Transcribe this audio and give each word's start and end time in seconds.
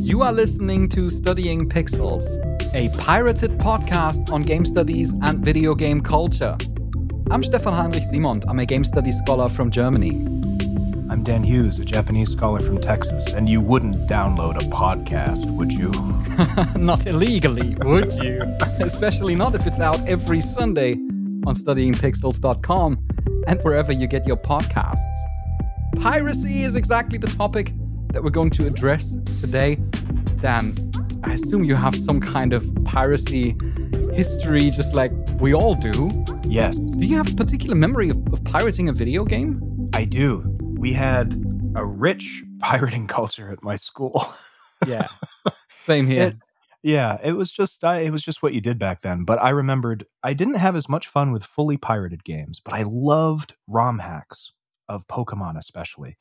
You 0.00 0.22
are 0.22 0.32
listening 0.32 0.86
to 0.90 1.10
Studying 1.10 1.68
Pixels, 1.68 2.24
a 2.72 2.88
pirated 2.96 3.58
podcast 3.58 4.30
on 4.30 4.42
game 4.42 4.64
studies 4.64 5.12
and 5.22 5.44
video 5.44 5.74
game 5.74 6.00
culture. 6.00 6.56
I'm 7.32 7.42
Stefan 7.42 7.72
Heinrich 7.72 8.04
Simond. 8.04 8.44
I'm 8.46 8.60
a 8.60 8.66
game 8.66 8.84
studies 8.84 9.18
scholar 9.18 9.48
from 9.48 9.72
Germany. 9.72 10.10
I'm 11.10 11.24
Dan 11.24 11.42
Hughes, 11.42 11.80
a 11.80 11.84
Japanese 11.84 12.30
scholar 12.30 12.60
from 12.60 12.80
Texas, 12.80 13.32
and 13.32 13.48
you 13.48 13.60
wouldn't 13.60 14.08
download 14.08 14.54
a 14.54 14.68
podcast, 14.68 15.44
would 15.56 15.72
you? 15.72 15.90
not 16.80 17.08
illegally, 17.08 17.74
would 17.80 18.12
you? 18.14 18.40
Especially 18.78 19.34
not 19.34 19.56
if 19.56 19.66
it's 19.66 19.80
out 19.80 20.00
every 20.06 20.40
Sunday 20.40 20.92
on 21.44 21.56
studyingpixels.com 21.56 23.04
and 23.48 23.60
wherever 23.64 23.90
you 23.90 24.06
get 24.06 24.24
your 24.28 24.36
podcasts. 24.36 25.00
Piracy 25.96 26.62
is 26.62 26.76
exactly 26.76 27.18
the 27.18 27.26
topic 27.26 27.72
that 28.16 28.24
we're 28.24 28.30
going 28.30 28.48
to 28.48 28.66
address 28.66 29.14
today. 29.42 29.74
Dan, 30.40 30.74
I 31.22 31.34
assume 31.34 31.64
you 31.64 31.74
have 31.74 31.94
some 31.94 32.18
kind 32.18 32.54
of 32.54 32.66
piracy 32.86 33.54
history, 34.14 34.70
just 34.70 34.94
like 34.94 35.12
we 35.38 35.52
all 35.52 35.74
do. 35.74 36.08
Yes. 36.44 36.78
Do 36.78 37.06
you 37.06 37.14
have 37.18 37.30
a 37.30 37.36
particular 37.36 37.74
memory 37.74 38.08
of, 38.08 38.16
of 38.32 38.42
pirating 38.44 38.88
a 38.88 38.94
video 38.94 39.26
game? 39.26 39.90
I 39.92 40.06
do. 40.06 40.42
We 40.78 40.94
had 40.94 41.34
a 41.74 41.84
rich 41.84 42.42
pirating 42.60 43.06
culture 43.06 43.52
at 43.52 43.62
my 43.62 43.76
school. 43.76 44.26
yeah. 44.86 45.08
Same 45.74 46.06
here. 46.06 46.28
It, 46.28 46.36
yeah, 46.82 47.18
it 47.22 47.32
was 47.32 47.50
just 47.50 47.84
I, 47.84 47.98
it 47.98 48.12
was 48.12 48.22
just 48.22 48.42
what 48.42 48.54
you 48.54 48.62
did 48.62 48.78
back 48.78 49.02
then. 49.02 49.24
But 49.24 49.42
I 49.42 49.50
remembered 49.50 50.06
I 50.22 50.32
didn't 50.32 50.54
have 50.54 50.74
as 50.74 50.88
much 50.88 51.06
fun 51.06 51.32
with 51.32 51.44
fully 51.44 51.76
pirated 51.76 52.24
games, 52.24 52.62
but 52.64 52.72
I 52.72 52.84
loved 52.84 53.56
ROM 53.66 53.98
hacks 53.98 54.52
of 54.88 55.06
Pokemon 55.06 55.58
especially. 55.58 56.16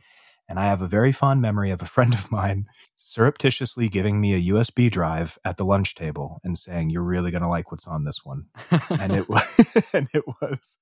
And 0.47 0.59
I 0.59 0.65
have 0.65 0.81
a 0.81 0.87
very 0.87 1.11
fond 1.11 1.41
memory 1.41 1.71
of 1.71 1.81
a 1.81 1.85
friend 1.85 2.13
of 2.13 2.31
mine 2.31 2.67
surreptitiously 2.97 3.89
giving 3.89 4.19
me 4.21 4.33
a 4.33 4.53
USB 4.53 4.89
drive 4.91 5.37
at 5.43 5.57
the 5.57 5.65
lunch 5.65 5.95
table 5.95 6.39
and 6.43 6.57
saying, 6.57 6.89
"You're 6.89 7.03
really 7.03 7.31
going 7.31 7.43
to 7.43 7.49
like 7.49 7.71
what's 7.71 7.87
on 7.87 8.03
this 8.03 8.23
one." 8.23 8.45
and 8.89 9.13
it 9.13 9.29
was 9.29 9.43
and 9.93 10.07
it 10.13 10.23
was 10.41 10.77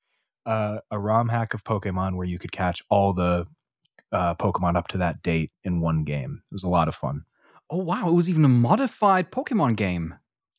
uh, 0.45 0.79
a 0.91 0.99
ROM 0.99 1.29
hack 1.29 1.53
of 1.53 1.63
Pokemon 1.63 2.15
where 2.15 2.27
you 2.27 2.39
could 2.39 2.51
catch 2.51 2.83
all 2.89 3.13
the 3.13 3.47
uh, 4.11 4.35
Pokemon 4.35 4.75
up 4.75 4.87
to 4.89 4.97
that 4.99 5.23
date 5.23 5.51
in 5.63 5.79
one 5.79 6.03
game. 6.03 6.43
It 6.51 6.53
was 6.53 6.63
a 6.63 6.69
lot 6.69 6.87
of 6.87 6.95
fun. 6.95 7.23
Oh 7.69 7.77
wow! 7.77 8.09
It 8.09 8.13
was 8.13 8.29
even 8.29 8.45
a 8.45 8.49
modified 8.49 9.31
Pokemon 9.31 9.75
game. 9.77 10.15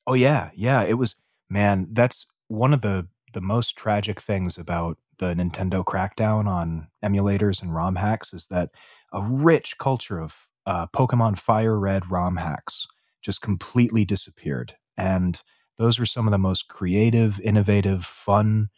Oh 0.07 0.15
yeah, 0.15 0.51
yeah. 0.55 0.83
It 0.83 0.95
was. 0.95 1.17
Man, 1.51 1.89
that's 1.93 2.27
one 2.49 2.73
of 2.73 2.81
the 2.81 3.07
the 3.35 3.41
most 3.41 3.77
tragic 3.77 4.21
things 4.21 4.57
about 4.57 4.99
the 5.19 5.35
Nintendo 5.35 5.85
crackdown 5.85 6.47
on 6.47 6.89
emulators 7.05 7.63
and 7.63 7.75
ROM 7.75 7.97
hacks 7.97 8.33
is 8.33 8.47
that 8.49 8.71
a 9.15 9.23
rich 9.23 9.79
culture 9.79 10.21
of 10.21 10.35
uh, 10.67 10.87
Pokemon 10.89 11.39
Fire 11.39 11.79
Red 11.79 12.11
ROM 12.11 12.37
hacks 12.37 12.87
just 13.23 13.41
completely 13.41 14.05
disappeared. 14.05 14.75
And 14.97 15.41
those 15.79 15.99
were 15.99 16.07
some 16.07 16.27
of 16.27 16.33
the 16.33 16.39
most 16.39 16.69
creative, 16.69 17.41
innovative, 17.41 18.05
fun 18.05 18.69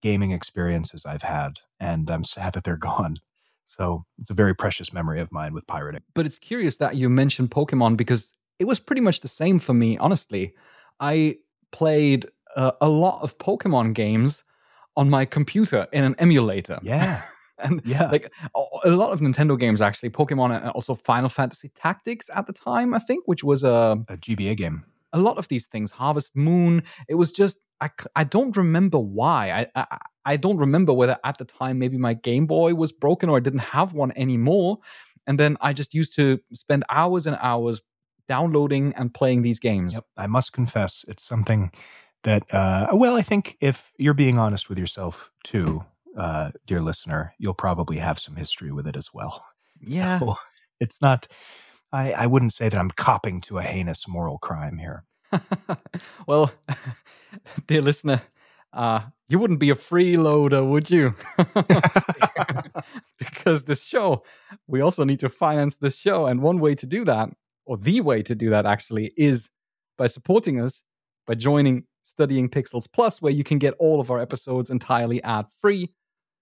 gaming 0.00 0.30
experiences 0.30 1.04
I've 1.04 1.22
had. 1.22 1.60
And 1.78 2.10
I'm 2.10 2.24
sad 2.24 2.54
that 2.54 2.64
they're 2.64 2.76
gone. 2.78 3.16
So 3.66 4.04
it's 4.18 4.30
a 4.30 4.34
very 4.34 4.54
precious 4.54 4.92
memory 4.92 5.20
of 5.20 5.32
mine 5.32 5.54
with 5.54 5.66
pirating. 5.66 6.02
But 6.14 6.26
it's 6.26 6.38
curious 6.38 6.76
that 6.76 6.96
you 6.96 7.08
mentioned 7.08 7.50
Pokemon 7.50 7.96
because 7.96 8.34
it 8.58 8.66
was 8.66 8.78
pretty 8.78 9.02
much 9.02 9.20
the 9.20 9.28
same 9.28 9.58
for 9.58 9.74
me, 9.74 9.98
honestly. 9.98 10.54
I 11.00 11.38
played 11.70 12.26
uh, 12.54 12.72
a 12.80 12.88
lot 12.88 13.22
of 13.22 13.38
Pokemon 13.38 13.94
games 13.94 14.44
on 14.96 15.08
my 15.08 15.24
computer 15.24 15.86
in 15.92 16.04
an 16.04 16.14
emulator. 16.18 16.78
Yeah. 16.82 17.22
And 17.62 17.82
yeah, 17.84 18.10
like 18.10 18.32
a 18.84 18.90
lot 18.90 19.12
of 19.12 19.20
Nintendo 19.20 19.58
games 19.58 19.80
actually, 19.80 20.10
Pokemon 20.10 20.56
and 20.60 20.70
also 20.70 20.94
Final 20.94 21.28
Fantasy 21.28 21.68
Tactics 21.70 22.30
at 22.34 22.46
the 22.46 22.52
time, 22.52 22.94
I 22.94 22.98
think, 22.98 23.24
which 23.26 23.44
was 23.44 23.64
a, 23.64 23.98
a 24.08 24.16
GBA 24.16 24.56
game. 24.56 24.84
A 25.12 25.18
lot 25.18 25.36
of 25.36 25.48
these 25.48 25.66
things, 25.66 25.90
Harvest 25.90 26.34
Moon, 26.34 26.82
it 27.08 27.14
was 27.16 27.32
just 27.32 27.58
I, 27.80 27.90
I 28.16 28.24
don't 28.24 28.56
remember 28.56 28.98
why. 28.98 29.68
I, 29.74 29.80
I 29.80 29.98
I 30.24 30.36
don't 30.36 30.58
remember 30.58 30.92
whether 30.92 31.18
at 31.24 31.38
the 31.38 31.44
time 31.44 31.78
maybe 31.78 31.98
my 31.98 32.14
Game 32.14 32.46
Boy 32.46 32.74
was 32.74 32.92
broken 32.92 33.28
or 33.28 33.36
I 33.36 33.40
didn't 33.40 33.60
have 33.60 33.92
one 33.92 34.12
anymore. 34.16 34.78
And 35.26 35.38
then 35.38 35.56
I 35.60 35.72
just 35.72 35.94
used 35.94 36.14
to 36.16 36.40
spend 36.52 36.84
hours 36.90 37.26
and 37.26 37.36
hours 37.40 37.80
downloading 38.28 38.92
and 38.96 39.12
playing 39.12 39.42
these 39.42 39.58
games. 39.58 39.94
Yep. 39.94 40.04
I 40.16 40.26
must 40.26 40.52
confess, 40.52 41.04
it's 41.08 41.24
something 41.24 41.72
that 42.22 42.52
uh, 42.54 42.88
well, 42.92 43.16
I 43.16 43.22
think 43.22 43.56
if 43.60 43.92
you're 43.98 44.14
being 44.14 44.38
honest 44.38 44.68
with 44.68 44.78
yourself 44.78 45.30
too, 45.42 45.84
uh, 46.16 46.50
dear 46.66 46.80
listener, 46.80 47.34
you'll 47.38 47.54
probably 47.54 47.98
have 47.98 48.18
some 48.18 48.36
history 48.36 48.72
with 48.72 48.86
it 48.86 48.96
as 48.96 49.10
well. 49.12 49.44
Yeah, 49.84 50.20
so 50.20 50.36
it's 50.78 51.02
not. 51.02 51.26
I, 51.92 52.12
I 52.12 52.26
wouldn't 52.28 52.52
say 52.52 52.68
that 52.68 52.78
I'm 52.78 52.92
copping 52.92 53.40
to 53.40 53.58
a 53.58 53.62
heinous 53.62 54.06
moral 54.06 54.38
crime 54.38 54.78
here. 54.78 55.02
well, 56.28 56.52
dear 57.66 57.82
listener, 57.82 58.22
uh, 58.72 59.00
you 59.28 59.40
wouldn't 59.40 59.58
be 59.58 59.70
a 59.70 59.74
freeloader, 59.74 60.64
would 60.64 60.88
you? 60.88 61.16
because 63.18 63.64
this 63.64 63.82
show, 63.82 64.22
we 64.68 64.80
also 64.80 65.02
need 65.02 65.18
to 65.18 65.28
finance 65.28 65.76
this 65.76 65.96
show. 65.96 66.26
And 66.26 66.42
one 66.42 66.60
way 66.60 66.76
to 66.76 66.86
do 66.86 67.04
that, 67.06 67.30
or 67.66 67.76
the 67.76 68.00
way 68.02 68.22
to 68.22 68.36
do 68.36 68.50
that 68.50 68.66
actually, 68.66 69.12
is 69.16 69.50
by 69.98 70.06
supporting 70.06 70.60
us, 70.60 70.84
by 71.26 71.34
joining 71.34 71.84
Studying 72.02 72.48
Pixels 72.48 72.86
Plus, 72.92 73.20
where 73.22 73.32
you 73.32 73.44
can 73.44 73.58
get 73.58 73.74
all 73.78 74.00
of 74.00 74.10
our 74.10 74.20
episodes 74.20 74.70
entirely 74.70 75.22
ad 75.22 75.46
free, 75.60 75.92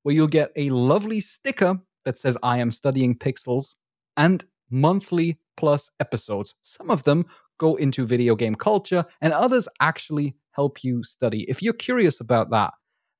where 0.02 0.14
you'll 0.14 0.26
get 0.26 0.52
a 0.56 0.70
lovely 0.70 1.20
sticker 1.20 1.78
that 2.04 2.18
says, 2.18 2.36
I 2.42 2.58
am 2.58 2.70
studying 2.70 3.16
pixels, 3.16 3.74
and 4.16 4.44
monthly 4.70 5.38
plus 5.56 5.90
episodes. 6.00 6.54
Some 6.62 6.90
of 6.90 7.04
them 7.04 7.26
go 7.58 7.76
into 7.76 8.06
video 8.06 8.34
game 8.34 8.54
culture, 8.54 9.04
and 9.20 9.32
others 9.32 9.68
actually 9.80 10.34
help 10.52 10.82
you 10.82 11.02
study. 11.02 11.44
If 11.48 11.62
you're 11.62 11.74
curious 11.74 12.20
about 12.20 12.50
that, 12.50 12.72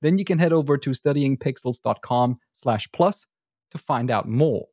then 0.03 0.19
you 0.19 0.25
can 0.25 0.39
head 0.39 0.53
over 0.53 0.79
to 0.79 0.91
studyingpixels.com 0.91 2.39
slash 2.53 2.89
plus 2.93 3.27
to 3.71 3.79
find 3.79 4.11
out 4.11 4.29
more. 4.29 4.67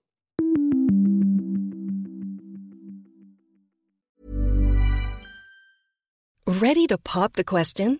Ready 6.47 6.87
to 6.87 6.97
pop 6.97 7.33
the 7.33 7.43
question? 7.43 7.99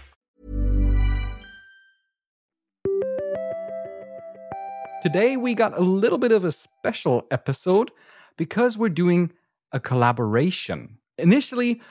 Today, 5.01 5.35
we 5.35 5.55
got 5.55 5.75
a 5.75 5.81
little 5.81 6.19
bit 6.19 6.31
of 6.31 6.45
a 6.45 6.51
special 6.51 7.25
episode 7.31 7.89
because 8.37 8.77
we're 8.77 8.89
doing 8.89 9.31
a 9.71 9.79
collaboration. 9.79 10.95
Initially, 11.17 11.81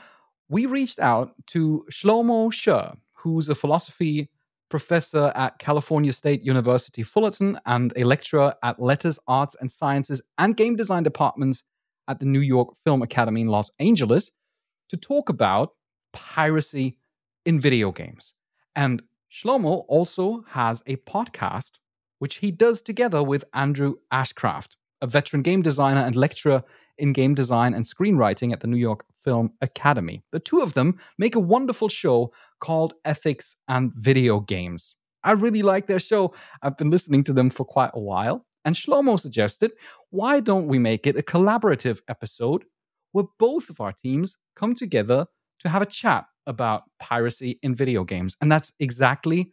we 0.49 0.67
reached 0.67 1.01
out 1.01 1.35
to 1.49 1.85
Shlomo 1.91 2.53
Sher, 2.53 2.93
who's 3.12 3.49
a 3.49 3.55
philosophy 3.57 4.31
professor 4.69 5.33
at 5.35 5.59
California 5.59 6.12
State 6.12 6.45
University 6.45 7.03
Fullerton 7.03 7.59
and 7.67 7.93
a 7.97 8.05
lecturer 8.05 8.55
at 8.62 8.81
Letters, 8.81 9.19
Arts 9.27 9.56
and 9.61 9.69
Sciences 9.69 10.23
and 10.39 10.56
Game 10.56 10.77
Design 10.77 11.03
departments 11.03 11.65
at 12.06 12.21
the 12.21 12.27
New 12.27 12.39
York 12.39 12.77
Film 12.85 13.03
Academy 13.03 13.41
in 13.41 13.49
Los 13.49 13.73
Angeles, 13.81 14.31
to 14.89 14.97
talk 14.97 15.29
about 15.29 15.75
piracy 16.13 16.97
in 17.45 17.59
video 17.59 17.91
games. 17.91 18.35
And 18.77 19.03
Shlomo 19.33 19.85
also 19.89 20.45
has 20.49 20.85
a 20.87 20.95
podcast 20.95 21.73
which 22.20 22.37
he 22.37 22.50
does 22.50 22.81
together 22.81 23.22
with 23.22 23.44
Andrew 23.52 23.96
Ashcraft, 24.12 24.76
a 25.02 25.06
veteran 25.06 25.43
game 25.43 25.61
designer 25.62 26.00
and 26.00 26.14
lecturer 26.14 26.62
in 26.99 27.12
game 27.12 27.34
design 27.34 27.75
and 27.75 27.84
screenwriting 27.84 28.52
at 28.52 28.61
the 28.61 28.67
New 28.67 28.76
York 28.76 29.05
Film 29.25 29.52
Academy. 29.62 30.22
The 30.31 30.38
two 30.38 30.61
of 30.61 30.75
them 30.75 30.99
make 31.19 31.34
a 31.34 31.40
wonderful 31.40 31.88
show 31.88 32.32
called 32.61 32.94
Ethics 33.05 33.56
and 33.69 33.93
Video 33.96 34.40
Games. 34.40 34.94
I 35.25 35.32
really 35.32 35.62
like 35.62 35.87
their 35.87 35.99
show. 35.99 36.34
I've 36.62 36.76
been 36.76 36.90
listening 36.90 37.25
to 37.25 37.32
them 37.32 37.50
for 37.50 37.64
quite 37.64 37.90
a 37.94 38.00
while. 38.00 38.46
And 38.64 38.75
Shlomo 38.75 39.19
suggested, 39.19 39.72
why 40.11 40.40
don't 40.40 40.69
we 40.69 40.78
make 40.78 41.06
it 41.06 41.17
a 41.17 41.22
collaborative 41.22 42.00
episode 42.08 42.64
where 43.12 43.25
both 43.38 43.70
of 43.70 43.81
our 43.81 43.93
teams 43.93 44.37
come 44.56 44.75
together 44.75 45.26
to 45.61 45.69
have 45.69 45.82
a 45.82 45.87
chat 45.87 46.26
about 46.46 46.82
piracy 46.99 47.58
in 47.62 47.75
video 47.75 48.05
games? 48.05 48.37
And 48.43 48.52
that's 48.52 48.72
exactly 48.78 49.52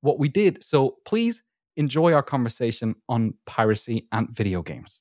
what 0.00 0.18
we 0.18 0.28
did. 0.28 0.64
So 0.64 0.96
please 1.04 1.42
enjoy 1.78 2.12
our 2.12 2.22
conversation 2.22 2.94
on 3.08 3.32
piracy 3.46 4.06
and 4.10 4.28
video 4.30 4.62
games. 4.62 5.00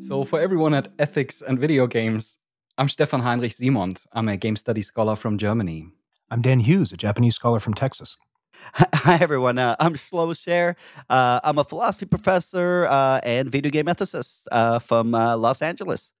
So, 0.00 0.24
for 0.24 0.40
everyone 0.40 0.74
at 0.74 0.88
Ethics 0.98 1.42
and 1.42 1.58
Video 1.58 1.86
Games, 1.86 2.38
I'm 2.78 2.88
Stefan 2.88 3.20
Heinrich 3.20 3.52
Simond. 3.52 4.04
I'm 4.12 4.28
a 4.28 4.36
game 4.36 4.56
studies 4.56 4.86
scholar 4.86 5.14
from 5.14 5.36
Germany. 5.36 5.88
I'm 6.30 6.40
Dan 6.40 6.60
Hughes, 6.60 6.92
a 6.92 6.96
Japanese 6.96 7.34
scholar 7.34 7.60
from 7.60 7.74
Texas. 7.74 8.16
Hi, 8.72 9.18
everyone. 9.20 9.58
Uh, 9.58 9.76
I'm 9.78 9.94
Shlomo 9.94 10.36
Sher. 10.36 10.74
Uh, 11.10 11.40
I'm 11.44 11.58
a 11.58 11.64
philosophy 11.64 12.06
professor 12.06 12.86
uh, 12.86 13.20
and 13.22 13.50
video 13.50 13.70
game 13.70 13.86
ethicist 13.86 14.42
uh, 14.50 14.78
from 14.78 15.14
uh, 15.14 15.36
Los 15.36 15.60
Angeles. 15.60 16.12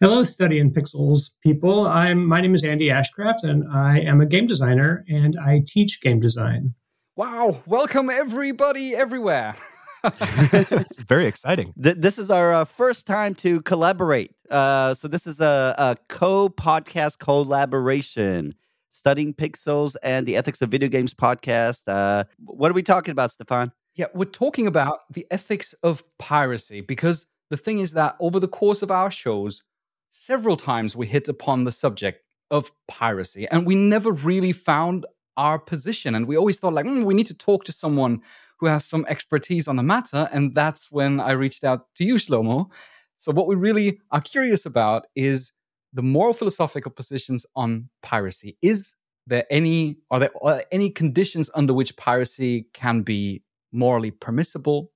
Hello, 0.00 0.22
Studying 0.24 0.72
Pixels 0.72 1.32
people. 1.42 1.86
I'm 1.86 2.24
my 2.26 2.40
name 2.40 2.54
is 2.54 2.64
Andy 2.64 2.88
Ashcraft, 2.88 3.42
and 3.42 3.64
I 3.70 4.00
am 4.00 4.22
a 4.22 4.26
game 4.26 4.46
designer, 4.46 5.04
and 5.08 5.36
I 5.38 5.62
teach 5.66 6.00
game 6.00 6.20
design. 6.20 6.74
Wow! 7.16 7.62
Welcome 7.64 8.10
everybody 8.10 8.94
everywhere. 8.94 9.54
it's 10.04 10.98
very 10.98 11.26
exciting. 11.26 11.72
Th- 11.82 11.96
this 11.96 12.18
is 12.18 12.30
our 12.30 12.52
uh, 12.52 12.64
first 12.66 13.06
time 13.06 13.34
to 13.36 13.62
collaborate. 13.62 14.32
Uh, 14.50 14.92
so 14.92 15.08
this 15.08 15.26
is 15.26 15.40
a, 15.40 15.74
a 15.78 15.96
co-podcast 16.10 17.18
collaboration, 17.18 18.54
studying 18.90 19.32
pixels 19.32 19.96
and 20.02 20.26
the 20.26 20.36
ethics 20.36 20.60
of 20.60 20.68
video 20.68 20.90
games 20.90 21.14
podcast. 21.14 21.84
Uh, 21.86 22.24
what 22.44 22.70
are 22.70 22.74
we 22.74 22.82
talking 22.82 23.12
about, 23.12 23.30
Stefan? 23.30 23.72
Yeah, 23.94 24.08
we're 24.12 24.26
talking 24.26 24.66
about 24.66 25.10
the 25.10 25.26
ethics 25.30 25.74
of 25.82 26.04
piracy 26.18 26.82
because 26.82 27.24
the 27.48 27.56
thing 27.56 27.78
is 27.78 27.92
that 27.92 28.16
over 28.20 28.38
the 28.38 28.46
course 28.46 28.82
of 28.82 28.90
our 28.90 29.10
shows, 29.10 29.62
several 30.10 30.58
times 30.58 30.94
we 30.94 31.06
hit 31.06 31.28
upon 31.28 31.64
the 31.64 31.72
subject 31.72 32.22
of 32.50 32.72
piracy, 32.88 33.48
and 33.50 33.66
we 33.66 33.74
never 33.74 34.12
really 34.12 34.52
found 34.52 35.06
our 35.36 35.58
position. 35.58 36.14
And 36.14 36.26
we 36.26 36.36
always 36.36 36.58
thought 36.58 36.74
like, 36.74 36.86
mm, 36.86 37.04
we 37.04 37.14
need 37.14 37.26
to 37.26 37.34
talk 37.34 37.64
to 37.64 37.72
someone 37.72 38.22
who 38.58 38.66
has 38.66 38.84
some 38.84 39.04
expertise 39.08 39.68
on 39.68 39.76
the 39.76 39.82
matter. 39.82 40.28
And 40.32 40.54
that's 40.54 40.90
when 40.90 41.20
I 41.20 41.32
reached 41.32 41.64
out 41.64 41.94
to 41.96 42.04
you, 42.04 42.14
Shlomo. 42.14 42.70
So, 43.16 43.32
what 43.32 43.46
we 43.46 43.54
really 43.54 44.00
are 44.10 44.20
curious 44.20 44.66
about 44.66 45.06
is 45.14 45.52
the 45.92 46.02
moral 46.02 46.34
philosophical 46.34 46.90
positions 46.90 47.46
on 47.54 47.88
piracy. 48.02 48.56
Is 48.62 48.94
there 49.26 49.44
any 49.50 49.96
are 50.10 50.20
there 50.20 50.30
are 50.42 50.62
any 50.70 50.90
conditions 50.90 51.50
under 51.54 51.72
which 51.74 51.96
piracy 51.96 52.68
can 52.74 53.02
be 53.02 53.42
morally 53.72 54.10
permissible? 54.10 54.92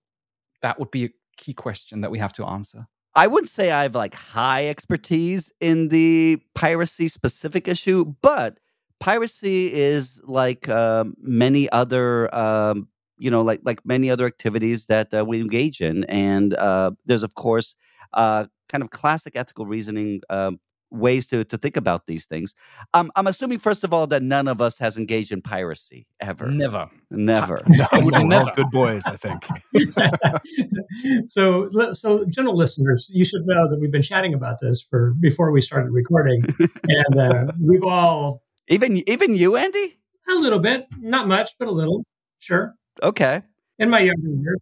That 0.62 0.78
would 0.78 0.90
be 0.90 1.04
a 1.06 1.10
key 1.36 1.54
question 1.54 2.02
that 2.02 2.10
we 2.10 2.19
have 2.19 2.34
to 2.34 2.44
answer. 2.44 2.86
I 3.14 3.26
wouldn't 3.26 3.50
say 3.50 3.72
I 3.72 3.82
have 3.82 3.94
like 3.94 4.14
high 4.14 4.69
expertise 4.69 5.50
in 5.60 5.88
the 5.88 6.40
piracy 6.54 7.08
specific 7.08 7.66
issue, 7.66 8.14
but 8.22 8.59
piracy 9.00 9.73
is 9.73 10.20
like 10.25 10.69
um, 10.69 11.14
many 11.20 11.69
other 11.70 12.32
um, 12.35 12.88
you 13.19 13.31
know 13.31 13.43
like 13.43 13.61
like 13.64 13.85
many 13.85 14.11
other 14.11 14.26
activities 14.26 14.87
that 14.87 15.12
uh, 15.12 15.25
we 15.25 15.41
engage 15.41 15.81
in 15.81 16.05
and 16.05 16.55
uh, 16.55 16.93
there's 17.06 17.23
of 17.23 17.35
course 17.35 17.75
uh, 18.12 18.47
kind 18.69 18.85
of 18.85 18.91
classic 18.91 19.35
ethical 19.35 19.67
reasoning 19.67 20.20
um, 20.31 20.61
ways 20.91 21.26
to 21.26 21.44
to 21.44 21.56
think 21.56 21.76
about 21.76 22.06
these 22.06 22.26
things. 22.26 22.55
Um, 22.94 23.11
i'm 23.17 23.26
assuming 23.26 23.58
first 23.58 23.85
of 23.85 23.93
all 23.93 24.06
that 24.08 24.23
none 24.23 24.49
of 24.49 24.61
us 24.61 24.76
has 24.79 24.99
engaged 24.99 25.32
in 25.32 25.41
piracy 25.41 26.06
ever. 26.20 26.50
Never. 26.50 26.91
Never. 27.11 27.62
No, 27.69 27.87
no, 27.93 28.23
never. 28.25 28.50
good 28.55 28.70
boys 28.70 29.03
i 29.06 29.17
think. 29.17 29.44
So 31.29 31.69
so 31.94 32.25
general 32.26 32.56
listeners 32.56 33.08
you 33.11 33.25
should 33.25 33.46
know 33.46 33.69
that 33.70 33.79
we've 33.81 33.93
been 33.93 34.03
chatting 34.03 34.35
about 34.35 34.58
this 34.61 34.82
for 34.82 35.14
before 35.20 35.53
we 35.53 35.61
started 35.61 35.91
recording 35.91 36.43
and 36.88 37.20
uh, 37.20 37.53
we've 37.61 37.85
all 37.85 38.43
even 38.70 38.96
even 39.08 39.34
you 39.34 39.56
andy 39.56 39.99
a 40.28 40.34
little 40.34 40.61
bit 40.61 40.87
not 40.99 41.28
much 41.28 41.50
but 41.58 41.69
a 41.69 41.72
little 41.72 42.05
sure 42.38 42.75
Okay. 43.02 43.43
In 43.78 43.90
my 43.90 44.00
younger 44.00 44.28
years. 44.28 44.58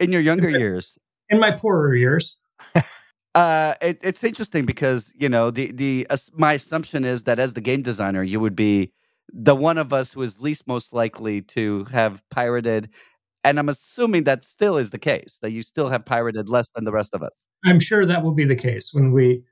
In 0.00 0.12
your 0.12 0.20
younger 0.20 0.50
years. 0.50 0.96
In 1.28 1.40
my 1.40 1.52
poorer 1.52 1.94
years. 1.94 2.38
uh, 3.34 3.74
it, 3.80 3.98
it's 4.02 4.22
interesting 4.22 4.66
because 4.66 5.12
you 5.16 5.28
know 5.28 5.50
the 5.50 5.72
the 5.72 6.06
uh, 6.10 6.16
my 6.34 6.54
assumption 6.54 7.04
is 7.04 7.24
that 7.24 7.38
as 7.38 7.54
the 7.54 7.60
game 7.60 7.82
designer, 7.82 8.22
you 8.22 8.40
would 8.40 8.56
be 8.56 8.92
the 9.32 9.54
one 9.54 9.78
of 9.78 9.92
us 9.92 10.12
who 10.12 10.22
is 10.22 10.38
least 10.38 10.66
most 10.66 10.92
likely 10.92 11.40
to 11.40 11.84
have 11.84 12.22
pirated, 12.30 12.90
and 13.42 13.58
I'm 13.58 13.68
assuming 13.68 14.24
that 14.24 14.44
still 14.44 14.76
is 14.76 14.90
the 14.90 14.98
case 14.98 15.38
that 15.42 15.50
you 15.50 15.62
still 15.62 15.88
have 15.88 16.04
pirated 16.04 16.48
less 16.48 16.68
than 16.74 16.84
the 16.84 16.92
rest 16.92 17.14
of 17.14 17.22
us. 17.22 17.32
I'm 17.64 17.80
sure 17.80 18.04
that 18.06 18.22
will 18.22 18.34
be 18.34 18.44
the 18.44 18.56
case 18.56 18.90
when 18.92 19.12
we 19.12 19.42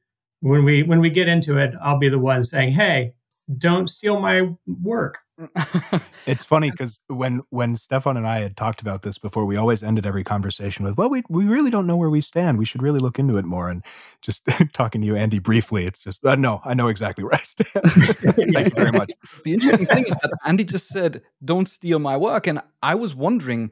when 0.41 0.65
we 0.65 0.83
when 0.83 1.01
we 1.01 1.11
get 1.11 1.29
into 1.29 1.59
it. 1.59 1.75
I'll 1.83 1.99
be 1.99 2.11
the 2.11 2.19
one 2.19 2.45
saying, 2.45 2.73
"Hey, 2.75 3.15
don't 3.59 3.89
steal 3.89 4.21
my 4.21 4.51
work." 4.67 5.19
it's 6.27 6.45
funny 6.45 6.71
because 6.71 7.01
when 7.09 7.43
when 7.51 7.75
Stefan 7.75 8.17
and 8.17 8.27
I 8.27 8.41
had 8.41 8.57
talked 8.57 8.81
about 8.81 9.03
this 9.03 9.19
before, 9.19 9.45
we 9.45 9.57
always 9.57 9.83
ended 9.83 10.07
every 10.07 10.25
conversation 10.25 10.85
with, 10.85 10.97
"Well, 10.97 11.11
we 11.11 11.23
we 11.29 11.45
really 11.45 11.71
don't 11.71 11.87
know 11.87 11.97
where 11.97 12.11
we 12.11 12.21
stand. 12.21 12.59
We 12.59 12.65
should 12.65 12.83
really 12.83 13.01
look 13.01 13.19
into 13.19 13.37
it 13.37 13.45
more." 13.45 13.69
And 13.69 13.83
just 14.21 14.43
talking 14.73 15.01
to 15.01 15.07
you, 15.07 15.17
Andy, 15.17 15.39
briefly, 15.39 15.87
it's 15.87 16.03
just, 16.03 16.25
uh, 16.25 16.35
"No, 16.37 16.61
I 16.65 16.75
know 16.75 16.89
exactly 16.89 17.25
where 17.25 17.35
I 17.35 17.39
stand." 17.39 17.85
Thank 18.53 18.69
you 18.69 18.75
very 18.77 18.93
much. 18.93 19.13
The 19.45 19.55
interesting 19.55 19.87
thing 19.87 20.05
is 20.07 20.15
that 20.23 20.33
Andy 20.45 20.65
just 20.65 20.89
said, 20.89 21.23
"Don't 21.45 21.67
steal 21.67 21.99
my 21.99 22.17
work," 22.17 22.47
and 22.47 22.61
I 22.83 22.95
was 22.95 23.15
wondering, 23.15 23.71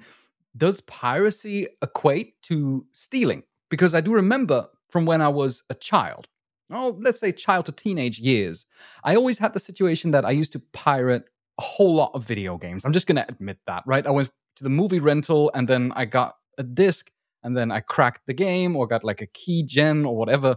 does 0.57 0.81
piracy 0.83 1.67
equate 1.83 2.41
to 2.43 2.87
stealing? 2.93 3.43
Because 3.69 3.95
I 3.95 4.01
do 4.01 4.13
remember 4.13 4.69
from 4.89 5.07
when 5.07 5.21
I 5.21 5.29
was 5.29 5.63
a 5.71 5.75
child. 5.75 6.27
Oh, 6.71 6.97
let's 7.01 7.19
say 7.19 7.33
child 7.33 7.67
to 7.67 7.73
teenage 7.73 8.19
years. 8.19 8.65
I 9.05 9.17
always 9.17 9.39
had 9.39 9.53
the 9.53 9.61
situation 9.61 10.13
that 10.13 10.25
I 10.25 10.31
used 10.31 10.53
to 10.53 10.63
pirate 10.73 11.25
a 11.59 11.63
whole 11.63 11.95
lot 11.95 12.13
of 12.15 12.25
video 12.25 12.57
games. 12.57 12.85
I'm 12.85 12.93
just 12.93 13.07
going 13.07 13.17
to 13.17 13.29
admit 13.29 13.59
that, 13.67 13.83
right? 13.87 14.07
I 14.07 14.11
went 14.11 14.31
to 14.57 14.65
the 14.65 14.71
movie 14.71 15.01
rental 15.01 15.51
and 15.55 15.69
then 15.69 15.93
I 15.97 16.05
got 16.05 16.37
a 16.59 16.63
disc 16.63 17.11
and 17.43 17.57
then 17.57 17.71
I 17.71 17.81
cracked 17.81 18.27
the 18.27 18.35
game 18.35 18.77
or 18.77 18.87
got 18.87 19.05
like 19.05 19.21
a 19.21 19.27
key 19.27 19.63
gen 19.63 20.05
or 20.05 20.17
whatever. 20.17 20.57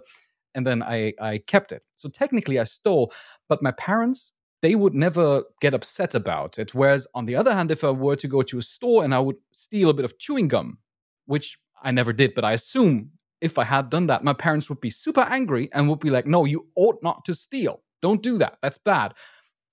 And 0.56 0.68
then 0.68 0.84
I, 0.84 1.14
I 1.20 1.40
kept 1.40 1.72
it. 1.72 1.84
So 1.98 2.10
technically 2.10 2.60
I 2.60 2.66
stole, 2.66 3.12
but 3.50 3.64
my 3.64 3.72
parents, 3.72 4.32
they 4.62 4.76
would 4.76 4.94
never 4.94 5.44
get 5.62 5.74
upset 5.74 6.16
about 6.16 6.60
it. 6.60 6.74
Whereas 6.74 7.08
on 7.16 7.26
the 7.26 7.36
other 7.36 7.54
hand, 7.54 7.72
if 7.72 7.84
I 7.84 7.90
were 7.90 8.16
to 8.16 8.28
go 8.28 8.44
to 8.44 8.60
a 8.60 8.62
store 8.62 9.04
and 9.04 9.14
I 9.14 9.20
would 9.20 9.38
steal 9.52 9.90
a 9.90 9.94
bit 9.94 10.06
of 10.06 10.18
chewing 10.20 10.48
gum, 10.48 10.78
which 11.26 11.58
I 11.82 11.92
never 11.92 12.14
did, 12.14 12.34
but 12.34 12.46
I 12.46 12.54
assume 12.54 13.12
if 13.44 13.60
I 13.60 13.66
had 13.66 13.90
done 13.92 14.08
that, 14.08 14.24
my 14.24 14.34
parents 14.34 14.70
would 14.70 14.82
be 14.82 14.90
super 14.90 15.22
angry 15.22 15.70
and 15.74 15.90
would 15.90 16.00
be 16.00 16.10
like, 16.10 16.26
no, 16.26 16.46
you 16.46 16.68
ought 16.76 17.04
not 17.04 17.26
to 17.26 17.34
steal. 17.36 17.82
Don't 18.02 18.24
do 18.24 18.38
that. 18.40 18.58
That's 18.62 18.80
bad 18.80 19.14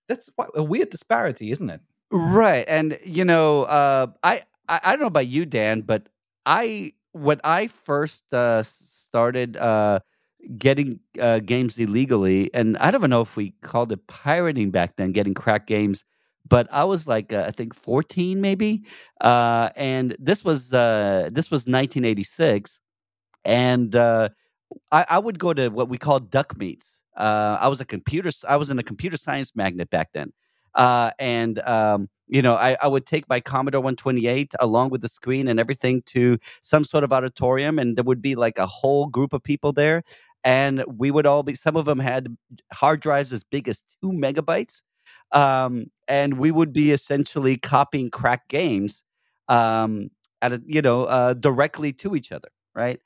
that's 0.08 0.28
a 0.54 0.62
weird 0.62 0.90
disparity, 0.90 1.50
isn't 1.50 1.70
it? 1.70 1.80
Right, 2.10 2.64
and 2.66 2.98
you 3.04 3.24
know, 3.24 3.62
uh, 3.64 4.08
I, 4.22 4.42
I, 4.68 4.80
I 4.84 4.90
don't 4.90 5.00
know 5.00 5.06
about 5.06 5.28
you, 5.28 5.46
Dan, 5.46 5.82
but 5.82 6.08
I 6.44 6.94
when 7.12 7.40
I 7.44 7.68
first 7.68 8.32
uh, 8.34 8.62
started 8.64 9.56
uh, 9.56 10.00
getting 10.58 10.98
uh, 11.20 11.38
games 11.40 11.78
illegally, 11.78 12.52
and 12.52 12.76
I 12.78 12.90
don't 12.90 13.00
even 13.00 13.10
know 13.10 13.20
if 13.20 13.36
we 13.36 13.52
called 13.62 13.92
it 13.92 14.04
pirating 14.08 14.70
back 14.72 14.96
then, 14.96 15.12
getting 15.12 15.34
crack 15.34 15.66
games. 15.68 16.04
But 16.48 16.66
I 16.72 16.84
was 16.84 17.06
like, 17.06 17.32
uh, 17.32 17.44
I 17.46 17.52
think 17.52 17.74
fourteen, 17.74 18.40
maybe, 18.40 18.82
uh, 19.20 19.70
and 19.76 20.16
this 20.18 20.42
was 20.44 20.74
uh, 20.74 21.28
this 21.30 21.50
was 21.52 21.68
1986, 21.68 22.80
and 23.44 23.94
I, 23.96 24.30
I 24.92 25.18
would 25.18 25.38
go 25.38 25.52
to 25.52 25.68
what 25.68 25.88
we 25.88 25.98
call 25.98 26.20
duck 26.20 26.56
meets 26.56 27.00
uh, 27.16 27.58
I 27.60 27.68
was 27.68 27.80
a 27.80 27.84
computer. 27.84 28.30
I 28.48 28.56
was 28.56 28.70
in 28.70 28.78
a 28.78 28.82
computer 28.82 29.16
science 29.16 29.52
magnet 29.54 29.90
back 29.90 30.12
then, 30.12 30.32
uh, 30.74 31.10
and 31.18 31.58
um, 31.60 32.08
you 32.28 32.40
know, 32.40 32.54
I, 32.54 32.76
I, 32.80 32.88
would 32.88 33.04
take 33.04 33.28
my 33.28 33.40
Commodore 33.40 33.80
128 33.80 34.54
along 34.60 34.90
with 34.90 35.02
the 35.02 35.08
screen 35.08 35.48
and 35.48 35.58
everything 35.58 36.02
to 36.06 36.38
some 36.62 36.84
sort 36.84 37.04
of 37.04 37.12
auditorium, 37.12 37.78
and 37.78 37.96
there 37.96 38.04
would 38.04 38.22
be 38.22 38.36
like 38.36 38.58
a 38.58 38.66
whole 38.66 39.06
group 39.06 39.32
of 39.32 39.42
people 39.42 39.72
there, 39.72 40.02
and 40.44 40.84
we 40.86 41.10
would 41.10 41.26
all 41.26 41.42
be. 41.42 41.54
Some 41.54 41.76
of 41.76 41.84
them 41.84 41.98
had 41.98 42.34
hard 42.72 43.00
drives 43.00 43.32
as 43.32 43.44
big 43.44 43.68
as 43.68 43.82
two 44.00 44.12
megabytes, 44.12 44.80
um, 45.32 45.90
and 46.08 46.38
we 46.38 46.50
would 46.50 46.72
be 46.72 46.92
essentially 46.92 47.56
copying 47.56 48.10
crack 48.10 48.48
games, 48.48 49.02
um, 49.48 50.10
at 50.40 50.52
a, 50.52 50.62
you 50.64 50.80
know, 50.80 51.04
uh, 51.04 51.34
directly 51.34 51.92
to 51.94 52.14
each 52.14 52.32
other, 52.32 52.48
right? 52.74 53.00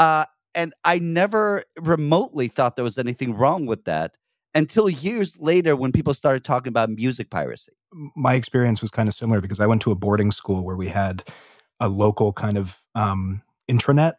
Uh, 0.00 0.24
and 0.54 0.74
I 0.84 0.98
never 0.98 1.62
remotely 1.78 2.48
thought 2.48 2.76
there 2.76 2.84
was 2.84 2.98
anything 2.98 3.34
wrong 3.34 3.66
with 3.66 3.84
that 3.84 4.16
until 4.54 4.88
years 4.90 5.36
later 5.38 5.76
when 5.76 5.92
people 5.92 6.14
started 6.14 6.42
talking 6.44 6.70
about 6.70 6.90
music 6.90 7.30
piracy. 7.30 7.72
My 8.16 8.34
experience 8.34 8.80
was 8.80 8.90
kind 8.90 9.08
of 9.08 9.14
similar 9.14 9.42
because 9.42 9.60
I 9.60 9.66
went 9.66 9.82
to 9.82 9.92
a 9.92 9.96
boarding 9.96 10.32
school 10.32 10.64
where 10.64 10.76
we 10.76 10.88
had 10.88 11.24
a 11.80 11.88
local 11.88 12.32
kind 12.32 12.58
of 12.58 12.78
um, 12.96 13.42
intranet. 13.70 14.14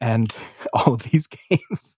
and 0.00 0.36
all 0.74 0.94
of 0.94 1.04
these 1.04 1.26
games 1.50 1.96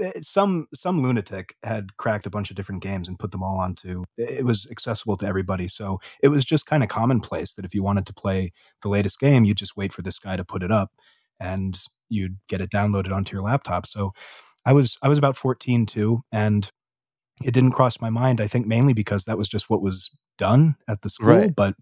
eh, 0.00 0.12
some 0.22 0.68
some 0.74 1.02
lunatic 1.02 1.56
had 1.64 1.96
cracked 1.98 2.26
a 2.26 2.30
bunch 2.30 2.50
of 2.50 2.56
different 2.56 2.82
games 2.82 3.08
and 3.08 3.18
put 3.20 3.32
them 3.32 3.42
all 3.44 3.58
onto 3.58 4.04
it 4.18 4.44
was 4.44 4.66
accessible 4.70 5.16
to 5.18 5.26
everybody 5.26 5.68
so 5.68 6.00
it 6.22 6.28
was 6.28 6.44
just 6.44 6.66
kind 6.66 6.82
of 6.84 6.90
commonplace 6.90 7.54
that 7.54 7.66
if 7.66 7.74
you 7.74 7.82
wanted 7.84 8.06
to 8.06 8.14
play 8.14 8.52
the 8.82 8.88
latest 8.90 9.20
game 9.20 9.44
you 9.44 9.54
just 9.54 9.76
wait 9.76 9.92
for 9.92 10.02
this 10.02 10.18
guy 10.20 10.36
to 10.36 10.44
put 10.44 10.62
it 10.64 10.72
up 10.72 10.92
and 11.40 11.80
you'd 12.08 12.36
get 12.48 12.60
it 12.60 12.70
downloaded 12.70 13.12
onto 13.12 13.32
your 13.34 13.42
laptop 13.44 13.86
so 13.86 14.12
i 14.66 14.72
was 14.72 14.96
i 15.02 15.08
was 15.08 15.18
about 15.18 15.36
14 15.36 15.86
too 15.86 16.22
and 16.32 16.70
it 17.42 17.52
didn't 17.52 17.72
cross 17.72 18.00
my 18.00 18.10
mind 18.10 18.40
i 18.40 18.46
think 18.46 18.66
mainly 18.66 18.92
because 18.92 19.24
that 19.24 19.38
was 19.38 19.48
just 19.48 19.68
what 19.68 19.82
was 19.82 20.10
done 20.38 20.76
at 20.88 21.02
the 21.02 21.10
school 21.10 21.28
Right. 21.28 21.54
but 21.54 21.74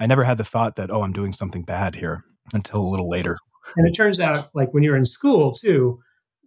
i 0.00 0.06
never 0.06 0.24
had 0.24 0.38
the 0.38 0.44
thought 0.44 0.76
that 0.76 0.90
oh 0.90 1.02
i'm 1.02 1.12
doing 1.12 1.32
something 1.32 1.62
bad 1.62 1.94
here 1.94 2.24
until 2.52 2.80
a 2.80 2.88
little 2.88 3.08
later 3.08 3.38
And 3.76 3.86
it 3.88 3.92
turns 3.94 4.20
out, 4.20 4.48
like 4.54 4.72
when 4.72 4.84
you're 4.84 4.96
in 4.96 5.04
school 5.04 5.52
too, 5.52 5.98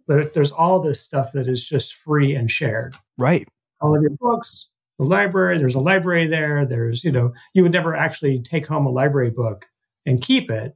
but 0.08 0.32
there's 0.32 0.52
all 0.52 0.80
this 0.80 1.00
stuff 1.02 1.32
that 1.32 1.46
is 1.48 1.62
just 1.62 1.94
free 1.94 2.34
and 2.34 2.50
shared. 2.50 2.96
right 3.18 3.46
All 3.82 3.94
of 3.94 4.00
your 4.02 4.12
books, 4.18 4.70
the 4.98 5.04
library. 5.04 5.58
There's 5.58 5.74
a 5.74 5.80
library 5.80 6.26
there. 6.26 6.64
There's 6.64 7.04
you 7.04 7.12
know 7.12 7.32
you 7.54 7.62
would 7.62 7.72
never 7.72 7.94
actually 7.94 8.40
take 8.42 8.66
home 8.66 8.86
a 8.86 8.90
library 8.90 9.30
book 9.30 9.66
and 10.06 10.22
keep 10.22 10.50
it, 10.50 10.74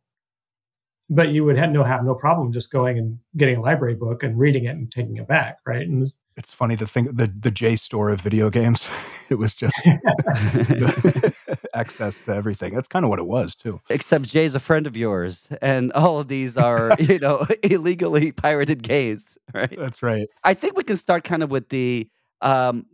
but 1.11 1.31
you 1.31 1.45
would 1.45 1.57
have 1.57 1.71
no 1.71 1.85
have 1.85 2.05
no 2.05 2.15
problem 2.15 2.53
just 2.53 2.71
going 2.71 2.99
and 2.99 3.19
getting 3.37 3.57
a 3.57 3.61
library 3.61 3.95
book 3.95 4.23
and 4.23 4.39
reading 4.39 4.65
it 4.65 4.71
and 4.71 4.91
taking 4.91 5.17
it 5.17 5.29
back, 5.29 5.59
right? 5.67 5.87
And 5.87 6.11
it's 6.37 6.53
funny 6.53 6.77
to 6.77 6.87
think 6.87 7.17
the 7.17 7.27
the 7.27 7.51
JSTOR 7.51 8.13
of 8.13 8.21
video 8.21 8.51
games. 8.51 8.87
It 9.31 9.37
was 9.37 9.55
just 9.55 9.81
access 11.75 12.21
to 12.21 12.35
everything. 12.35 12.75
That's 12.75 12.87
kind 12.87 13.07
of 13.07 13.09
what 13.09 13.19
it 13.19 13.27
was 13.27 13.55
too. 13.55 13.81
Except 13.89 14.27
Jay's 14.27 14.55
a 14.55 14.61
friend 14.61 14.87
of 14.87 14.99
yours, 14.99 15.49
and 15.63 15.91
all 15.93 16.21
of 16.21 16.29
these 16.29 16.59
are, 16.59 16.95
you 16.99 17.19
know, 17.19 17.47
illegally 17.63 18.33
pirated 18.33 18.83
games, 18.83 19.39
right? 19.55 19.75
That's 19.79 20.03
right. 20.03 20.29
I 20.45 20.53
think 20.53 20.77
we 20.77 20.83
can 20.85 20.99
start 20.99 21.25
kind 21.25 21.43
of 21.43 21.51
with 21.51 21.71
the 21.71 22.07
um, 22.43 22.85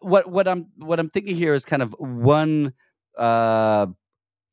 what 0.00 0.30
what 0.30 0.46
I'm 0.46 0.66
what 0.76 1.00
I'm 1.00 1.08
thinking 1.08 1.34
here 1.34 1.54
is 1.54 1.64
kind 1.64 1.80
of 1.80 1.94
one 1.98 2.74
uh, 3.16 3.86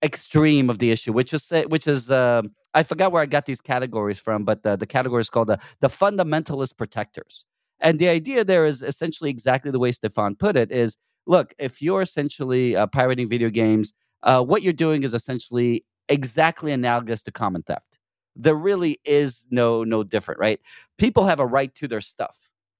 extreme 0.01 0.69
of 0.69 0.79
the 0.79 0.91
issue, 0.91 1.11
which 1.11 1.33
is 1.33 1.51
which 1.67 1.85
is 1.85 2.09
uh, 2.09 2.43
I 2.75 2.83
forgot 2.83 3.11
where 3.11 3.23
I 3.23 3.25
got 3.25 3.45
these 3.47 3.61
categories 3.61 4.19
from, 4.19 4.43
but 4.43 4.63
the, 4.63 4.75
the 4.75 4.85
category 4.85 5.21
is 5.21 5.29
called 5.29 5.47
the 5.47 5.59
the 5.79 5.87
fundamentalist 5.87 6.77
protectors, 6.77 7.45
and 7.79 7.99
the 7.99 8.09
idea 8.09 8.43
there 8.43 8.65
is 8.65 8.81
essentially 8.83 9.29
exactly 9.31 9.71
the 9.71 9.79
way 9.79 9.91
Stefan 9.91 10.35
put 10.35 10.55
it: 10.57 10.71
is 10.71 10.97
look, 11.25 11.53
if 11.57 11.81
you're 11.81 12.01
essentially 12.01 12.75
uh, 12.75 12.87
pirating 12.87 13.29
video 13.29 13.49
games, 13.49 13.93
uh, 14.23 14.43
what 14.43 14.61
you're 14.61 14.73
doing 14.73 15.03
is 15.03 15.13
essentially 15.13 15.85
exactly 16.09 16.71
analogous 16.71 17.23
to 17.23 17.31
common 17.31 17.63
theft. 17.63 17.97
There 18.35 18.55
really 18.55 18.99
is 19.05 19.45
no 19.49 19.83
no 19.85 20.03
different, 20.03 20.39
right? 20.39 20.59
People 20.97 21.25
have 21.25 21.39
a 21.39 21.45
right 21.45 21.73
to 21.75 21.87
their 21.87 22.01
stuff, 22.01 22.37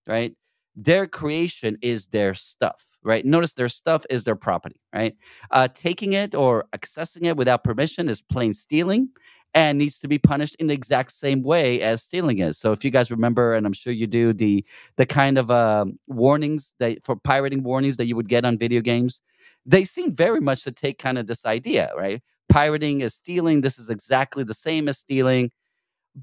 right? 0.08 0.34
Their 0.76 1.08
creation 1.08 1.78
is 1.82 2.08
their 2.08 2.34
stuff, 2.34 2.86
right? 3.06 3.26
Notice 3.26 3.54
their 3.54 3.70
stuff 3.70 4.06
is 4.10 4.24
their 4.24 4.36
property, 4.36 4.82
right? 4.94 5.16
Uh, 5.52 5.68
taking 5.74 6.14
it 6.14 6.36
or 6.36 6.66
accessing 6.76 7.26
it 7.26 7.38
without 7.38 7.64
permission 7.64 8.10
is 8.10 8.22
plain 8.22 8.54
stealing 8.54 9.10
and 9.54 9.78
needs 9.78 9.98
to 10.00 10.08
be 10.08 10.18
punished 10.18 10.56
in 10.60 10.68
the 10.68 10.74
exact 10.74 11.12
same 11.14 11.42
way 11.42 11.82
as 11.82 12.04
stealing 12.04 12.40
is. 12.40 12.58
So 12.58 12.74
if 12.74 12.84
you 12.84 12.92
guys 12.92 13.10
remember, 13.10 13.56
and 13.56 13.66
I'm 13.66 13.74
sure 13.74 13.94
you 13.94 14.06
do, 14.08 14.34
the 14.34 14.66
the 14.98 15.06
kind 15.06 15.38
of 15.38 15.50
um, 15.50 15.98
warnings 16.08 16.74
that 16.80 17.02
for 17.04 17.16
pirating 17.16 17.64
warnings 17.64 17.98
that 17.98 18.08
you 18.08 18.16
would 18.18 18.28
get 18.28 18.44
on 18.44 18.58
video 18.58 18.82
games, 18.82 19.22
they 19.66 19.86
seem 19.86 20.12
very 20.12 20.42
much 20.42 20.64
to 20.64 20.72
take 20.72 21.00
kind 21.00 21.18
of 21.18 21.28
this 21.28 21.46
idea, 21.46 21.92
right? 21.98 22.22
Pirating 22.50 23.02
is 23.02 23.14
stealing. 23.14 23.62
This 23.62 23.80
is 23.80 23.90
exactly 23.90 24.44
the 24.44 24.54
same 24.54 24.90
as 24.90 24.98
stealing. 24.98 25.52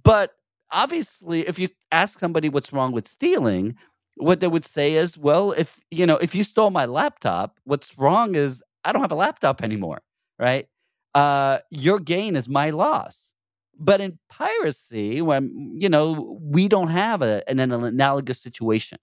But 0.04 0.32
obviously, 0.70 1.46
if 1.48 1.58
you 1.58 1.68
ask 1.90 2.18
somebody 2.18 2.48
what's 2.50 2.72
wrong 2.72 2.92
with 2.92 3.08
stealing, 3.08 3.76
what 4.16 4.40
they 4.40 4.48
would 4.48 4.64
say 4.64 4.94
is, 4.94 5.16
well, 5.18 5.52
if 5.52 5.80
you 5.90 6.06
know, 6.06 6.16
if 6.16 6.34
you 6.34 6.44
stole 6.44 6.70
my 6.70 6.86
laptop, 6.86 7.58
what's 7.64 7.98
wrong 7.98 8.34
is 8.34 8.62
I 8.84 8.92
don't 8.92 9.02
have 9.02 9.12
a 9.12 9.16
laptop 9.16 9.62
anymore, 9.62 10.02
right? 10.38 10.68
Uh, 11.14 11.58
your 11.70 11.98
gain 11.98 12.36
is 12.36 12.48
my 12.48 12.70
loss. 12.70 13.32
But 13.78 14.00
in 14.00 14.18
piracy, 14.28 15.22
when 15.22 15.76
you 15.78 15.88
know 15.88 16.38
we 16.40 16.68
don't 16.68 16.88
have 16.88 17.22
a, 17.22 17.42
an, 17.48 17.58
an 17.58 17.72
analogous 17.72 18.40
situation, 18.40 18.98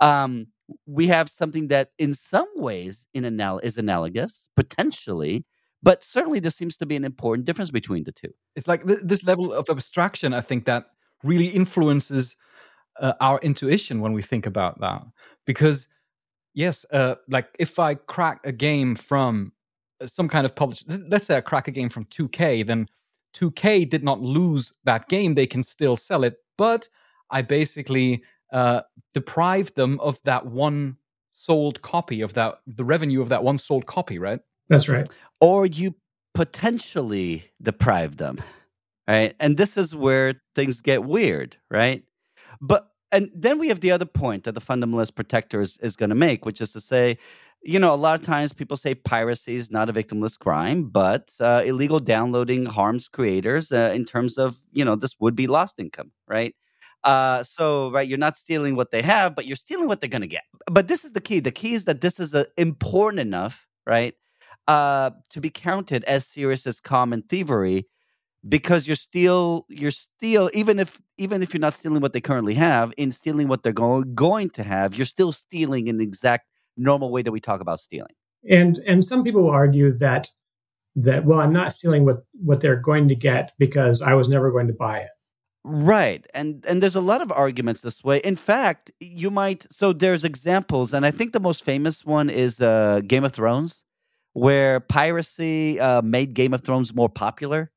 um, 0.00 0.46
we 0.86 1.06
have 1.08 1.28
something 1.28 1.68
that, 1.68 1.90
in 1.98 2.14
some 2.14 2.48
ways, 2.56 3.06
in 3.14 3.24
anal- 3.24 3.58
is 3.58 3.78
analogous 3.78 4.48
potentially, 4.56 5.44
but 5.82 6.02
certainly 6.02 6.40
there 6.40 6.50
seems 6.50 6.76
to 6.78 6.86
be 6.86 6.96
an 6.96 7.04
important 7.04 7.46
difference 7.46 7.70
between 7.70 8.04
the 8.04 8.12
two. 8.12 8.32
It's 8.54 8.68
like 8.68 8.86
th- 8.86 9.00
this 9.02 9.24
level 9.24 9.52
of 9.52 9.68
abstraction, 9.68 10.32
I 10.32 10.40
think, 10.40 10.64
that 10.64 10.86
really 11.22 11.46
influences 11.46 12.36
uh, 13.00 13.12
our 13.20 13.38
intuition 13.40 14.00
when 14.00 14.12
we 14.12 14.22
think 14.22 14.46
about 14.46 14.80
that. 14.80 15.02
Because, 15.46 15.88
yes, 16.54 16.84
uh, 16.92 17.16
like 17.28 17.48
if 17.58 17.78
I 17.78 17.94
crack 17.94 18.40
a 18.44 18.52
game 18.52 18.94
from 18.96 19.52
uh, 20.00 20.06
some 20.06 20.28
kind 20.28 20.44
of 20.44 20.54
published, 20.54 20.84
let's 21.08 21.26
say 21.26 21.36
I 21.36 21.40
crack 21.40 21.68
a 21.68 21.72
game 21.72 21.88
from 21.88 22.04
2K, 22.06 22.66
then 22.66 22.88
2K 23.34 23.88
did 23.88 24.02
not 24.02 24.20
lose 24.20 24.72
that 24.84 25.08
game. 25.08 25.34
They 25.34 25.46
can 25.46 25.62
still 25.62 25.96
sell 25.96 26.24
it, 26.24 26.36
but 26.56 26.88
I 27.30 27.42
basically 27.42 28.22
uh, 28.52 28.82
deprived 29.14 29.76
them 29.76 30.00
of 30.00 30.18
that 30.24 30.46
one 30.46 30.96
sold 31.32 31.82
copy 31.82 32.22
of 32.22 32.32
that, 32.34 32.60
the 32.66 32.84
revenue 32.84 33.20
of 33.20 33.28
that 33.28 33.44
one 33.44 33.58
sold 33.58 33.86
copy, 33.86 34.18
right? 34.18 34.40
that's 34.68 34.88
right. 34.88 35.08
or 35.40 35.66
you 35.66 35.94
potentially 36.34 37.50
deprive 37.62 38.16
them 38.18 38.42
right 39.08 39.34
and 39.40 39.56
this 39.56 39.76
is 39.76 39.94
where 39.94 40.34
things 40.54 40.80
get 40.80 41.04
weird 41.04 41.56
right 41.70 42.04
but 42.60 42.90
and 43.12 43.30
then 43.34 43.58
we 43.58 43.68
have 43.68 43.80
the 43.80 43.90
other 43.90 44.04
point 44.04 44.44
that 44.44 44.52
the 44.52 44.60
fundamentalist 44.60 45.14
protector 45.14 45.60
is, 45.60 45.76
is 45.78 45.96
going 45.96 46.08
to 46.08 46.14
make 46.16 46.44
which 46.44 46.60
is 46.60 46.72
to 46.72 46.80
say 46.80 47.16
you 47.62 47.78
know 47.78 47.92
a 47.92 47.96
lot 47.96 48.18
of 48.18 48.24
times 48.24 48.52
people 48.52 48.76
say 48.76 48.94
piracy 48.94 49.56
is 49.56 49.70
not 49.70 49.88
a 49.88 49.92
victimless 49.92 50.38
crime 50.38 50.84
but 50.84 51.30
uh, 51.40 51.62
illegal 51.64 52.00
downloading 52.00 52.66
harms 52.66 53.08
creators 53.08 53.72
uh, 53.72 53.92
in 53.94 54.04
terms 54.04 54.38
of 54.38 54.62
you 54.72 54.84
know 54.84 54.96
this 54.96 55.16
would 55.20 55.36
be 55.36 55.46
lost 55.46 55.78
income 55.78 56.12
right? 56.28 56.54
Uh, 57.04 57.42
so 57.44 57.90
right 57.92 58.08
you're 58.08 58.18
not 58.18 58.36
stealing 58.36 58.74
what 58.74 58.90
they 58.90 59.02
have 59.02 59.36
but 59.36 59.46
you're 59.46 59.56
stealing 59.56 59.86
what 59.86 60.00
they're 60.00 60.10
going 60.10 60.22
to 60.22 60.26
get 60.26 60.44
but 60.70 60.88
this 60.88 61.04
is 61.04 61.12
the 61.12 61.20
key. 61.20 61.40
The 61.40 61.52
key 61.52 61.74
is 61.74 61.84
that 61.84 62.00
this 62.00 62.18
is 62.18 62.34
uh, 62.34 62.44
important 62.56 63.20
enough 63.20 63.66
right 63.86 64.14
uh, 64.66 65.10
to 65.30 65.40
be 65.40 65.50
counted 65.50 66.02
as 66.04 66.26
serious 66.26 66.66
as 66.66 66.80
common 66.80 67.22
thievery 67.22 67.86
because 68.48 68.86
you're 68.86 68.96
still 68.96 69.66
you're 69.68 69.90
still 69.90 70.50
even 70.54 70.78
if 70.78 71.00
even 71.18 71.42
if 71.42 71.52
you're 71.52 71.60
not 71.60 71.74
stealing 71.74 72.00
what 72.00 72.12
they 72.12 72.20
currently 72.20 72.54
have 72.54 72.92
in 72.96 73.12
stealing 73.12 73.48
what 73.48 73.62
they're 73.62 73.72
going 73.72 74.14
going 74.14 74.50
to 74.50 74.62
have 74.62 74.94
you're 74.94 75.06
still 75.06 75.32
stealing 75.32 75.88
in 75.88 75.98
the 75.98 76.04
exact 76.04 76.48
normal 76.76 77.10
way 77.10 77.22
that 77.22 77.32
we 77.32 77.40
talk 77.40 77.60
about 77.60 77.80
stealing 77.80 78.12
And 78.48 78.78
and 78.86 79.02
some 79.02 79.24
people 79.24 79.42
will 79.42 79.50
argue 79.50 79.96
that 79.98 80.28
that 80.96 81.24
well, 81.24 81.40
I'm 81.40 81.52
not 81.52 81.72
stealing 81.72 82.04
what 82.04 82.24
what 82.32 82.60
they're 82.60 82.80
going 82.80 83.08
to 83.08 83.14
get 83.14 83.52
because 83.58 84.02
I 84.02 84.14
was 84.14 84.28
never 84.28 84.50
going 84.50 84.66
to 84.66 84.72
buy 84.72 85.00
it. 85.00 85.10
Right. 85.62 86.26
And 86.32 86.64
and 86.66 86.82
there's 86.82 86.96
a 86.96 87.00
lot 87.00 87.20
of 87.20 87.30
arguments 87.30 87.82
this 87.82 88.02
way. 88.02 88.18
In 88.18 88.36
fact, 88.36 88.90
you 89.00 89.30
might 89.30 89.66
so 89.70 89.92
there's 89.92 90.24
examples 90.24 90.94
and 90.94 91.04
I 91.04 91.10
think 91.10 91.32
the 91.32 91.40
most 91.40 91.64
famous 91.64 92.04
one 92.04 92.30
is 92.30 92.60
uh 92.60 93.00
Game 93.06 93.24
of 93.24 93.32
Thrones 93.32 93.84
where 94.32 94.80
piracy 94.80 95.78
uh 95.80 96.02
made 96.02 96.34
Game 96.34 96.54
of 96.54 96.62
Thrones 96.62 96.94
more 96.94 97.08
popular, 97.08 97.70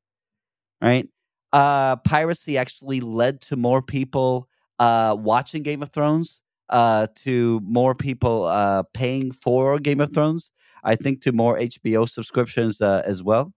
right? 0.81 1.07
Uh 1.51 1.95
piracy 1.98 2.57
actually 2.57 3.01
led 3.01 3.41
to 3.41 3.55
more 3.55 3.81
people 3.81 4.48
uh 4.79 5.15
watching 5.17 5.63
Game 5.63 5.81
of 5.81 5.89
Thrones, 5.89 6.41
uh 6.69 7.07
to 7.24 7.62
more 7.63 7.95
people 7.95 8.45
uh 8.45 8.83
paying 8.93 9.31
for 9.31 9.79
Game 9.79 10.00
of 10.01 10.13
Thrones. 10.13 10.51
I 10.83 10.95
think 10.95 11.21
to 11.21 11.31
more 11.31 11.57
HBO 11.57 12.07
subscriptions 12.09 12.81
uh, 12.81 13.03
as 13.05 13.21
well. 13.21 13.53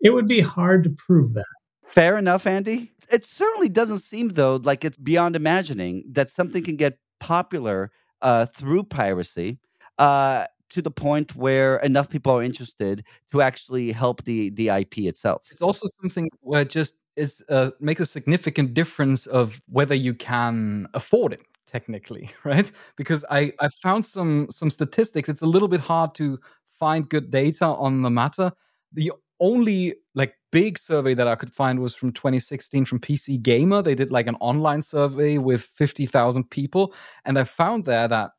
It 0.00 0.10
would 0.10 0.28
be 0.28 0.40
hard 0.40 0.84
to 0.84 0.90
prove 0.90 1.34
that. 1.34 1.44
Fair 1.86 2.18
enough, 2.18 2.46
Andy. 2.46 2.92
It 3.10 3.24
certainly 3.24 3.68
doesn't 3.68 3.98
seem, 3.98 4.28
though, 4.28 4.56
like 4.56 4.84
it's 4.84 4.98
beyond 4.98 5.34
imagining 5.34 6.04
that 6.12 6.30
something 6.30 6.62
can 6.62 6.76
get 6.76 6.98
popular 7.20 7.90
uh, 8.20 8.46
through 8.46 8.84
piracy 8.84 9.58
uh, 9.98 10.44
to 10.70 10.82
the 10.82 10.90
point 10.90 11.34
where 11.34 11.76
enough 11.78 12.08
people 12.08 12.32
are 12.32 12.42
interested 12.42 13.04
to 13.32 13.42
actually 13.42 13.92
help 13.92 14.24
the 14.24 14.50
the 14.50 14.68
IP 14.68 14.98
itself. 14.98 15.48
It's 15.50 15.62
also 15.62 15.86
something 16.00 16.30
where 16.40 16.64
just 16.64 16.94
is 17.16 17.42
uh, 17.48 17.70
makes 17.80 18.00
a 18.00 18.06
significant 18.06 18.74
difference 18.74 19.26
of 19.26 19.60
whether 19.68 19.94
you 19.94 20.14
can 20.14 20.88
afford 20.94 21.32
it 21.32 21.40
technically, 21.66 22.30
right? 22.44 22.70
Because 22.96 23.24
I 23.30 23.52
I 23.60 23.68
found 23.82 24.06
some 24.06 24.48
some 24.50 24.70
statistics. 24.70 25.28
It's 25.28 25.42
a 25.42 25.46
little 25.46 25.68
bit 25.68 25.80
hard 25.80 26.14
to 26.16 26.38
find 26.78 27.08
good 27.08 27.30
data 27.30 27.66
on 27.66 28.02
the 28.02 28.10
matter. 28.10 28.52
The 28.92 29.12
only 29.40 29.94
like 30.14 30.34
big 30.50 30.78
survey 30.78 31.14
that 31.14 31.28
I 31.28 31.34
could 31.34 31.52
find 31.52 31.80
was 31.80 31.94
from 31.94 32.12
2016 32.12 32.84
from 32.84 32.98
PC 32.98 33.40
Gamer. 33.42 33.82
They 33.82 33.94
did 33.94 34.10
like 34.10 34.26
an 34.26 34.36
online 34.40 34.82
survey 34.82 35.38
with 35.38 35.62
50,000 35.62 36.50
people, 36.50 36.94
and 37.24 37.38
I 37.38 37.44
found 37.44 37.84
there 37.84 38.08
that 38.08 38.30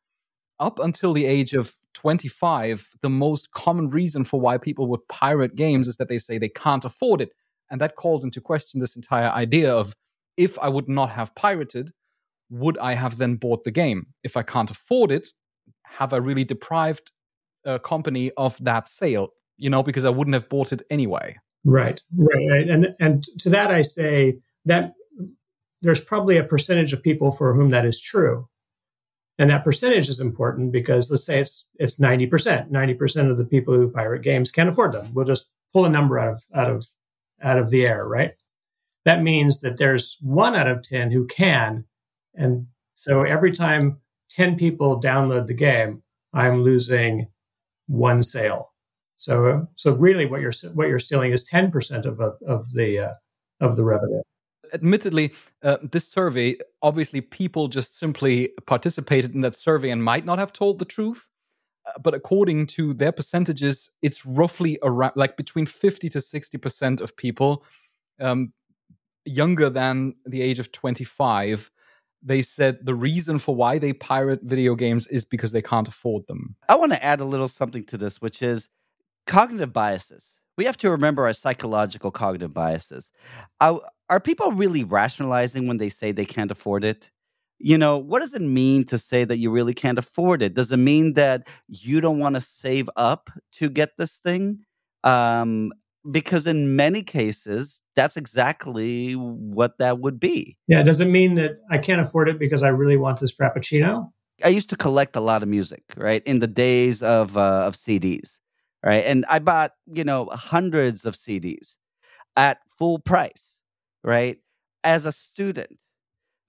up 0.60 0.80
until 0.80 1.14
the 1.14 1.26
age 1.26 1.54
of 1.54 1.76
25, 1.94 2.88
the 3.02 3.10
most 3.10 3.52
common 3.52 3.90
reason 3.90 4.24
for 4.24 4.40
why 4.40 4.58
people 4.58 4.88
would 4.88 5.08
pirate 5.08 5.56
games 5.56 5.88
is 5.88 5.98
that 5.98 6.10
they 6.10 6.18
say 6.18 6.38
they 6.38 6.50
can't 6.50 6.86
afford 6.86 7.22
it. 7.22 7.32
And 7.72 7.80
that 7.82 7.96
calls 7.96 8.24
into 8.24 8.42
question 8.42 8.80
this 8.80 8.96
entire 8.96 9.30
idea 9.30 9.74
of 9.74 9.94
if 10.38 10.58
I 10.60 10.70
would 10.70 10.90
not 10.90 11.10
have 11.10 11.36
pirated, 11.36 11.92
would 12.50 12.78
I 12.80 12.94
have 12.94 13.18
then 13.18 13.36
bought 13.36 13.64
the 13.64 13.72
game? 13.72 14.08
If 14.24 14.38
I 14.38 14.44
can't 14.44 14.72
afford 14.72 15.12
it, 15.12 15.28
have 15.84 16.14
I 16.14 16.18
really 16.18 16.44
deprived 16.44 17.12
a 17.66 17.80
company 17.80 18.32
of 18.38 18.58
that 18.64 18.88
sale? 18.88 19.30
You 19.58 19.70
know, 19.70 19.84
because 19.84 20.06
I 20.06 20.10
wouldn't 20.10 20.34
have 20.34 20.50
bought 20.50 20.72
it 20.72 20.82
anyway. 20.90 21.38
Right, 21.66 22.02
right, 22.18 22.70
and 22.70 22.96
and 23.02 23.26
to 23.40 23.50
that 23.50 23.70
I 23.70 23.82
say 23.82 24.38
that 24.64 24.94
there's 25.82 26.00
probably 26.00 26.38
a 26.38 26.44
percentage 26.44 26.94
of 26.94 27.04
people 27.04 27.32
for 27.32 27.54
whom 27.54 27.72
that 27.72 27.86
is 27.86 28.00
true, 28.00 28.48
and 29.40 29.50
that 29.50 29.64
percentage 29.64 30.10
is 30.10 30.20
important 30.20 30.74
because 30.74 31.10
let's 31.10 31.26
say 31.26 31.40
it's 31.40 31.68
it's 31.76 32.00
ninety 32.00 32.28
percent. 32.28 32.70
Ninety 32.70 32.94
percent 32.94 33.32
of 33.32 33.38
the 33.38 33.46
people 33.46 33.74
who 33.74 33.90
pirate 33.90 34.22
games 34.22 34.52
can't 34.52 34.70
afford 34.70 34.92
them. 34.92 35.12
We'll 35.14 35.26
just 35.26 35.50
pull 35.74 35.86
a 35.86 35.90
number 35.90 36.20
out 36.20 36.34
of 36.34 36.44
out 36.54 36.70
of 36.70 36.88
out 37.42 37.58
of 37.58 37.70
the 37.70 37.86
air, 37.88 38.06
right? 38.06 38.34
That 39.06 39.24
means 39.24 39.62
that 39.62 39.78
there's 39.78 40.18
one 40.22 40.56
out 40.56 40.68
of 40.68 40.84
ten 40.84 41.10
who 41.10 41.26
can, 41.26 41.86
and 42.36 42.68
so 42.94 43.24
every 43.24 43.54
time 43.54 43.98
ten 44.30 44.58
people 44.58 45.00
download 45.02 45.48
the 45.48 45.54
game, 45.54 46.04
I'm 46.34 46.64
losing 46.64 47.28
one 47.88 48.24
sale. 48.24 48.74
So, 49.16 49.68
so 49.76 49.94
really, 49.94 50.26
what 50.26 50.42
you're 50.42 50.54
what 50.74 50.90
you're 50.90 51.00
stealing 51.00 51.32
is 51.32 51.46
ten 51.46 51.72
percent 51.72 52.06
of 52.06 52.20
of 52.20 52.74
the 52.74 53.00
uh, 53.00 53.14
of 53.62 53.78
the 53.78 53.86
revenue. 53.86 54.22
Admittedly, 54.74 55.34
uh, 55.64 55.78
this 55.92 56.08
survey 56.08 56.56
obviously 56.82 57.22
people 57.22 57.68
just 57.68 57.98
simply 57.98 58.50
participated 58.66 59.36
in 59.36 59.42
that 59.42 59.56
survey 59.56 59.90
and 59.90 60.04
might 60.04 60.26
not 60.26 60.40
have 60.40 60.54
told 60.54 60.80
the 60.80 60.86
truth. 60.86 61.28
Uh, 61.86 61.98
but 62.00 62.14
according 62.14 62.68
to 62.68 62.94
their 62.94 63.12
percentages, 63.12 63.90
it's 64.02 64.26
roughly 64.26 64.78
around 64.84 65.14
like 65.16 65.38
between 65.38 65.66
fifty 65.66 66.10
to 66.10 66.22
sixty 66.22 66.58
percent 66.58 67.02
of 67.02 67.16
people 67.16 67.64
um, 68.20 68.54
younger 69.26 69.70
than 69.70 70.16
the 70.26 70.42
age 70.42 70.60
of 70.60 70.72
twenty 70.72 71.04
five 71.04 71.72
they 72.22 72.42
said 72.42 72.86
the 72.86 72.96
reason 72.96 73.40
for 73.40 73.56
why 73.56 73.80
they 73.80 73.94
pirate 73.94 74.42
video 74.44 74.76
games 74.76 75.08
is 75.08 75.24
because 75.24 75.52
they 75.52 75.62
can't 75.62 75.88
afford 75.88 76.28
them. 76.28 76.56
I 76.68 76.76
want 76.76 76.92
to 76.92 77.04
add 77.04 77.20
a 77.20 77.26
little 77.26 77.48
something 77.48 77.84
to 77.86 77.98
this, 77.98 78.22
which 78.22 78.42
is 78.42 78.70
cognitive 79.26 79.72
biases. 79.72 80.38
We 80.58 80.66
have 80.66 80.78
to 80.78 80.92
remember 80.92 81.26
our 81.26 81.34
psychological 81.34 82.12
cognitive 82.12 82.54
biases. 82.54 83.12
Are, 83.62 83.80
are 84.10 84.20
people 84.20 84.52
really 84.52 84.84
rationalizing 84.84 85.68
when 85.68 85.78
they 85.78 85.90
say 85.90 86.12
they 86.12 86.26
can't 86.26 86.52
afford 86.52 86.84
it? 86.84 87.10
You 87.60 87.78
know, 87.78 87.98
what 87.98 88.20
does 88.20 88.34
it 88.34 88.42
mean 88.42 88.86
to 88.86 88.98
say 88.98 89.26
that 89.26 89.38
you 89.38 89.52
really 89.52 89.74
can't 89.74 90.00
afford 90.00 90.42
it? 90.42 90.54
Does 90.54 90.72
it 90.72 90.78
mean 90.78 91.14
that 91.14 91.48
you 91.68 92.00
don't 92.00 92.20
want 92.20 92.36
to 92.36 92.42
save 92.42 92.90
up 92.96 93.30
to 93.54 93.70
get 93.70 93.98
this 93.98 94.18
thing? 94.18 94.60
Um, 95.04 95.74
because 96.10 96.48
in 96.48 96.76
many 96.76 97.04
cases, 97.04 97.82
that's 97.96 98.16
exactly 98.16 99.14
what 99.14 99.78
that 99.80 100.00
would 100.00 100.20
be. 100.20 100.58
Yeah. 100.68 100.84
Does 100.84 101.02
it 101.02 101.10
mean 101.10 101.36
that 101.36 101.60
I 101.70 101.78
can't 101.78 102.02
afford 102.02 102.30
it 102.30 102.40
because 102.40 102.64
I 102.64 102.70
really 102.70 102.98
want 102.98 103.20
this 103.20 103.34
Frappuccino? 103.34 104.10
I 104.44 104.48
used 104.48 104.70
to 104.70 104.78
collect 104.78 105.16
a 105.16 105.22
lot 105.22 105.44
of 105.44 105.50
music, 105.50 105.84
right? 105.98 106.24
In 106.26 106.40
the 106.40 106.48
days 106.48 107.04
of 107.04 107.36
uh, 107.38 107.66
of 107.68 107.76
CDs, 107.76 108.40
right? 108.84 109.04
And 109.06 109.26
I 109.30 109.40
bought, 109.40 109.74
you 109.94 110.06
know, 110.06 110.30
hundreds 110.32 111.06
of 111.06 111.16
CDs 111.16 111.76
at 112.38 112.60
full 112.78 113.00
price, 113.00 113.59
right? 114.04 114.38
As 114.84 115.06
a 115.06 115.12
student 115.12 115.78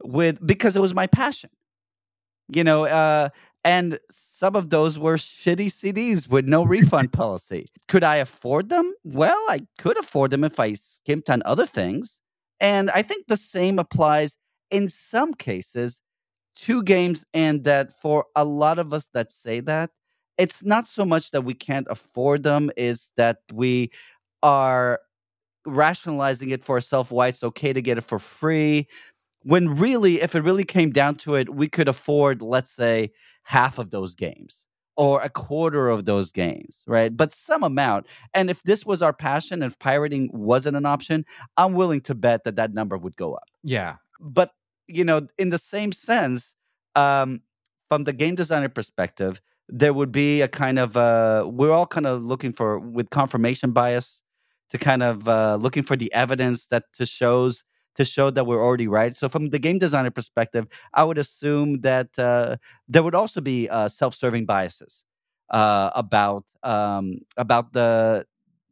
with 0.03 0.45
because 0.47 0.77
it 0.77 0.81
was 0.81 0.95
my 0.95 1.07
passion. 1.07 1.51
You 2.49 2.65
know, 2.65 2.85
uh 2.87 3.31
and 3.65 3.99
some 4.11 4.57
of 4.57 4.71
those 4.71 4.99
were 4.99 5.17
shitty 5.17 5.67
CDs 5.67 6.29
with 6.29 6.47
no 6.47 6.65
refund 6.65 7.13
policy. 7.23 7.67
Could 7.89 8.05
I 8.05 8.17
afford 8.17 8.71
them? 8.71 8.95
Well, 9.05 9.39
I 9.49 9.61
could 9.79 9.99
afford 9.99 10.31
them 10.31 10.45
if 10.45 10.59
I 10.59 10.73
skimped 10.73 11.29
on 11.29 11.43
other 11.45 11.67
things. 11.67 12.21
And 12.59 12.91
I 12.91 13.03
think 13.03 13.27
the 13.27 13.37
same 13.37 13.79
applies 13.79 14.37
in 14.71 14.89
some 14.89 15.35
cases 15.35 16.01
to 16.57 16.83
games, 16.83 17.25
and 17.33 17.65
that 17.65 17.99
for 18.01 18.27
a 18.37 18.45
lot 18.45 18.79
of 18.79 18.93
us 18.93 19.09
that 19.15 19.33
say 19.33 19.61
that, 19.61 19.91
it's 20.37 20.63
not 20.63 20.89
so 20.89 21.05
much 21.05 21.31
that 21.31 21.43
we 21.43 21.55
can't 21.55 21.87
afford 21.91 22.43
them, 22.43 22.71
is 22.77 23.13
that 23.17 23.39
we 23.53 23.91
are 24.43 25.01
rationalizing 25.67 26.51
it 26.51 26.65
for 26.65 26.77
ourselves 26.77 27.11
why 27.11 27.29
it's 27.29 27.43
okay 27.43 27.73
to 27.73 27.83
get 27.83 27.99
it 27.99 28.03
for 28.03 28.19
free. 28.19 28.89
When 29.43 29.69
really, 29.69 30.21
if 30.21 30.35
it 30.35 30.43
really 30.43 30.65
came 30.65 30.91
down 30.91 31.17
to 31.17 31.35
it, 31.35 31.55
we 31.55 31.69
could 31.69 31.89
afford, 31.89 32.43
let's 32.43 32.71
say, 32.71 33.13
half 33.45 33.79
of 33.79 33.91
those 33.91 34.15
games 34.15 34.65
or 34.97 35.23
a 35.23 35.31
quarter 35.31 35.89
of 35.89 36.05
those 36.05 36.31
games, 36.31 36.83
right? 36.87 37.17
But 37.17 37.33
some 37.33 37.63
amount. 37.63 38.07
And 38.35 38.51
if 38.51 38.63
this 38.65 38.85
was 38.85 39.01
our 39.01 39.15
passion, 39.15 39.63
if 39.63 39.79
pirating 39.79 40.29
wasn't 40.33 40.77
an 40.77 40.85
option, 40.85 41.25
I'm 41.57 41.73
willing 41.73 42.03
to 42.03 42.15
bet 42.15 42.45
that 42.45 42.57
that 42.57 42.75
number 42.75 42.99
would 42.99 43.17
go 43.17 43.35
up. 43.35 43.49
Yeah. 43.63 43.97
But, 44.21 44.51
you 44.89 45.05
know, 45.05 45.27
in 45.39 45.49
the 45.49 45.59
same 45.59 45.93
sense, 45.93 46.55
um, 46.97 47.41
from 47.89 48.05
the 48.05 48.13
game 48.13 48.35
designer 48.35 48.69
perspective, 48.69 49.41
there 49.71 49.95
would 49.95 50.13
be 50.13 50.43
a 50.43 50.49
kind 50.49 50.79
of 50.79 50.97
uh, 50.97 51.45
we're 51.47 51.73
all 51.73 51.87
kind 51.87 52.07
of 52.07 52.25
looking 52.25 52.53
for 52.53 52.79
with 52.79 53.09
confirmation 53.11 53.71
bias 53.73 54.21
to 54.71 54.79
kind 54.79 55.03
of 55.03 55.29
uh, 55.29 55.59
looking 55.61 55.83
for 55.83 55.97
the 55.97 56.13
evidence 56.13 56.67
that 56.69 56.85
to 56.95 57.07
shows 57.07 57.65
to 57.97 58.05
show 58.05 58.31
that 58.31 58.47
we're 58.47 58.65
already 58.65 58.87
right. 58.87 59.17
So 59.17 59.29
from 59.29 59.51
the 59.51 59.59
game 59.59 59.79
designer 59.79 60.11
perspective, 60.13 60.67
I 60.95 61.03
would 61.05 61.19
assume 61.19 61.81
that 61.81 62.17
uh, 62.19 62.57
there 62.89 63.03
would 63.03 63.17
also 63.17 63.41
be 63.41 63.69
uh, 63.69 63.89
self-serving 63.89 64.47
biases 64.47 65.05
uh, 65.51 65.91
about 65.95 66.45
um, 66.63 67.19
about 67.37 67.73
the 67.73 68.27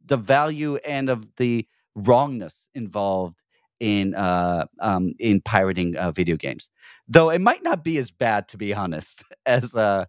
the 0.05 0.17
value 0.17 0.77
and 0.77 1.09
of 1.09 1.25
the 1.35 1.67
wrongness 1.95 2.67
involved 2.73 3.35
in 3.79 4.15
uh, 4.15 4.65
um, 4.79 5.13
in 5.19 5.41
pirating 5.41 5.95
uh, 5.97 6.11
video 6.11 6.35
games. 6.37 6.69
Though 7.07 7.29
it 7.29 7.39
might 7.41 7.63
not 7.63 7.83
be 7.83 7.97
as 7.97 8.11
bad, 8.11 8.47
to 8.49 8.57
be 8.57 8.73
honest, 8.73 9.23
as 9.45 9.75
uh, 9.75 10.05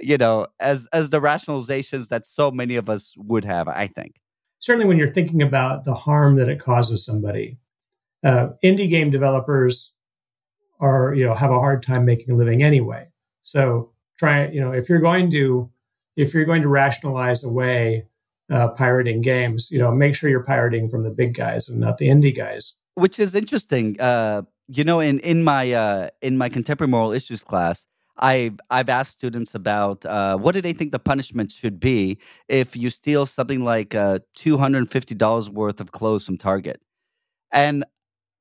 you 0.00 0.18
know, 0.18 0.46
as 0.60 0.86
as 0.92 1.10
the 1.10 1.20
rationalizations 1.20 2.08
that 2.08 2.26
so 2.26 2.50
many 2.50 2.76
of 2.76 2.90
us 2.90 3.14
would 3.16 3.44
have. 3.44 3.68
I 3.68 3.86
think 3.88 4.16
certainly 4.60 4.86
when 4.86 4.98
you're 4.98 5.08
thinking 5.08 5.42
about 5.42 5.84
the 5.84 5.94
harm 5.94 6.36
that 6.36 6.48
it 6.48 6.60
causes 6.60 7.04
somebody, 7.04 7.58
uh, 8.24 8.50
indie 8.62 8.88
game 8.88 9.10
developers 9.10 9.92
are 10.78 11.12
you 11.14 11.26
know 11.26 11.34
have 11.34 11.50
a 11.50 11.58
hard 11.58 11.82
time 11.82 12.04
making 12.04 12.32
a 12.32 12.36
living 12.36 12.62
anyway. 12.62 13.08
So 13.42 13.90
try 14.18 14.48
you 14.48 14.60
know 14.60 14.72
if 14.72 14.88
you're 14.88 15.00
going 15.00 15.30
to 15.32 15.70
if 16.16 16.32
you're 16.32 16.44
going 16.44 16.62
to 16.62 16.68
rationalize 16.68 17.42
away 17.42 18.06
uh, 18.50 18.68
pirating 18.68 19.20
games, 19.20 19.70
you 19.70 19.78
know 19.78 19.90
make 19.90 20.14
sure 20.14 20.30
you're 20.30 20.44
pirating 20.44 20.88
from 20.88 21.02
the 21.02 21.10
big 21.10 21.34
guys 21.34 21.68
and 21.68 21.80
not 21.80 21.98
the 21.98 22.08
indie 22.08 22.36
guys. 22.36 22.78
Which 22.94 23.18
is 23.18 23.34
interesting. 23.34 24.00
Uh, 24.00 24.42
you 24.68 24.84
know, 24.84 25.00
in 25.00 25.18
in 25.20 25.42
my 25.42 25.72
uh, 25.72 26.10
in 26.20 26.38
my 26.38 26.48
contemporary 26.48 26.90
moral 26.90 27.12
issues 27.12 27.42
class, 27.42 27.86
I've 28.20 28.60
I've 28.70 28.88
asked 28.90 29.12
students 29.12 29.54
about 29.54 30.04
uh, 30.06 30.36
what 30.36 30.52
do 30.54 30.60
they 30.60 30.72
think 30.74 30.92
the 30.92 30.98
punishment 30.98 31.50
should 31.52 31.80
be 31.80 32.18
if 32.48 32.76
you 32.76 32.90
steal 32.90 33.26
something 33.26 33.64
like 33.64 33.94
uh, 33.94 34.20
two 34.34 34.58
hundred 34.58 34.78
and 34.78 34.90
fifty 34.90 35.14
dollars 35.14 35.50
worth 35.50 35.80
of 35.80 35.92
clothes 35.92 36.26
from 36.26 36.36
Target, 36.36 36.80
and 37.52 37.84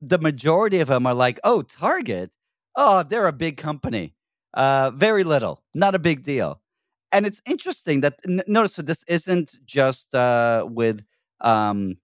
the 0.01 0.19
majority 0.19 0.79
of 0.79 0.89
them 0.89 1.07
are 1.07 1.13
like, 1.15 1.39
"Oh, 1.43 1.61
Target, 1.63 2.31
oh, 2.75 3.03
they're 3.03 3.27
a 3.27 3.33
big 3.33 3.57
company, 3.57 4.15
uh, 4.55 4.91
very 4.91 5.23
little, 5.23 5.63
not 5.75 5.95
a 5.95 5.99
big 5.99 6.23
deal." 6.23 6.61
And 7.11 7.25
it's 7.25 7.41
interesting 7.45 8.01
that 8.01 8.19
n- 8.27 8.43
notice 8.47 8.73
that 8.73 8.85
this 8.87 9.03
isn't 9.07 9.57
just 9.65 10.13
uh, 10.15 10.65
with 10.69 11.01
um, 11.41 11.97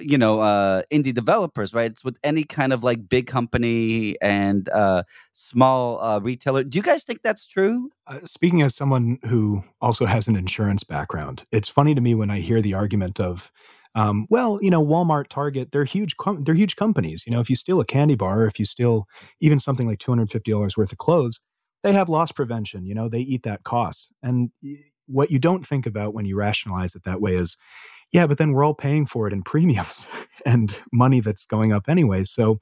you 0.00 0.18
know 0.18 0.40
uh, 0.40 0.82
indie 0.90 1.14
developers 1.14 1.72
right? 1.74 1.90
It's 1.90 2.04
with 2.04 2.18
any 2.24 2.44
kind 2.44 2.72
of 2.72 2.82
like 2.84 3.08
big 3.08 3.26
company 3.26 4.16
and 4.20 4.68
uh, 4.70 5.04
small 5.32 6.02
uh, 6.02 6.20
retailer. 6.20 6.64
Do 6.64 6.78
you 6.78 6.82
guys 6.82 7.04
think 7.04 7.22
that's 7.22 7.46
true? 7.46 7.90
Uh, 8.06 8.20
speaking 8.24 8.62
as 8.62 8.74
someone 8.74 9.18
who 9.26 9.62
also 9.80 10.06
has 10.06 10.28
an 10.28 10.36
insurance 10.36 10.84
background 10.84 11.42
it's 11.50 11.68
funny 11.68 11.94
to 11.94 12.00
me 12.00 12.14
when 12.14 12.30
i 12.30 12.38
hear 12.38 12.62
the 12.62 12.74
argument 12.74 13.18
of 13.18 13.50
um, 13.96 14.26
well 14.30 14.58
you 14.62 14.70
know 14.70 14.84
walmart 14.84 15.28
target 15.28 15.70
they're 15.72 15.84
huge 15.84 16.16
com- 16.16 16.44
they're 16.44 16.54
huge 16.54 16.76
companies. 16.76 17.24
You 17.26 17.32
know 17.32 17.40
if 17.40 17.50
you 17.50 17.56
steal 17.56 17.80
a 17.80 17.84
candy 17.84 18.14
bar 18.14 18.46
if 18.46 18.58
you 18.60 18.64
steal 18.64 19.06
even 19.40 19.58
something 19.58 19.86
like 19.88 19.98
$250 19.98 20.76
worth 20.76 20.92
of 20.92 20.98
clothes 20.98 21.40
they 21.82 21.92
have 21.92 22.08
loss 22.08 22.32
prevention 22.32 22.84
you 22.86 22.94
know 22.94 23.08
they 23.08 23.20
eat 23.20 23.42
that 23.44 23.64
cost. 23.64 24.08
And 24.22 24.50
what 25.06 25.30
you 25.30 25.38
don't 25.38 25.66
think 25.66 25.86
about 25.86 26.14
when 26.14 26.26
you 26.26 26.36
rationalize 26.36 26.94
it 26.94 27.04
that 27.04 27.20
way 27.20 27.36
is 27.36 27.56
yeah, 28.12 28.26
but 28.26 28.38
then 28.38 28.52
we're 28.52 28.64
all 28.64 28.74
paying 28.74 29.06
for 29.06 29.26
it 29.26 29.32
in 29.32 29.42
premiums 29.42 30.06
and 30.46 30.78
money 30.92 31.20
that's 31.20 31.44
going 31.44 31.72
up 31.72 31.88
anyway. 31.88 32.24
So 32.24 32.60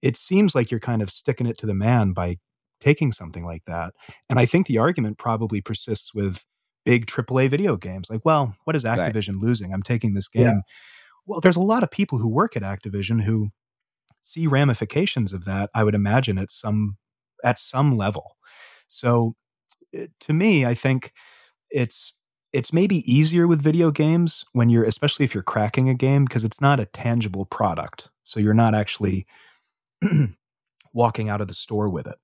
it 0.00 0.16
seems 0.16 0.54
like 0.54 0.70
you're 0.70 0.80
kind 0.80 1.02
of 1.02 1.10
sticking 1.10 1.46
it 1.46 1.58
to 1.58 1.66
the 1.66 1.74
man 1.74 2.12
by 2.12 2.38
taking 2.80 3.12
something 3.12 3.44
like 3.44 3.64
that. 3.66 3.94
And 4.28 4.38
I 4.38 4.46
think 4.46 4.66
the 4.66 4.78
argument 4.78 5.18
probably 5.18 5.60
persists 5.60 6.12
with 6.12 6.44
big 6.84 7.06
AAA 7.06 7.48
video 7.48 7.76
games. 7.76 8.10
Like, 8.10 8.24
well, 8.24 8.56
what 8.64 8.74
is 8.74 8.84
Activision 8.84 9.34
right. 9.34 9.42
losing? 9.42 9.72
I'm 9.72 9.84
taking 9.84 10.14
this 10.14 10.28
game. 10.28 10.42
Yeah. 10.42 10.60
Well, 11.26 11.40
there's 11.40 11.56
a 11.56 11.60
lot 11.60 11.84
of 11.84 11.90
people 11.90 12.18
who 12.18 12.28
work 12.28 12.56
at 12.56 12.62
Activision 12.62 13.22
who 13.22 13.50
see 14.22 14.46
ramifications 14.46 15.32
of 15.32 15.44
that, 15.44 15.70
I 15.74 15.84
would 15.84 15.94
imagine 15.94 16.38
at 16.38 16.50
some 16.50 16.96
at 17.44 17.58
some 17.58 17.96
level. 17.96 18.36
So 18.88 19.34
eh, 19.94 20.06
to 20.20 20.32
me, 20.32 20.64
I 20.64 20.74
think 20.74 21.12
it's 21.70 22.14
it's 22.52 22.72
maybe 22.72 23.10
easier 23.12 23.46
with 23.46 23.62
video 23.62 23.90
games 23.90 24.44
when 24.52 24.68
you're 24.68 24.84
especially 24.84 25.24
if 25.24 25.34
you're 25.34 25.42
cracking 25.42 25.88
a 25.88 25.94
game 25.94 26.24
because 26.24 26.44
it's 26.44 26.60
not 26.60 26.80
a 26.80 26.86
tangible 26.86 27.46
product 27.46 28.08
so 28.24 28.40
you're 28.40 28.54
not 28.54 28.74
actually 28.74 29.26
walking 30.92 31.28
out 31.28 31.40
of 31.40 31.48
the 31.48 31.54
store 31.54 31.88
with 31.88 32.06
it. 32.06 32.16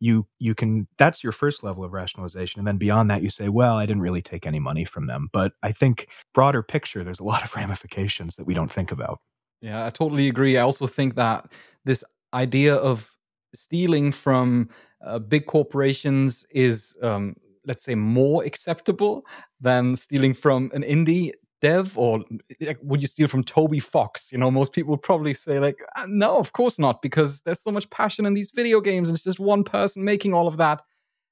You 0.00 0.26
you 0.38 0.54
can 0.54 0.86
that's 0.98 1.22
your 1.22 1.32
first 1.32 1.62
level 1.62 1.84
of 1.84 1.92
rationalization 1.92 2.58
and 2.58 2.66
then 2.66 2.76
beyond 2.76 3.10
that 3.10 3.22
you 3.22 3.30
say, 3.30 3.48
well, 3.48 3.76
I 3.76 3.86
didn't 3.86 4.02
really 4.02 4.22
take 4.22 4.46
any 4.46 4.58
money 4.58 4.84
from 4.84 5.06
them. 5.06 5.28
But 5.32 5.52
I 5.62 5.72
think 5.72 6.08
broader 6.32 6.62
picture 6.62 7.04
there's 7.04 7.20
a 7.20 7.24
lot 7.24 7.44
of 7.44 7.54
ramifications 7.56 8.36
that 8.36 8.44
we 8.44 8.54
don't 8.54 8.72
think 8.72 8.92
about. 8.92 9.20
Yeah, 9.60 9.86
I 9.86 9.90
totally 9.90 10.28
agree. 10.28 10.58
I 10.58 10.62
also 10.62 10.86
think 10.86 11.14
that 11.14 11.50
this 11.84 12.04
idea 12.34 12.74
of 12.74 13.10
stealing 13.54 14.12
from 14.12 14.68
uh, 15.04 15.18
big 15.18 15.46
corporations 15.46 16.44
is 16.50 16.94
um, 17.02 17.36
let's 17.66 17.84
say 17.84 17.94
more 17.94 18.44
acceptable 18.44 19.24
than 19.60 19.96
stealing 19.96 20.34
from 20.34 20.70
an 20.74 20.82
indie 20.82 21.32
dev 21.60 21.96
or 21.96 22.22
like, 22.60 22.78
would 22.82 23.00
you 23.00 23.06
steal 23.06 23.28
from 23.28 23.42
toby 23.42 23.80
fox? 23.80 24.30
You 24.30 24.38
know 24.38 24.50
most 24.50 24.72
people 24.72 24.90
would 24.90 25.02
probably 25.02 25.34
say 25.34 25.58
like 25.58 25.82
uh, 25.96 26.06
no 26.08 26.36
of 26.36 26.52
course 26.52 26.78
not 26.78 27.00
because 27.02 27.40
there's 27.42 27.62
so 27.62 27.70
much 27.70 27.88
passion 27.90 28.26
in 28.26 28.34
these 28.34 28.50
video 28.50 28.80
games 28.80 29.08
and 29.08 29.16
it's 29.16 29.24
just 29.24 29.40
one 29.40 29.64
person 29.64 30.04
making 30.04 30.34
all 30.34 30.46
of 30.46 30.56
that 30.58 30.82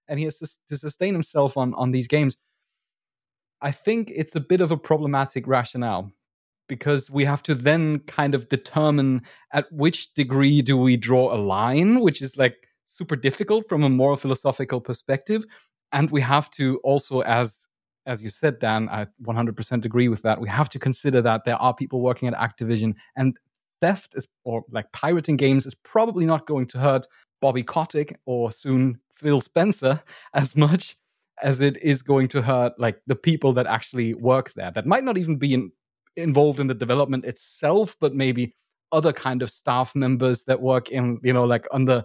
and 0.08 0.18
he 0.18 0.24
has 0.24 0.36
to, 0.36 0.48
to 0.68 0.76
sustain 0.76 1.12
himself 1.12 1.56
on 1.56 1.74
on 1.74 1.90
these 1.90 2.06
games. 2.06 2.36
I 3.60 3.70
think 3.70 4.10
it's 4.14 4.34
a 4.34 4.40
bit 4.40 4.60
of 4.60 4.72
a 4.72 4.76
problematic 4.76 5.46
rationale 5.46 6.10
because 6.68 7.10
we 7.10 7.24
have 7.24 7.42
to 7.42 7.54
then 7.54 7.98
kind 8.00 8.34
of 8.34 8.48
determine 8.48 9.22
at 9.52 9.70
which 9.70 10.14
degree 10.14 10.62
do 10.62 10.76
we 10.76 10.96
draw 10.96 11.34
a 11.34 11.36
line 11.36 12.00
which 12.00 12.22
is 12.22 12.36
like 12.36 12.68
super 12.86 13.16
difficult 13.16 13.68
from 13.68 13.82
a 13.82 13.88
moral 13.88 14.16
philosophical 14.16 14.80
perspective 14.80 15.44
and 15.92 16.10
we 16.10 16.20
have 16.20 16.50
to 16.50 16.78
also 16.78 17.20
as 17.20 17.66
as 18.06 18.22
you 18.22 18.28
said 18.28 18.58
dan 18.58 18.88
i 18.88 19.06
100% 19.24 19.84
agree 19.84 20.08
with 20.08 20.22
that. 20.22 20.40
We 20.40 20.48
have 20.48 20.68
to 20.70 20.78
consider 20.78 21.22
that 21.22 21.44
there 21.44 21.56
are 21.56 21.74
people 21.74 22.00
working 22.00 22.28
at 22.28 22.34
activision 22.34 22.94
and 23.16 23.36
theft 23.80 24.14
is 24.14 24.26
or 24.44 24.64
like 24.70 24.90
pirating 24.92 25.36
games 25.36 25.66
is 25.66 25.74
probably 25.74 26.24
not 26.24 26.46
going 26.46 26.66
to 26.68 26.78
hurt 26.78 27.06
bobby 27.40 27.62
kotick 27.62 28.18
or 28.26 28.50
soon 28.50 28.98
phil 29.14 29.40
spencer 29.40 30.02
as 30.34 30.56
much 30.56 30.96
as 31.42 31.60
it 31.60 31.76
is 31.82 32.02
going 32.02 32.28
to 32.28 32.40
hurt 32.42 32.72
like 32.78 33.00
the 33.06 33.16
people 33.16 33.52
that 33.52 33.66
actually 33.66 34.14
work 34.14 34.52
there 34.52 34.70
that 34.70 34.86
might 34.86 35.02
not 35.02 35.18
even 35.18 35.36
be 35.36 35.54
in, 35.54 35.72
involved 36.16 36.60
in 36.60 36.68
the 36.68 36.74
development 36.74 37.24
itself 37.24 37.96
but 38.00 38.14
maybe 38.14 38.54
other 38.92 39.12
kind 39.12 39.42
of 39.42 39.50
staff 39.50 39.94
members 39.94 40.44
that 40.44 40.60
work 40.60 40.90
in 40.90 41.18
you 41.24 41.32
know 41.32 41.44
like 41.44 41.66
on 41.72 41.84
the 41.84 42.04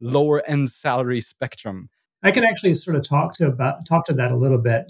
lower 0.00 0.44
end 0.46 0.70
salary 0.70 1.20
spectrum 1.20 1.88
I 2.26 2.32
can 2.32 2.42
actually 2.42 2.74
sort 2.74 2.96
of 2.96 3.08
talk 3.08 3.34
to 3.34 3.46
about 3.46 3.86
talk 3.86 4.04
to 4.06 4.12
that 4.14 4.32
a 4.32 4.36
little 4.36 4.58
bit. 4.58 4.86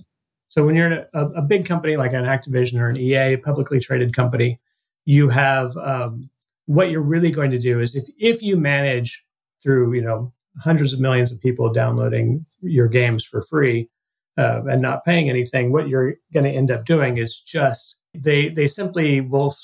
So 0.48 0.64
when 0.64 0.74
you're 0.74 0.90
in 0.90 1.04
a, 1.12 1.26
a 1.26 1.42
big 1.42 1.66
company 1.66 1.96
like 1.96 2.14
an 2.14 2.24
Activision 2.24 2.80
or 2.80 2.88
an 2.88 2.96
EA, 2.96 3.34
a 3.34 3.36
publicly 3.36 3.78
traded 3.78 4.16
company, 4.16 4.58
you 5.04 5.28
have 5.28 5.76
um, 5.76 6.30
what 6.64 6.90
you're 6.90 7.02
really 7.02 7.30
going 7.30 7.50
to 7.50 7.58
do 7.58 7.78
is 7.78 7.94
if 7.94 8.08
if 8.18 8.42
you 8.42 8.56
manage 8.56 9.22
through 9.62 9.92
you 9.92 10.00
know 10.00 10.32
hundreds 10.62 10.94
of 10.94 11.00
millions 11.00 11.30
of 11.30 11.38
people 11.42 11.70
downloading 11.70 12.46
your 12.62 12.88
games 12.88 13.22
for 13.22 13.42
free 13.42 13.90
uh, 14.38 14.62
and 14.64 14.80
not 14.80 15.04
paying 15.04 15.28
anything, 15.28 15.72
what 15.72 15.88
you're 15.88 16.14
going 16.32 16.44
to 16.44 16.50
end 16.50 16.70
up 16.70 16.86
doing 16.86 17.18
is 17.18 17.38
just 17.38 17.96
they 18.14 18.48
they 18.48 18.66
simply 18.66 19.20
will 19.20 19.54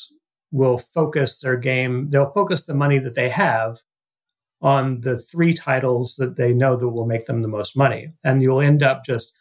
will 0.50 0.76
focus 0.76 1.40
their 1.40 1.56
game. 1.56 2.11
They'll 2.11 2.32
focus 2.32 2.66
the 2.66 2.74
money 2.74 2.98
that 2.98 3.14
they 3.14 3.30
have 3.30 3.80
on 4.62 5.01
the 5.01 5.16
three 5.16 5.53
titles 5.53 6.16
that 6.16 6.37
they 6.37 6.55
know 6.55 6.77
that 6.77 6.88
will 6.88 7.07
make 7.07 7.27
them 7.27 7.42
the 7.42 7.48
most 7.48 7.77
money. 7.77 8.12
And 8.25 8.42
you'll 8.42 8.61
end 8.61 8.83
up 8.83 9.05
just 9.05 9.35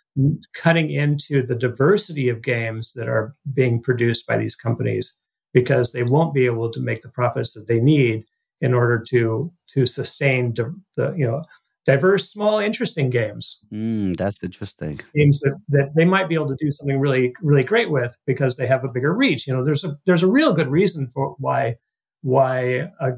cutting 0.54 0.90
into 0.92 1.46
the 1.46 1.56
diversity 1.56 2.28
of 2.28 2.42
games 2.42 2.94
that 2.94 3.08
are 3.08 3.36
being 3.54 3.82
produced 3.82 4.28
by 4.28 4.38
these 4.38 4.56
companies 4.56 5.18
because 5.54 5.92
they 5.92 6.04
won't 6.04 6.34
be 6.34 6.46
able 6.46 6.72
to 6.72 6.82
make 6.82 7.02
the 7.02 7.10
profits 7.10 7.54
that 7.54 7.68
they 7.68 7.80
need 7.80 8.26
in 8.62 8.74
order 8.74 9.00
to 9.00 9.52
to 9.68 9.86
sustain 9.86 10.54
the, 10.56 10.74
the 10.96 11.14
you 11.18 11.26
know 11.26 11.44
diverse 11.86 12.30
small 12.30 12.60
interesting 12.60 13.10
games. 13.10 13.60
Mm, 13.74 14.16
that's 14.16 14.44
interesting. 14.44 15.00
Games 15.16 15.40
that, 15.42 15.60
that 15.70 15.96
they 15.96 16.06
might 16.06 16.30
be 16.30 16.36
able 16.36 16.50
to 16.50 16.58
do 16.60 16.70
something 16.72 17.00
really 17.00 17.34
really 17.42 17.64
great 17.64 17.90
with 17.90 18.18
because 18.26 18.58
they 18.58 18.68
have 18.68 18.84
a 18.84 18.92
bigger 18.92 19.14
reach. 19.14 19.48
You 19.48 19.56
know 19.56 19.64
there's 19.64 19.84
a 19.84 19.98
there's 20.06 20.24
a 20.24 20.32
real 20.32 20.54
good 20.54 20.70
reason 20.70 21.08
for 21.14 21.36
why 21.40 21.76
why 22.22 22.90
a 23.00 23.14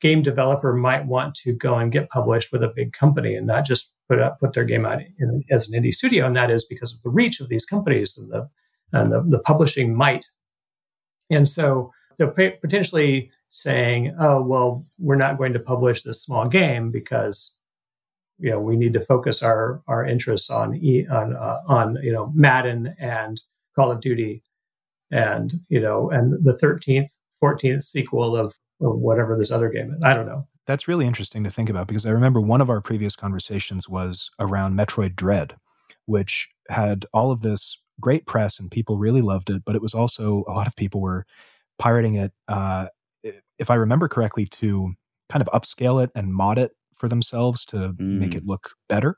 game 0.00 0.22
developer 0.22 0.72
might 0.72 1.06
want 1.06 1.34
to 1.34 1.52
go 1.52 1.74
and 1.74 1.92
get 1.92 2.10
published 2.10 2.52
with 2.52 2.62
a 2.62 2.72
big 2.74 2.92
company 2.92 3.34
and 3.34 3.46
not 3.46 3.66
just 3.66 3.92
put 4.08 4.20
up 4.20 4.38
put 4.40 4.52
their 4.52 4.64
game 4.64 4.86
out 4.86 5.00
in, 5.18 5.44
as 5.50 5.68
an 5.68 5.80
indie 5.80 5.92
studio, 5.92 6.26
and 6.26 6.36
that 6.36 6.50
is 6.50 6.64
because 6.64 6.94
of 6.94 7.02
the 7.02 7.10
reach 7.10 7.40
of 7.40 7.48
these 7.48 7.66
companies 7.66 8.16
and 8.18 8.30
the 8.30 8.48
and 8.92 9.12
the, 9.12 9.22
the 9.22 9.40
publishing 9.40 9.94
might. 9.94 10.24
And 11.30 11.46
so 11.46 11.92
they're 12.16 12.30
potentially 12.30 13.30
saying, 13.50 14.16
"Oh, 14.18 14.42
well, 14.42 14.84
we're 14.98 15.16
not 15.16 15.38
going 15.38 15.52
to 15.52 15.58
publish 15.58 16.02
this 16.02 16.22
small 16.22 16.48
game 16.48 16.90
because 16.90 17.58
you 18.38 18.50
know 18.50 18.60
we 18.60 18.76
need 18.76 18.92
to 18.92 19.00
focus 19.00 19.42
our 19.42 19.82
our 19.88 20.04
interests 20.06 20.50
on 20.50 20.74
on 21.10 21.36
uh, 21.36 21.56
on 21.66 21.98
you 22.02 22.12
know 22.12 22.32
Madden 22.34 22.94
and 22.98 23.40
Call 23.74 23.90
of 23.90 24.00
Duty 24.00 24.42
and 25.10 25.54
you 25.68 25.80
know 25.80 26.10
and 26.10 26.44
the 26.44 26.52
13th 26.52 27.10
14th 27.42 27.82
sequel 27.82 28.36
of 28.36 28.56
or 28.80 28.96
whatever 28.96 29.36
this 29.36 29.50
other 29.50 29.68
game 29.68 29.92
is. 29.92 30.02
I 30.02 30.14
don't 30.14 30.26
know. 30.26 30.46
That's 30.66 30.88
really 30.88 31.06
interesting 31.06 31.44
to 31.44 31.50
think 31.50 31.70
about 31.70 31.86
because 31.86 32.06
I 32.06 32.10
remember 32.10 32.40
one 32.40 32.60
of 32.60 32.70
our 32.70 32.80
previous 32.80 33.16
conversations 33.16 33.88
was 33.88 34.30
around 34.38 34.76
Metroid 34.76 35.16
Dread, 35.16 35.56
which 36.06 36.48
had 36.68 37.06
all 37.12 37.30
of 37.30 37.40
this 37.40 37.78
great 38.00 38.26
press 38.26 38.58
and 38.58 38.70
people 38.70 38.98
really 38.98 39.22
loved 39.22 39.50
it, 39.50 39.62
but 39.64 39.74
it 39.74 39.82
was 39.82 39.94
also 39.94 40.44
a 40.46 40.52
lot 40.52 40.66
of 40.66 40.76
people 40.76 41.00
were 41.00 41.24
pirating 41.78 42.14
it, 42.16 42.32
uh, 42.48 42.86
if 43.58 43.70
I 43.70 43.74
remember 43.74 44.08
correctly, 44.08 44.46
to 44.46 44.92
kind 45.28 45.46
of 45.46 45.48
upscale 45.48 46.02
it 46.02 46.10
and 46.14 46.32
mod 46.32 46.58
it 46.58 46.72
for 46.96 47.08
themselves 47.08 47.64
to 47.66 47.76
mm. 47.76 47.98
make 47.98 48.34
it 48.34 48.46
look 48.46 48.70
better. 48.88 49.16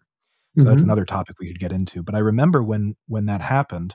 So 0.56 0.62
mm-hmm. 0.62 0.70
that's 0.70 0.82
another 0.82 1.04
topic 1.04 1.36
we 1.38 1.48
could 1.48 1.60
get 1.60 1.72
into. 1.72 2.02
But 2.02 2.14
I 2.14 2.18
remember 2.18 2.62
when 2.62 2.96
when 3.06 3.26
that 3.26 3.40
happened, 3.40 3.94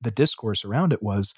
the 0.00 0.10
discourse 0.10 0.64
around 0.64 0.92
it 0.92 1.02
was 1.02 1.34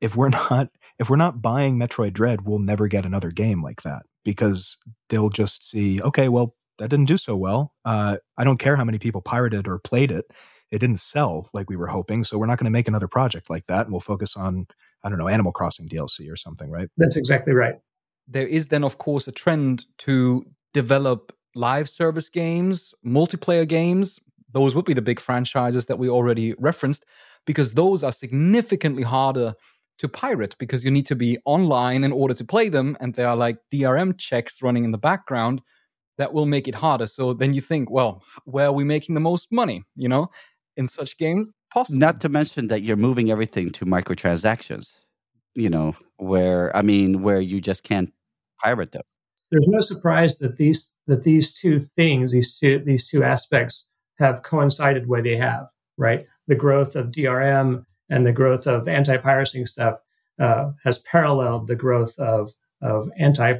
if 0.00 0.14
we're 0.16 0.28
not 0.50 0.70
if 0.98 1.08
we're 1.08 1.16
not 1.16 1.40
buying 1.40 1.78
Metroid 1.78 2.12
Dread, 2.12 2.42
we'll 2.42 2.58
never 2.58 2.88
get 2.88 3.06
another 3.06 3.30
game 3.30 3.62
like 3.62 3.82
that 3.82 4.02
because 4.24 4.76
they'll 5.08 5.30
just 5.30 5.68
see, 5.70 6.02
okay, 6.02 6.28
well, 6.28 6.54
that 6.78 6.90
didn't 6.90 7.06
do 7.06 7.16
so 7.16 7.36
well. 7.36 7.72
Uh, 7.84 8.18
I 8.36 8.44
don't 8.44 8.58
care 8.58 8.76
how 8.76 8.84
many 8.84 8.98
people 8.98 9.20
pirated 9.20 9.66
or 9.66 9.78
played 9.78 10.10
it. 10.10 10.26
It 10.70 10.78
didn't 10.78 10.98
sell 10.98 11.48
like 11.52 11.70
we 11.70 11.76
were 11.76 11.86
hoping. 11.86 12.24
So 12.24 12.36
we're 12.38 12.46
not 12.46 12.58
going 12.58 12.66
to 12.66 12.70
make 12.70 12.88
another 12.88 13.08
project 13.08 13.48
like 13.48 13.66
that. 13.68 13.86
And 13.86 13.92
we'll 13.92 14.00
focus 14.00 14.36
on, 14.36 14.66
I 15.02 15.08
don't 15.08 15.18
know, 15.18 15.28
Animal 15.28 15.52
Crossing 15.52 15.88
DLC 15.88 16.30
or 16.30 16.36
something, 16.36 16.70
right? 16.70 16.88
That's 16.96 17.16
exactly 17.16 17.52
right. 17.52 17.76
There 18.26 18.46
is 18.46 18.68
then, 18.68 18.84
of 18.84 18.98
course, 18.98 19.26
a 19.26 19.32
trend 19.32 19.86
to 19.98 20.44
develop 20.74 21.32
live 21.54 21.88
service 21.88 22.28
games, 22.28 22.92
multiplayer 23.04 23.66
games. 23.66 24.18
Those 24.52 24.74
would 24.74 24.84
be 24.84 24.94
the 24.94 25.02
big 25.02 25.20
franchises 25.20 25.86
that 25.86 25.98
we 25.98 26.08
already 26.08 26.54
referenced 26.58 27.04
because 27.46 27.72
those 27.72 28.04
are 28.04 28.12
significantly 28.12 29.02
harder 29.02 29.54
to 29.98 30.08
pirate 30.08 30.56
because 30.58 30.84
you 30.84 30.90
need 30.90 31.06
to 31.06 31.16
be 31.16 31.38
online 31.44 32.04
in 32.04 32.12
order 32.12 32.34
to 32.34 32.44
play 32.44 32.68
them 32.68 32.96
and 33.00 33.14
there 33.14 33.28
are 33.28 33.36
like 33.36 33.58
drm 33.72 34.16
checks 34.18 34.62
running 34.62 34.84
in 34.84 34.92
the 34.92 34.98
background 34.98 35.60
that 36.16 36.32
will 36.32 36.46
make 36.46 36.66
it 36.66 36.74
harder. 36.74 37.06
So 37.06 37.32
then 37.32 37.54
you 37.54 37.60
think 37.60 37.90
well 37.90 38.22
where 38.44 38.66
are 38.66 38.72
we 38.72 38.84
making 38.84 39.14
the 39.14 39.20
most 39.20 39.48
money 39.50 39.84
you 39.96 40.08
know 40.08 40.30
in 40.76 40.88
such 40.88 41.18
games? 41.18 41.50
Possible 41.72 41.98
not 41.98 42.20
to 42.22 42.28
mention 42.28 42.68
that 42.68 42.82
you're 42.82 42.96
moving 42.96 43.30
everything 43.30 43.70
to 43.72 43.84
microtransactions 43.84 44.92
you 45.54 45.68
know 45.68 45.94
where 46.18 46.74
i 46.76 46.82
mean 46.82 47.22
where 47.22 47.40
you 47.40 47.60
just 47.60 47.82
can't 47.82 48.12
pirate 48.62 48.92
them. 48.92 49.02
There's 49.50 49.66
no 49.66 49.80
surprise 49.80 50.38
that 50.38 50.56
these 50.56 50.96
that 51.06 51.24
these 51.24 51.54
two 51.54 51.80
things 51.80 52.32
these 52.32 52.58
two 52.58 52.82
these 52.84 53.08
two 53.08 53.24
aspects 53.24 53.88
have 54.18 54.42
coincided 54.42 55.08
where 55.08 55.22
they 55.22 55.36
have 55.36 55.68
right? 55.98 56.24
The 56.46 56.54
growth 56.54 56.96
of 56.96 57.08
drm 57.08 57.84
and 58.10 58.26
the 58.26 58.32
growth 58.32 58.66
of 58.66 58.88
anti-piracy 58.88 59.64
stuff 59.66 59.98
uh, 60.38 60.70
has 60.84 60.98
paralleled 60.98 61.66
the 61.66 61.76
growth 61.76 62.18
of 62.18 62.52
of 62.80 63.10
anti 63.18 63.54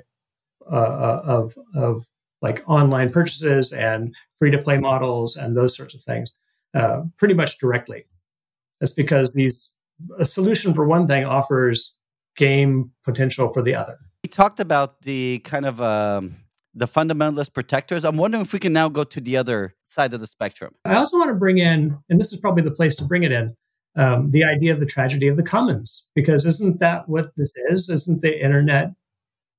uh, 0.70 0.74
uh, 0.74 1.22
of 1.24 1.58
of 1.74 2.06
like 2.40 2.62
online 2.68 3.10
purchases 3.10 3.72
and 3.72 4.14
free 4.36 4.50
to 4.50 4.58
play 4.58 4.78
models 4.78 5.36
and 5.36 5.56
those 5.56 5.76
sorts 5.76 5.94
of 5.94 6.02
things 6.02 6.34
uh, 6.74 7.02
pretty 7.16 7.34
much 7.34 7.58
directly. 7.58 8.04
That's 8.80 8.92
because 8.92 9.34
these 9.34 9.76
a 10.18 10.24
solution 10.24 10.74
for 10.74 10.86
one 10.86 11.06
thing 11.06 11.24
offers 11.24 11.94
game 12.36 12.92
potential 13.04 13.48
for 13.48 13.62
the 13.62 13.74
other. 13.74 13.96
We 14.22 14.28
talked 14.28 14.60
about 14.60 15.02
the 15.02 15.40
kind 15.40 15.66
of 15.66 15.80
um, 15.80 16.36
the 16.74 16.86
fundamentalist 16.86 17.52
protectors. 17.52 18.04
I'm 18.04 18.16
wondering 18.16 18.42
if 18.42 18.52
we 18.52 18.58
can 18.58 18.72
now 18.72 18.88
go 18.88 19.04
to 19.04 19.20
the 19.20 19.36
other 19.36 19.74
side 19.84 20.14
of 20.14 20.20
the 20.20 20.26
spectrum. 20.26 20.74
I 20.84 20.94
also 20.94 21.18
want 21.18 21.30
to 21.30 21.34
bring 21.34 21.58
in, 21.58 21.98
and 22.08 22.20
this 22.20 22.32
is 22.32 22.40
probably 22.40 22.62
the 22.62 22.70
place 22.70 22.94
to 22.96 23.04
bring 23.04 23.24
it 23.24 23.32
in, 23.32 23.56
um, 23.98 24.30
the 24.30 24.44
idea 24.44 24.72
of 24.72 24.80
the 24.80 24.86
tragedy 24.86 25.26
of 25.26 25.36
the 25.36 25.42
commons, 25.42 26.08
because 26.14 26.46
isn't 26.46 26.78
that 26.80 27.08
what 27.08 27.32
this 27.36 27.52
is? 27.68 27.90
Isn't 27.90 28.22
the 28.22 28.42
internet 28.42 28.92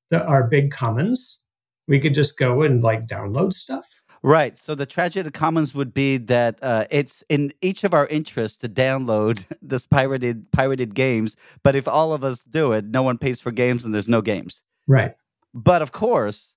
the, 0.10 0.24
our 0.24 0.48
big 0.48 0.72
commons? 0.72 1.44
We 1.88 2.00
could 2.00 2.14
just 2.14 2.38
go 2.38 2.62
and 2.62 2.82
like 2.82 3.06
download 3.06 3.54
stuff. 3.54 3.86
Right. 4.24 4.58
So 4.58 4.76
the 4.76 4.86
tragedy 4.86 5.22
of 5.22 5.26
the 5.26 5.38
commons 5.38 5.74
would 5.74 5.94
be 5.94 6.18
that 6.18 6.60
uh, 6.62 6.86
it's 6.90 7.24
in 7.30 7.54
each 7.62 7.84
of 7.84 7.94
our 7.94 8.08
interests 8.08 8.58
to 8.60 8.70
download 8.70 9.46
this 9.62 9.86
pirated 9.86 10.50
pirated 10.52 10.96
games. 10.96 11.36
But 11.64 11.76
if 11.76 11.88
all 11.88 12.14
of 12.14 12.24
us 12.24 12.44
do 12.44 12.72
it, 12.72 12.86
no 12.86 13.04
one 13.04 13.18
pays 13.18 13.42
for 13.42 13.52
games 13.52 13.86
and 13.86 13.94
there's 13.94 14.10
no 14.10 14.22
games. 14.22 14.62
Right. 14.88 15.16
But 15.54 15.82
of 15.82 15.92
course, 15.92 16.54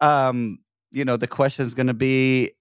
um, 0.00 0.58
you 0.90 1.04
know, 1.04 1.16
the 1.16 1.26
question 1.26 1.66
is 1.66 1.74
going 1.74 1.86
to 1.86 1.94
be, 1.94 2.52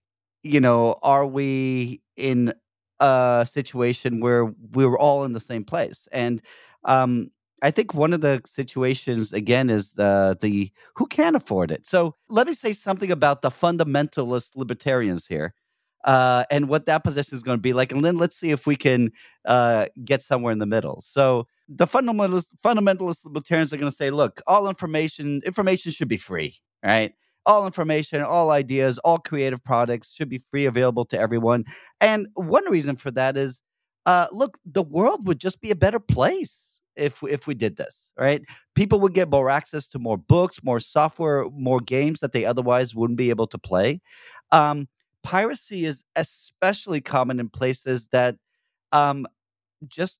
you 0.43 0.59
know, 0.59 0.99
are 1.01 1.25
we 1.25 2.01
in 2.17 2.53
a 2.99 3.47
situation 3.49 4.19
where 4.19 4.45
we 4.45 4.85
were 4.85 4.99
all 4.99 5.23
in 5.23 5.33
the 5.33 5.39
same 5.39 5.63
place? 5.63 6.07
And 6.11 6.41
um, 6.85 7.31
I 7.61 7.71
think 7.71 7.93
one 7.93 8.13
of 8.13 8.21
the 8.21 8.41
situations 8.45 9.33
again 9.33 9.69
is 9.69 9.91
the 9.93 10.37
the 10.39 10.71
who 10.95 11.05
can 11.07 11.35
afford 11.35 11.71
it. 11.71 11.85
So 11.85 12.15
let 12.29 12.47
me 12.47 12.53
say 12.53 12.73
something 12.73 13.11
about 13.11 13.41
the 13.41 13.49
fundamentalist 13.49 14.51
libertarians 14.55 15.27
here, 15.27 15.53
uh, 16.05 16.45
and 16.49 16.69
what 16.69 16.85
that 16.85 17.03
position 17.03 17.35
is 17.35 17.43
going 17.43 17.57
to 17.57 17.61
be 17.61 17.73
like, 17.73 17.91
and 17.91 18.03
then 18.03 18.17
let's 18.17 18.37
see 18.37 18.51
if 18.51 18.65
we 18.65 18.75
can 18.75 19.11
uh, 19.45 19.87
get 20.05 20.23
somewhere 20.23 20.53
in 20.53 20.59
the 20.59 20.65
middle. 20.65 21.01
So 21.01 21.47
the 21.67 21.85
fundamentalist 21.85 22.47
fundamentalist 22.63 23.25
libertarians 23.25 23.73
are 23.73 23.77
going 23.77 23.91
to 23.91 23.95
say, 23.95 24.09
look, 24.09 24.41
all 24.47 24.67
information 24.69 25.41
information 25.45 25.91
should 25.91 26.07
be 26.07 26.17
free, 26.17 26.55
right? 26.83 27.13
All 27.49 27.65
information, 27.65 28.21
all 28.21 28.51
ideas, 28.51 28.99
all 28.99 29.17
creative 29.19 29.63
products 29.63 30.13
should 30.13 30.29
be 30.29 30.39
free, 30.51 30.67
available 30.67 31.05
to 31.07 31.19
everyone. 31.19 31.65
And 31.99 32.27
one 32.35 32.69
reason 32.69 32.95
for 32.95 33.11
that 33.11 33.37
is, 33.37 33.61
uh, 34.05 34.27
look, 34.31 34.59
the 34.65 34.83
world 34.83 35.27
would 35.27 35.39
just 35.39 35.61
be 35.61 35.71
a 35.71 35.75
better 35.75 35.99
place 35.99 36.77
if 36.95 37.23
if 37.23 37.47
we 37.47 37.55
did 37.55 37.77
this, 37.77 38.11
right? 38.19 38.43
People 38.75 38.99
would 39.01 39.15
get 39.15 39.31
more 39.31 39.49
access 39.49 39.87
to 39.89 39.99
more 39.99 40.17
books, 40.17 40.61
more 40.63 40.79
software, 40.79 41.45
more 41.51 41.81
games 41.81 42.21
that 42.21 42.33
they 42.33 42.45
otherwise 42.45 42.95
wouldn't 42.95 43.17
be 43.17 43.31
able 43.31 43.47
to 43.47 43.57
play. 43.57 44.01
Um, 44.51 44.87
piracy 45.23 45.85
is 45.85 46.03
especially 46.15 47.01
common 47.01 47.39
in 47.39 47.49
places 47.49 48.07
that 48.11 48.37
um, 48.93 49.27
just 49.87 50.19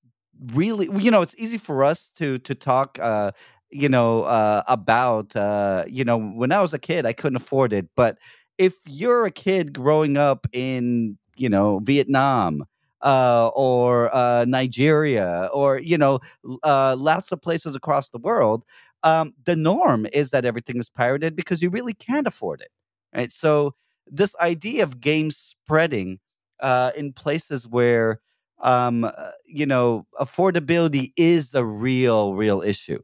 really, 0.54 0.88
you 1.04 1.12
know, 1.12 1.22
it's 1.22 1.36
easy 1.38 1.58
for 1.58 1.84
us 1.84 2.12
to 2.18 2.40
to 2.40 2.56
talk. 2.56 2.98
Uh, 3.02 3.32
you 3.72 3.90
know 3.90 4.24
uh, 4.24 4.64
about 4.68 5.36
uh, 5.36 5.86
you 5.88 6.04
know 6.04 6.18
when 6.20 6.52
I 6.52 6.62
was 6.62 6.74
a 6.74 6.80
kid, 6.80 7.06
I 7.06 7.14
couldn't 7.14 7.38
afford 7.38 7.74
it, 7.74 7.88
but 7.96 8.18
if 8.58 8.76
you're 8.88 9.26
a 9.26 9.32
kid 9.32 9.74
growing 9.74 10.18
up 10.18 10.48
in 10.54 11.18
you 11.38 11.50
know 11.50 11.80
Vietnam 11.80 12.64
uh, 13.02 13.50
or 13.56 14.14
uh, 14.16 14.46
Nigeria, 14.46 15.50
or 15.54 15.80
you 15.80 15.98
know, 15.98 16.20
uh, 16.64 16.96
lots 17.00 17.32
of 17.32 17.42
places 17.42 17.76
across 17.76 18.10
the 18.10 18.18
world, 18.20 18.64
um, 19.04 19.34
the 19.46 19.56
norm 19.56 20.06
is 20.14 20.32
that 20.32 20.46
everything 20.46 20.78
is 20.78 20.90
pirated 20.90 21.36
because 21.36 21.62
you 21.62 21.70
really 21.70 21.94
can't 21.94 22.28
afford 22.28 22.62
it, 22.62 22.70
right? 23.16 23.32
So 23.32 23.76
this 24.08 24.36
idea 24.42 24.84
of 24.84 25.00
games 25.00 25.38
spreading 25.38 26.20
uh, 26.60 26.92
in 26.98 27.14
places 27.14 27.68
where 27.68 28.20
um, 28.62 29.06
uh, 29.06 29.12
you 29.46 29.66
know 29.66 30.06
affordability 30.20 31.14
is 31.18 31.54
a 31.54 31.64
real, 31.64 32.34
real 32.36 32.62
issue, 32.62 33.00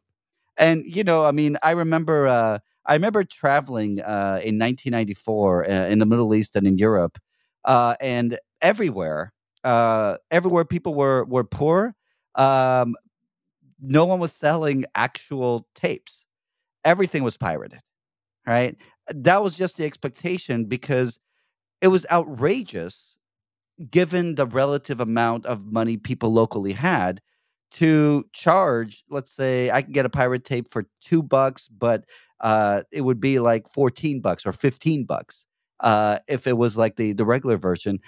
and 0.57 0.83
you 0.85 1.03
know, 1.03 1.25
I 1.25 1.31
mean, 1.31 1.57
I 1.63 1.71
remember. 1.71 2.27
Uh, 2.27 2.59
I 2.87 2.93
remember 2.93 3.23
traveling 3.23 3.99
uh, 4.01 4.41
in 4.43 4.59
1994 4.59 5.69
uh, 5.69 5.87
in 5.87 5.97
the 5.99 6.05
Middle 6.05 6.35
East 6.35 6.55
and 6.55 6.67
in 6.67 6.77
Europe, 6.77 7.17
uh, 7.65 7.95
and 7.99 8.37
everywhere 8.61 9.33
uh, 9.63 10.17
everywhere 10.31 10.65
people 10.65 10.93
were 10.93 11.25
were 11.25 11.43
poor, 11.43 11.95
um, 12.35 12.95
no 13.81 14.05
one 14.05 14.19
was 14.19 14.33
selling 14.33 14.85
actual 14.95 15.67
tapes. 15.75 16.25
Everything 16.85 17.23
was 17.23 17.37
pirated, 17.37 17.79
right? 18.47 18.75
That 19.09 19.43
was 19.43 19.57
just 19.57 19.77
the 19.77 19.85
expectation 19.85 20.65
because 20.65 21.19
it 21.81 21.89
was 21.89 22.05
outrageous 22.11 23.15
given 23.91 24.35
the 24.35 24.45
relative 24.45 24.99
amount 24.99 25.45
of 25.45 25.65
money 25.65 25.97
people 25.97 26.31
locally 26.33 26.73
had 26.73 27.21
to 27.71 28.23
charge 28.33 29.03
let's 29.09 29.31
say 29.31 29.69
i 29.71 29.81
can 29.81 29.91
get 29.91 30.05
a 30.05 30.09
pirate 30.09 30.45
tape 30.45 30.71
for 30.71 30.85
two 31.01 31.21
bucks 31.21 31.67
but 31.67 32.05
uh, 32.41 32.83
it 32.91 33.01
would 33.01 33.19
be 33.19 33.39
like 33.39 33.67
14 33.73 34.19
bucks 34.19 34.45
or 34.45 34.51
15 34.51 35.05
bucks 35.05 35.45
uh, 35.79 36.19
if 36.27 36.47
it 36.47 36.57
was 36.57 36.77
like 36.77 36.95
the 36.97 37.13
the 37.13 37.25
regular 37.25 37.57
version 37.57 37.99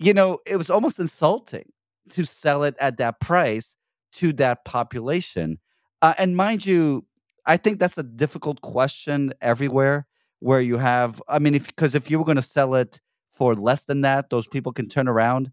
you 0.00 0.14
know, 0.14 0.38
it 0.46 0.56
was 0.56 0.70
almost 0.70 0.98
insulting 0.98 1.70
to 2.08 2.24
sell 2.24 2.64
it 2.64 2.74
at 2.80 2.96
that 2.96 3.20
price 3.20 3.76
to 4.14 4.32
that 4.32 4.64
population. 4.64 5.58
Uh, 6.02 6.14
and 6.18 6.36
mind 6.36 6.64
you, 6.64 7.04
I 7.46 7.58
think 7.58 7.78
that's 7.78 7.98
a 7.98 8.02
difficult 8.02 8.62
question 8.62 9.32
everywhere 9.42 10.06
where 10.40 10.62
you 10.62 10.78
have, 10.78 11.22
I 11.28 11.38
mean, 11.38 11.54
if 11.54 11.66
because 11.66 11.94
if 11.94 12.10
you 12.10 12.18
were 12.18 12.24
going 12.24 12.36
to 12.36 12.42
sell 12.42 12.74
it 12.74 12.98
for 13.30 13.54
less 13.54 13.84
than 13.84 14.00
that, 14.00 14.30
those 14.30 14.46
people 14.46 14.72
can 14.72 14.88
turn 14.88 15.06
around 15.06 15.52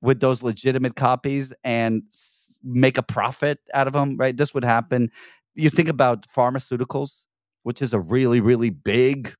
with 0.00 0.20
those 0.20 0.42
legitimate 0.42 0.96
copies 0.96 1.52
and 1.62 2.02
make 2.64 2.98
a 2.98 3.02
profit 3.02 3.60
out 3.72 3.86
of 3.86 3.92
them, 3.92 4.16
right? 4.16 4.36
This 4.36 4.54
would 4.54 4.64
happen. 4.64 5.10
You 5.54 5.70
think 5.70 5.88
about 5.88 6.26
pharmaceuticals, 6.28 7.26
which 7.62 7.82
is 7.82 7.92
a 7.92 8.00
really, 8.00 8.40
really 8.40 8.70
big 8.70 9.34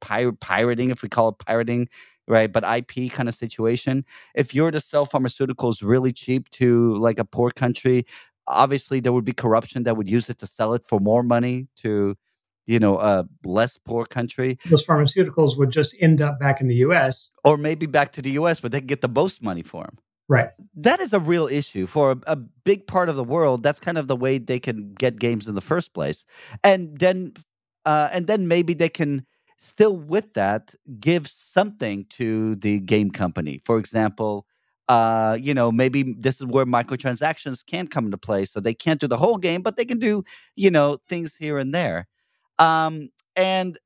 pir- 0.00 0.32
pirating, 0.32 0.90
if 0.90 1.02
we 1.02 1.08
call 1.08 1.28
it 1.28 1.38
pirating 1.38 1.88
right? 2.26 2.52
But 2.52 2.64
IP 2.64 3.12
kind 3.12 3.28
of 3.28 3.34
situation. 3.34 4.04
If 4.34 4.54
you 4.54 4.62
were 4.62 4.70
to 4.70 4.80
sell 4.80 5.06
pharmaceuticals 5.06 5.82
really 5.82 6.12
cheap 6.12 6.48
to 6.50 6.96
like 6.96 7.18
a 7.18 7.24
poor 7.24 7.50
country, 7.50 8.06
obviously 8.46 9.00
there 9.00 9.12
would 9.12 9.24
be 9.24 9.32
corruption 9.32 9.84
that 9.84 9.96
would 9.96 10.08
use 10.08 10.30
it 10.30 10.38
to 10.38 10.46
sell 10.46 10.74
it 10.74 10.86
for 10.86 11.00
more 11.00 11.22
money 11.22 11.68
to, 11.76 12.16
you 12.66 12.78
know, 12.78 12.98
a 12.98 13.26
less 13.44 13.78
poor 13.78 14.06
country. 14.06 14.58
Those 14.66 14.86
pharmaceuticals 14.86 15.58
would 15.58 15.70
just 15.70 15.94
end 16.00 16.22
up 16.22 16.38
back 16.38 16.60
in 16.60 16.68
the 16.68 16.76
U.S. 16.76 17.32
or 17.44 17.56
maybe 17.56 17.86
back 17.86 18.12
to 18.12 18.22
the 18.22 18.32
U.S. 18.32 18.60
but 18.60 18.72
they 18.72 18.80
get 18.80 19.00
the 19.00 19.08
most 19.08 19.42
money 19.42 19.62
for 19.62 19.84
them. 19.84 19.98
Right. 20.28 20.48
That 20.76 21.00
is 21.00 21.12
a 21.12 21.20
real 21.20 21.46
issue 21.46 21.86
for 21.86 22.12
a, 22.12 22.16
a 22.28 22.36
big 22.36 22.86
part 22.86 23.08
of 23.08 23.16
the 23.16 23.24
world. 23.24 23.62
That's 23.62 23.80
kind 23.80 23.98
of 23.98 24.08
the 24.08 24.16
way 24.16 24.38
they 24.38 24.58
can 24.58 24.94
get 24.94 25.18
games 25.18 25.48
in 25.48 25.54
the 25.54 25.60
first 25.60 25.92
place, 25.92 26.24
and 26.62 26.98
then, 26.98 27.34
uh, 27.84 28.08
and 28.12 28.26
then 28.26 28.48
maybe 28.48 28.72
they 28.72 28.88
can 28.88 29.26
still 29.58 29.96
with 29.96 30.32
that 30.34 30.74
give 31.00 31.26
something 31.28 32.04
to 32.10 32.54
the 32.56 32.80
game 32.80 33.10
company 33.10 33.62
for 33.64 33.78
example 33.78 34.46
uh 34.88 35.38
you 35.40 35.54
know 35.54 35.72
maybe 35.72 36.14
this 36.18 36.38
is 36.38 36.46
where 36.46 36.66
microtransactions 36.66 37.64
can 37.64 37.86
come 37.86 38.04
into 38.04 38.18
play 38.18 38.44
so 38.44 38.60
they 38.60 38.74
can't 38.74 39.00
do 39.00 39.06
the 39.06 39.16
whole 39.16 39.38
game 39.38 39.62
but 39.62 39.76
they 39.76 39.84
can 39.86 39.98
do 39.98 40.22
you 40.56 40.70
know 40.70 40.98
things 41.08 41.34
here 41.36 41.56
and 41.56 41.74
there 41.74 42.06
um 42.58 43.08
and 43.36 43.78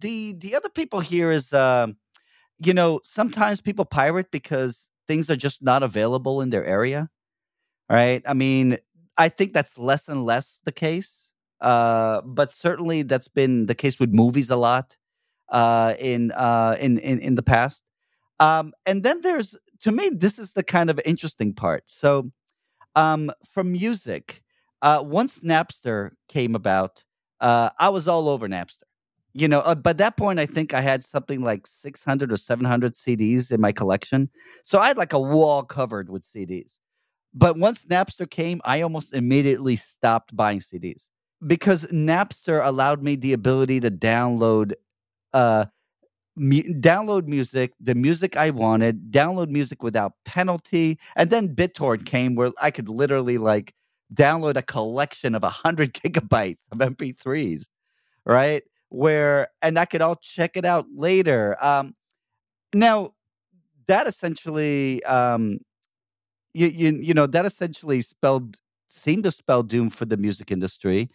the 0.00 0.32
the 0.34 0.54
other 0.54 0.70
people 0.70 1.00
here 1.00 1.30
is 1.30 1.52
uh, 1.52 1.86
you 2.58 2.72
know 2.74 3.00
sometimes 3.04 3.60
people 3.60 3.84
pirate 3.84 4.30
because 4.30 4.88
things 5.08 5.30
are 5.30 5.36
just 5.36 5.62
not 5.62 5.82
available 5.82 6.40
in 6.40 6.50
their 6.50 6.64
area 6.64 7.08
right 7.90 8.22
i 8.26 8.34
mean 8.34 8.76
i 9.18 9.28
think 9.28 9.52
that's 9.52 9.78
less 9.78 10.08
and 10.08 10.24
less 10.24 10.60
the 10.64 10.72
case 10.72 11.30
uh 11.60 12.20
but 12.22 12.52
certainly 12.52 13.02
that's 13.02 13.28
been 13.28 13.66
the 13.66 13.74
case 13.74 13.98
with 13.98 14.10
movies 14.12 14.50
a 14.50 14.56
lot 14.56 14.96
uh, 15.50 15.94
in, 16.00 16.32
uh, 16.32 16.76
in 16.80 16.98
in 16.98 17.20
in 17.20 17.36
the 17.36 17.42
past. 17.42 17.82
Um, 18.40 18.72
and 18.86 19.02
then 19.04 19.22
there's 19.22 19.56
to 19.80 19.92
me 19.92 20.10
this 20.10 20.38
is 20.38 20.54
the 20.54 20.64
kind 20.64 20.90
of 20.90 21.00
interesting 21.04 21.54
part. 21.54 21.84
So 21.88 22.30
um, 22.96 23.32
from 23.50 23.72
music, 23.72 24.42
uh, 24.82 25.02
once 25.06 25.40
Napster 25.40 26.12
came 26.28 26.54
about, 26.56 27.04
uh, 27.40 27.70
I 27.78 27.90
was 27.90 28.08
all 28.08 28.28
over 28.28 28.48
Napster. 28.48 28.85
You 29.38 29.48
know, 29.48 29.58
uh, 29.60 29.74
by 29.74 29.92
that 29.94 30.16
point, 30.16 30.38
I 30.38 30.46
think 30.46 30.72
I 30.72 30.80
had 30.80 31.04
something 31.04 31.42
like 31.42 31.66
600 31.66 32.32
or 32.32 32.38
700 32.38 32.94
CDs 32.96 33.50
in 33.52 33.60
my 33.60 33.70
collection. 33.70 34.30
So 34.64 34.78
I 34.78 34.88
had 34.88 34.96
like 34.96 35.12
a 35.12 35.20
wall 35.20 35.62
covered 35.62 36.08
with 36.08 36.22
CDs. 36.22 36.78
But 37.34 37.58
once 37.58 37.84
Napster 37.86 38.30
came, 38.30 38.62
I 38.64 38.80
almost 38.82 39.14
immediately 39.14 39.76
stopped 39.76 40.34
buying 40.36 40.60
CDs 40.60 41.08
because 41.46 41.84
Napster 41.86 42.64
allowed 42.66 43.02
me 43.02 43.16
the 43.16 43.34
ability 43.34 43.80
to 43.80 43.90
download 43.90 44.72
uh, 45.34 45.66
mu- 46.36 46.62
download 46.80 47.26
music, 47.26 47.72
the 47.80 47.94
music 47.94 48.36
I 48.36 48.50
wanted, 48.50 49.10
download 49.10 49.48
music 49.48 49.82
without 49.82 50.12
penalty, 50.24 50.98
and 51.16 51.30
then 51.30 51.54
BitTorrent 51.54 52.06
came 52.06 52.34
where 52.36 52.50
I 52.60 52.70
could 52.70 52.88
literally 52.88 53.38
like 53.38 53.74
download 54.14 54.56
a 54.56 54.62
collection 54.62 55.34
of 55.34 55.42
100 55.42 55.94
gigabytes 55.94 56.58
of 56.72 56.80
MP3s, 56.80 57.68
right? 58.26 58.62
Where 58.88 59.48
and 59.62 59.78
I 59.78 59.84
could 59.84 60.00
all 60.00 60.16
check 60.16 60.52
it 60.56 60.64
out 60.64 60.86
later. 60.94 61.56
Um, 61.60 61.94
now 62.74 63.12
that 63.88 64.06
essentially, 64.06 65.02
um, 65.04 65.58
you, 66.54 66.68
you 66.68 66.92
you 66.92 67.14
know 67.14 67.26
that 67.26 67.44
essentially 67.44 68.00
spelled 68.00 68.56
seemed 68.88 69.24
to 69.24 69.30
spell 69.30 69.62
doom 69.62 69.90
for 69.90 70.04
the 70.04 70.16
music 70.16 70.50
industry. 70.50 71.10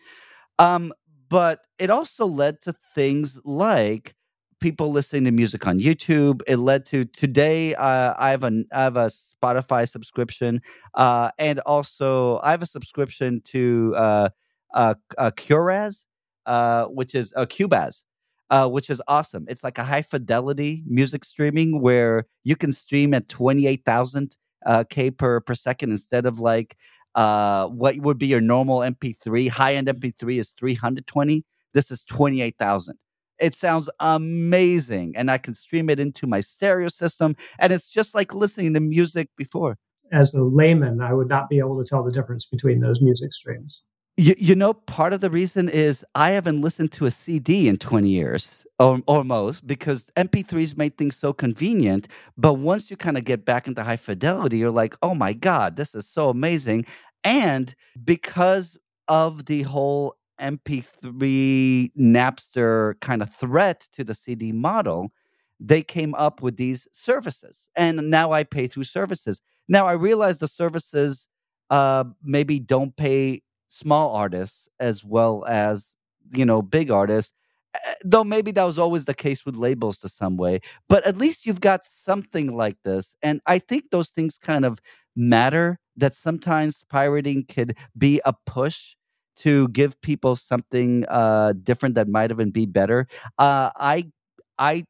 Um, 0.59 0.93
but 1.29 1.61
it 1.79 1.89
also 1.89 2.25
led 2.25 2.61
to 2.61 2.75
things 2.93 3.39
like 3.45 4.13
people 4.59 4.91
listening 4.91 5.23
to 5.25 5.31
music 5.31 5.65
on 5.65 5.79
YouTube. 5.79 6.41
It 6.47 6.57
led 6.57 6.85
to 6.85 7.05
today. 7.05 7.73
Uh, 7.75 8.13
I 8.17 8.29
have 8.29 8.43
a 8.43 8.63
I 8.71 8.81
have 8.81 8.97
a 8.97 9.09
Spotify 9.09 9.89
subscription, 9.89 10.61
uh, 10.93 11.31
and 11.39 11.59
also 11.61 12.39
I 12.43 12.51
have 12.51 12.61
a 12.61 12.67
subscription 12.67 13.41
to 13.45 13.93
uh, 13.97 14.29
uh, 14.73 14.95
uh 15.17 15.31
Qobuz, 15.31 16.03
uh, 16.45 16.85
which 16.85 17.15
is 17.15 17.33
a 17.35 17.41
uh, 17.41 17.45
Qobuz. 17.45 18.01
Uh, 18.49 18.67
which 18.67 18.89
is 18.89 19.01
awesome. 19.07 19.45
It's 19.47 19.63
like 19.63 19.77
a 19.77 19.83
high 19.85 20.01
fidelity 20.01 20.83
music 20.85 21.23
streaming 21.23 21.79
where 21.79 22.25
you 22.43 22.57
can 22.57 22.73
stream 22.73 23.13
at 23.13 23.29
28,000 23.29 24.35
uh, 24.65 24.83
K 24.89 25.09
per, 25.09 25.39
per 25.39 25.55
second 25.55 25.91
instead 25.91 26.25
of 26.25 26.41
like 26.41 26.75
uh, 27.15 27.67
what 27.67 27.97
would 27.97 28.17
be 28.17 28.27
your 28.27 28.41
normal 28.41 28.79
MP3. 28.79 29.49
High 29.49 29.75
end 29.75 29.87
MP3 29.87 30.39
is 30.39 30.53
320 30.57 31.45
This 31.73 31.91
is 31.91 32.03
28,000. 32.05 32.95
It 33.39 33.55
sounds 33.55 33.89
amazing. 33.99 35.13
And 35.15 35.31
I 35.31 35.37
can 35.37 35.55
stream 35.55 35.89
it 35.89 35.99
into 35.99 36.27
my 36.27 36.41
stereo 36.41 36.89
system. 36.89 37.35
And 37.57 37.73
it's 37.73 37.89
just 37.89 38.13
like 38.13 38.33
listening 38.33 38.73
to 38.75 38.79
music 38.79 39.29
before. 39.35 39.77
As 40.11 40.33
a 40.33 40.43
layman, 40.43 41.01
I 41.01 41.13
would 41.13 41.29
not 41.29 41.49
be 41.49 41.59
able 41.59 41.81
to 41.81 41.87
tell 41.87 42.03
the 42.03 42.11
difference 42.11 42.45
between 42.45 42.79
those 42.79 43.01
music 43.01 43.33
streams. 43.33 43.81
You, 44.17 44.35
you 44.37 44.55
know, 44.55 44.73
part 44.73 45.13
of 45.13 45.21
the 45.21 45.29
reason 45.29 45.69
is 45.69 46.05
I 46.15 46.31
haven't 46.31 46.61
listened 46.61 46.91
to 46.93 47.05
a 47.05 47.11
CD 47.11 47.67
in 47.67 47.77
20 47.77 48.09
years 48.09 48.65
or 48.77 49.01
almost 49.07 49.65
because 49.65 50.07
MP3s 50.17 50.77
made 50.77 50.97
things 50.97 51.15
so 51.15 51.31
convenient. 51.31 52.07
But 52.37 52.55
once 52.55 52.91
you 52.91 52.97
kind 52.97 53.17
of 53.17 53.23
get 53.23 53.45
back 53.45 53.67
into 53.67 53.83
high 53.83 53.97
fidelity, 53.97 54.57
you're 54.57 54.69
like, 54.69 54.95
oh 55.01 55.15
my 55.15 55.33
God, 55.33 55.77
this 55.77 55.95
is 55.95 56.07
so 56.07 56.29
amazing. 56.29 56.85
And 57.23 57.73
because 58.03 58.77
of 59.07 59.45
the 59.45 59.61
whole 59.63 60.15
MP3 60.39 61.91
Napster 61.97 62.99
kind 62.99 63.21
of 63.21 63.33
threat 63.33 63.87
to 63.93 64.03
the 64.03 64.13
CD 64.13 64.51
model, 64.51 65.11
they 65.59 65.81
came 65.81 66.13
up 66.15 66.41
with 66.41 66.57
these 66.57 66.87
services. 66.91 67.69
And 67.75 68.09
now 68.09 68.31
I 68.33 68.43
pay 68.43 68.67
through 68.67 68.83
services. 68.85 69.41
Now 69.67 69.85
I 69.87 69.93
realize 69.93 70.39
the 70.39 70.47
services 70.47 71.27
uh, 71.69 72.03
maybe 72.21 72.59
don't 72.59 72.95
pay 72.97 73.41
small 73.71 74.15
artists 74.15 74.67
as 74.79 75.03
well 75.03 75.45
as, 75.47 75.95
you 76.35 76.45
know, 76.45 76.61
big 76.61 76.91
artists. 76.91 77.33
Eh, 77.75 77.93
though 78.03 78.23
maybe 78.25 78.51
that 78.51 78.65
was 78.65 78.77
always 78.79 79.05
the 79.05 79.13
case 79.13 79.45
with 79.45 79.55
labels 79.55 79.97
to 79.99 80.09
some 80.09 80.35
way, 80.37 80.59
but 80.89 81.05
at 81.05 81.17
least 81.17 81.45
you've 81.45 81.61
got 81.61 81.85
something 81.85 82.55
like 82.55 82.77
this. 82.83 83.15
And 83.21 83.41
I 83.47 83.59
think 83.59 83.85
those 83.91 84.09
things 84.09 84.37
kind 84.37 84.65
of 84.65 84.79
matter 85.15 85.79
that 85.95 86.15
sometimes 86.15 86.83
pirating 86.89 87.45
could 87.45 87.77
be 87.97 88.21
a 88.25 88.33
push 88.45 88.95
to 89.37 89.69
give 89.69 89.99
people 90.01 90.35
something 90.35 91.05
uh, 91.07 91.53
different 91.63 91.95
that 91.95 92.09
might 92.09 92.31
even 92.31 92.51
be 92.51 92.65
better. 92.65 93.07
Uh, 93.39 93.71
I 93.77 94.11
I 94.59 94.85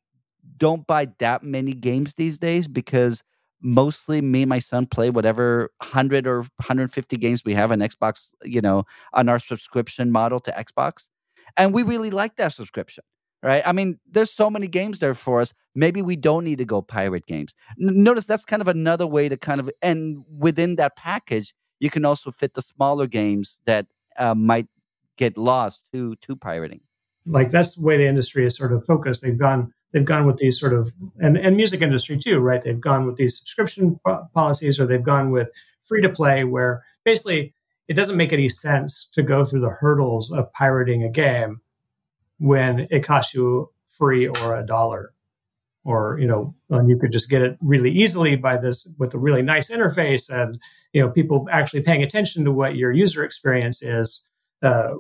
don't 0.58 0.86
buy 0.88 1.08
that 1.20 1.44
many 1.44 1.74
games 1.74 2.16
these 2.16 2.38
days 2.38 2.68
because 2.68 3.24
mostly 3.62 4.22
me 4.22 4.44
and 4.44 4.50
my 4.50 4.60
son 4.60 4.86
play 4.86 5.10
whatever 5.10 5.72
100 5.78 6.28
or 6.28 6.40
150 6.40 7.18
games 7.18 7.46
we 7.46 7.54
have 7.54 7.72
on 7.72 7.80
Xbox, 7.80 8.34
you 8.44 8.62
know, 8.62 8.84
on 9.14 9.30
our 9.30 9.40
subscription 9.40 10.12
model 10.12 10.40
to 10.42 10.52
Xbox. 10.52 11.08
And 11.58 11.74
we 11.74 11.84
really 11.84 12.12
like 12.12 12.38
that 12.38 12.54
subscription, 12.54 13.04
right? 13.44 13.64
I 13.66 13.72
mean, 13.72 14.00
there's 14.10 14.32
so 14.32 14.50
many 14.50 14.68
games 14.68 15.00
there 15.00 15.14
for 15.14 15.42
us. 15.42 15.54
Maybe 15.76 16.02
we 16.02 16.16
don't 16.16 16.44
need 16.44 16.58
to 16.60 16.66
go 16.66 16.82
pirate 16.82 17.26
games. 17.26 17.54
N- 17.82 18.04
notice 18.04 18.26
that's 18.26 18.46
kind 18.46 18.62
of 18.62 18.68
another 18.68 19.08
way 19.08 19.30
to 19.30 19.38
kind 19.38 19.60
of, 19.60 19.70
and 19.82 20.24
within 20.38 20.76
that 20.78 20.96
package, 20.96 21.54
you 21.80 21.90
can 21.90 22.06
also 22.06 22.32
fit 22.32 22.54
the 22.54 22.62
smaller 22.62 23.08
games 23.08 23.60
that 23.66 23.88
uh, 24.18 24.36
might 24.36 24.68
get 25.18 25.38
lost 25.38 25.84
to 25.94 26.16
to 26.18 26.36
pirating. 26.36 26.82
Like 27.26 27.52
that's 27.52 27.76
the 27.76 27.84
way 27.84 27.98
the 27.98 28.08
industry 28.08 28.46
is 28.46 28.56
sort 28.56 28.74
of 28.74 28.86
focused. 28.86 29.22
They've 29.22 29.38
gone 29.38 29.74
they've 29.92 30.06
gone 30.06 30.26
with 30.26 30.38
these 30.38 30.60
sort 30.60 30.74
of 30.74 30.94
and 31.20 31.38
and 31.38 31.56
music 31.56 31.82
industry 31.82 32.18
too, 32.18 32.40
right? 32.40 32.62
They've 32.62 32.80
gone 32.80 33.06
with 33.06 33.18
these 33.18 33.38
subscription 33.38 34.00
policies, 34.34 34.80
or 34.80 34.86
they've 34.86 35.04
gone 35.04 35.32
with 35.32 35.50
free 35.84 36.02
to 36.02 36.10
play, 36.10 36.44
where 36.44 36.84
basically 37.04 37.54
it 37.88 37.94
doesn't 37.96 38.18
make 38.18 38.34
any 38.34 38.50
sense 38.50 39.10
to 39.14 39.24
go 39.24 39.44
through 39.44 39.62
the 39.62 39.70
hurdles 39.70 40.32
of 40.32 40.52
pirating 40.54 41.04
a 41.04 41.10
game 41.10 41.62
when 42.38 42.88
it 42.90 43.04
costs 43.04 43.34
you 43.34 43.70
free 43.90 44.28
or 44.28 44.58
a 44.58 44.66
dollar 44.66 45.14
or 45.84 46.18
you 46.20 46.28
know 46.28 46.56
and 46.70 46.90
you 46.90 46.98
could 46.98 47.12
just 47.12 47.30
get 47.30 47.42
it 47.42 47.58
really 47.62 47.92
easily 47.92 48.36
by 48.36 48.58
this 48.58 48.88
with 48.98 49.14
a 49.14 49.20
really 49.20 49.42
nice 49.42 49.70
interface 49.70 50.30
and 50.30 50.60
you 50.94 51.02
know 51.02 51.10
people 51.10 51.48
actually 51.52 51.82
paying 51.82 52.04
attention 52.04 52.46
to 52.46 52.52
what 52.52 52.76
your 52.76 52.92
user 52.92 53.24
experience 53.24 53.82
is 53.82 54.28
uh, 54.64 54.94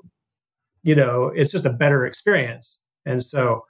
you 0.83 0.95
know 0.95 1.31
it's 1.35 1.51
just 1.51 1.65
a 1.65 1.73
better 1.73 2.05
experience 2.05 2.83
and 3.05 3.23
so 3.23 3.63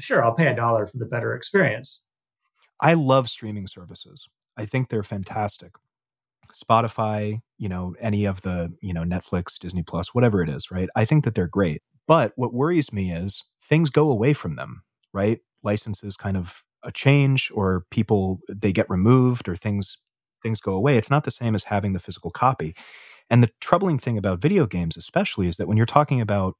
sure 0.00 0.24
i'll 0.24 0.34
pay 0.34 0.46
a 0.46 0.56
dollar 0.56 0.86
for 0.86 0.98
the 0.98 1.06
better 1.06 1.34
experience. 1.34 2.04
I 2.80 2.94
love 2.94 3.28
streaming 3.28 3.66
services. 3.66 4.26
I 4.56 4.64
think 4.64 4.88
they're 4.88 5.02
fantastic. 5.02 5.72
Spotify 6.54 7.40
you 7.58 7.68
know 7.68 7.94
any 8.00 8.24
of 8.24 8.40
the 8.42 8.72
you 8.80 8.94
know 8.94 9.02
netflix 9.02 9.58
disney 9.58 9.82
plus 9.82 10.14
whatever 10.14 10.42
it 10.42 10.48
is 10.48 10.70
right? 10.70 10.88
I 10.96 11.04
think 11.04 11.24
that 11.24 11.34
they're 11.34 11.46
great. 11.46 11.82
But 12.06 12.32
what 12.36 12.54
worries 12.54 12.92
me 12.92 13.12
is 13.12 13.44
things 13.68 13.90
go 13.90 14.10
away 14.10 14.32
from 14.32 14.56
them 14.56 14.82
right? 15.12 15.40
Licenses 15.62 16.16
kind 16.16 16.36
of 16.36 16.62
a 16.84 16.92
change 16.92 17.50
or 17.54 17.84
people 17.90 18.40
they 18.48 18.72
get 18.72 18.88
removed 18.88 19.48
or 19.48 19.56
things 19.56 19.98
things 20.42 20.60
go 20.60 20.72
away. 20.74 20.96
It's 20.96 21.10
not 21.10 21.24
the 21.24 21.30
same 21.30 21.54
as 21.54 21.64
having 21.64 21.92
the 21.92 21.98
physical 21.98 22.30
copy. 22.30 22.74
And 23.30 23.42
the 23.42 23.50
troubling 23.60 23.98
thing 23.98 24.16
about 24.16 24.40
video 24.40 24.66
games 24.66 24.96
especially 24.96 25.48
is 25.48 25.56
that 25.56 25.66
when 25.66 25.76
you're 25.76 25.86
talking 25.86 26.20
about 26.20 26.54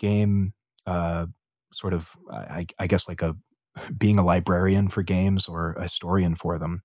game 0.00 0.54
uh, 0.86 1.26
sort 1.72 1.92
of 1.94 2.08
I, 2.30 2.66
I 2.78 2.86
guess 2.86 3.08
like 3.08 3.22
a 3.22 3.36
being 3.98 4.18
a 4.18 4.24
librarian 4.24 4.88
for 4.88 5.02
games 5.02 5.46
or 5.46 5.72
a 5.72 5.84
historian 5.84 6.34
for 6.34 6.58
them 6.58 6.82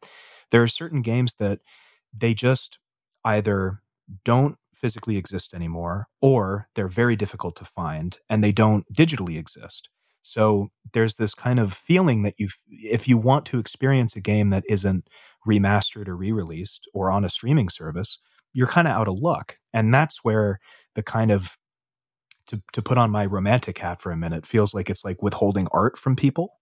there 0.51 0.63
are 0.63 0.67
certain 0.67 1.01
games 1.01 1.35
that 1.39 1.59
they 2.15 2.33
just 2.33 2.77
either 3.25 3.81
don't 4.25 4.57
physically 4.73 5.17
exist 5.17 5.53
anymore 5.53 6.07
or 6.21 6.67
they're 6.75 6.89
very 6.89 7.15
difficult 7.15 7.55
to 7.55 7.65
find 7.65 8.19
and 8.29 8.43
they 8.43 8.51
don't 8.51 8.85
digitally 8.93 9.37
exist 9.37 9.89
so 10.23 10.71
there's 10.93 11.15
this 11.15 11.35
kind 11.35 11.59
of 11.59 11.73
feeling 11.73 12.23
that 12.23 12.35
you, 12.37 12.47
if 12.69 13.07
you 13.07 13.17
want 13.17 13.45
to 13.47 13.59
experience 13.59 14.15
a 14.15 14.21
game 14.21 14.49
that 14.51 14.63
isn't 14.69 15.07
remastered 15.45 16.07
or 16.07 16.15
re-released 16.15 16.89
or 16.93 17.11
on 17.11 17.25
a 17.25 17.29
streaming 17.29 17.67
service, 17.67 18.17
you're 18.53 18.67
kind 18.67 18.87
of 18.87 18.93
out 18.93 19.09
of 19.09 19.17
luck. 19.17 19.57
And 19.73 19.93
that's 19.93 20.23
where 20.23 20.59
the 20.95 21.03
kind 21.03 21.29
of 21.29 21.57
to 22.47 22.61
to 22.73 22.81
put 22.81 22.97
on 22.97 23.11
my 23.11 23.25
romantic 23.25 23.77
hat 23.77 24.01
for 24.01 24.11
a 24.11 24.17
minute 24.17 24.45
feels 24.45 24.73
like 24.73 24.89
it's 24.89 25.05
like 25.05 25.21
withholding 25.21 25.67
art 25.71 25.97
from 25.97 26.15
people. 26.15 26.59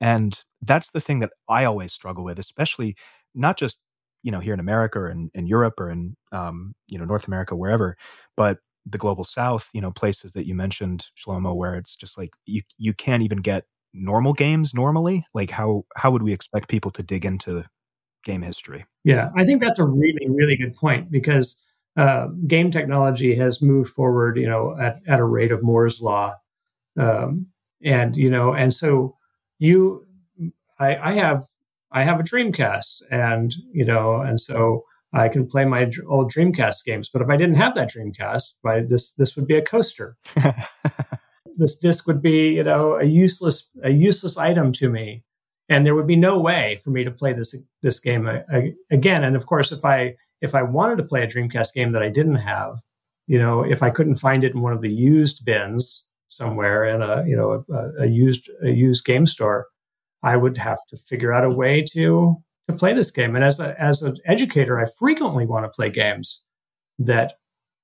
And 0.00 0.38
that's 0.62 0.90
the 0.90 1.00
thing 1.00 1.20
that 1.20 1.30
I 1.48 1.64
always 1.64 1.92
struggle 1.92 2.24
with, 2.24 2.38
especially 2.38 2.96
not 3.34 3.56
just 3.58 3.78
you 4.22 4.32
know 4.32 4.40
here 4.40 4.54
in 4.54 4.60
America 4.60 4.98
or 4.98 5.08
in, 5.08 5.30
in 5.34 5.46
Europe 5.46 5.74
or 5.78 5.90
in 5.90 6.16
um, 6.32 6.74
you 6.88 6.98
know 6.98 7.04
North 7.04 7.26
America, 7.26 7.54
wherever, 7.56 7.96
but 8.36 8.58
the 8.86 8.98
global 8.98 9.24
south, 9.24 9.68
you 9.72 9.80
know, 9.80 9.90
places 9.90 10.32
that 10.32 10.46
you 10.46 10.54
mentioned, 10.54 11.06
Shlomo, 11.16 11.54
where 11.54 11.74
it's 11.74 11.96
just 11.96 12.18
like 12.18 12.30
you 12.46 12.62
you 12.78 12.92
can't 12.92 13.22
even 13.22 13.38
get 13.38 13.64
normal 13.92 14.32
games 14.32 14.74
normally. 14.74 15.24
Like 15.34 15.50
how 15.50 15.84
how 15.96 16.10
would 16.10 16.22
we 16.22 16.32
expect 16.32 16.68
people 16.68 16.90
to 16.92 17.02
dig 17.02 17.24
into 17.24 17.64
game 18.24 18.42
history? 18.42 18.84
Yeah, 19.04 19.30
I 19.36 19.44
think 19.44 19.60
that's 19.60 19.78
a 19.78 19.86
really 19.86 20.28
really 20.28 20.56
good 20.56 20.74
point 20.74 21.10
because 21.10 21.62
uh, 21.96 22.26
game 22.46 22.70
technology 22.70 23.36
has 23.36 23.62
moved 23.62 23.90
forward, 23.90 24.36
you 24.36 24.48
know, 24.48 24.76
at, 24.80 25.00
at 25.06 25.20
a 25.20 25.24
rate 25.24 25.52
of 25.52 25.62
Moore's 25.62 26.00
law, 26.00 26.34
um, 26.98 27.46
and 27.82 28.16
you 28.16 28.30
know, 28.30 28.52
and 28.52 28.72
so 28.72 29.16
you, 29.58 30.06
I, 30.78 30.96
I 30.96 31.12
have 31.14 31.44
I 31.92 32.02
have 32.02 32.18
a 32.18 32.24
Dreamcast, 32.24 33.02
and 33.10 33.54
you 33.72 33.84
know, 33.84 34.20
and 34.20 34.40
so 34.40 34.84
I 35.12 35.28
can 35.28 35.46
play 35.46 35.64
my 35.64 35.90
old 36.08 36.32
Dreamcast 36.32 36.84
games. 36.84 37.08
But 37.08 37.22
if 37.22 37.28
I 37.28 37.36
didn't 37.36 37.54
have 37.54 37.76
that 37.76 37.92
Dreamcast, 37.92 38.54
right, 38.64 38.88
this 38.88 39.14
this 39.14 39.36
would 39.36 39.46
be 39.46 39.56
a 39.56 39.62
coaster. 39.62 40.16
this 41.56 41.76
disc 41.78 42.06
would 42.08 42.20
be, 42.20 42.48
you 42.48 42.64
know, 42.64 42.96
a 42.96 43.04
useless 43.04 43.70
a 43.84 43.90
useless 43.90 44.36
item 44.36 44.72
to 44.72 44.88
me, 44.88 45.22
and 45.68 45.86
there 45.86 45.94
would 45.94 46.08
be 46.08 46.16
no 46.16 46.40
way 46.40 46.80
for 46.82 46.90
me 46.90 47.04
to 47.04 47.10
play 47.12 47.32
this 47.32 47.54
this 47.82 48.00
game 48.00 48.28
again. 48.90 49.22
And 49.22 49.36
of 49.36 49.46
course, 49.46 49.70
if 49.70 49.84
I 49.84 50.16
if 50.44 50.54
I 50.54 50.62
wanted 50.62 50.96
to 50.96 51.04
play 51.04 51.22
a 51.22 51.26
Dreamcast 51.26 51.72
game 51.74 51.90
that 51.92 52.02
I 52.02 52.10
didn't 52.10 52.36
have, 52.36 52.80
you 53.26 53.38
know, 53.38 53.62
if 53.62 53.82
I 53.82 53.90
couldn't 53.90 54.16
find 54.16 54.44
it 54.44 54.54
in 54.54 54.60
one 54.60 54.72
of 54.72 54.82
the 54.82 54.92
used 54.92 55.44
bins 55.44 56.08
somewhere 56.28 56.84
in 56.84 57.00
a 57.00 57.24
you 57.26 57.36
know 57.36 57.64
a, 57.72 58.04
a 58.04 58.06
used 58.06 58.50
a 58.62 58.70
used 58.70 59.04
game 59.04 59.26
store, 59.26 59.66
I 60.22 60.36
would 60.36 60.56
have 60.58 60.78
to 60.90 60.96
figure 60.96 61.32
out 61.32 61.44
a 61.44 61.50
way 61.50 61.82
to 61.92 62.36
to 62.68 62.74
play 62.74 62.92
this 62.92 63.10
game. 63.10 63.34
And 63.34 63.44
as 63.44 63.60
a, 63.60 63.80
as 63.80 64.02
an 64.02 64.16
educator, 64.24 64.78
I 64.80 64.86
frequently 64.98 65.46
want 65.46 65.64
to 65.64 65.70
play 65.70 65.90
games 65.90 66.42
that 66.98 67.34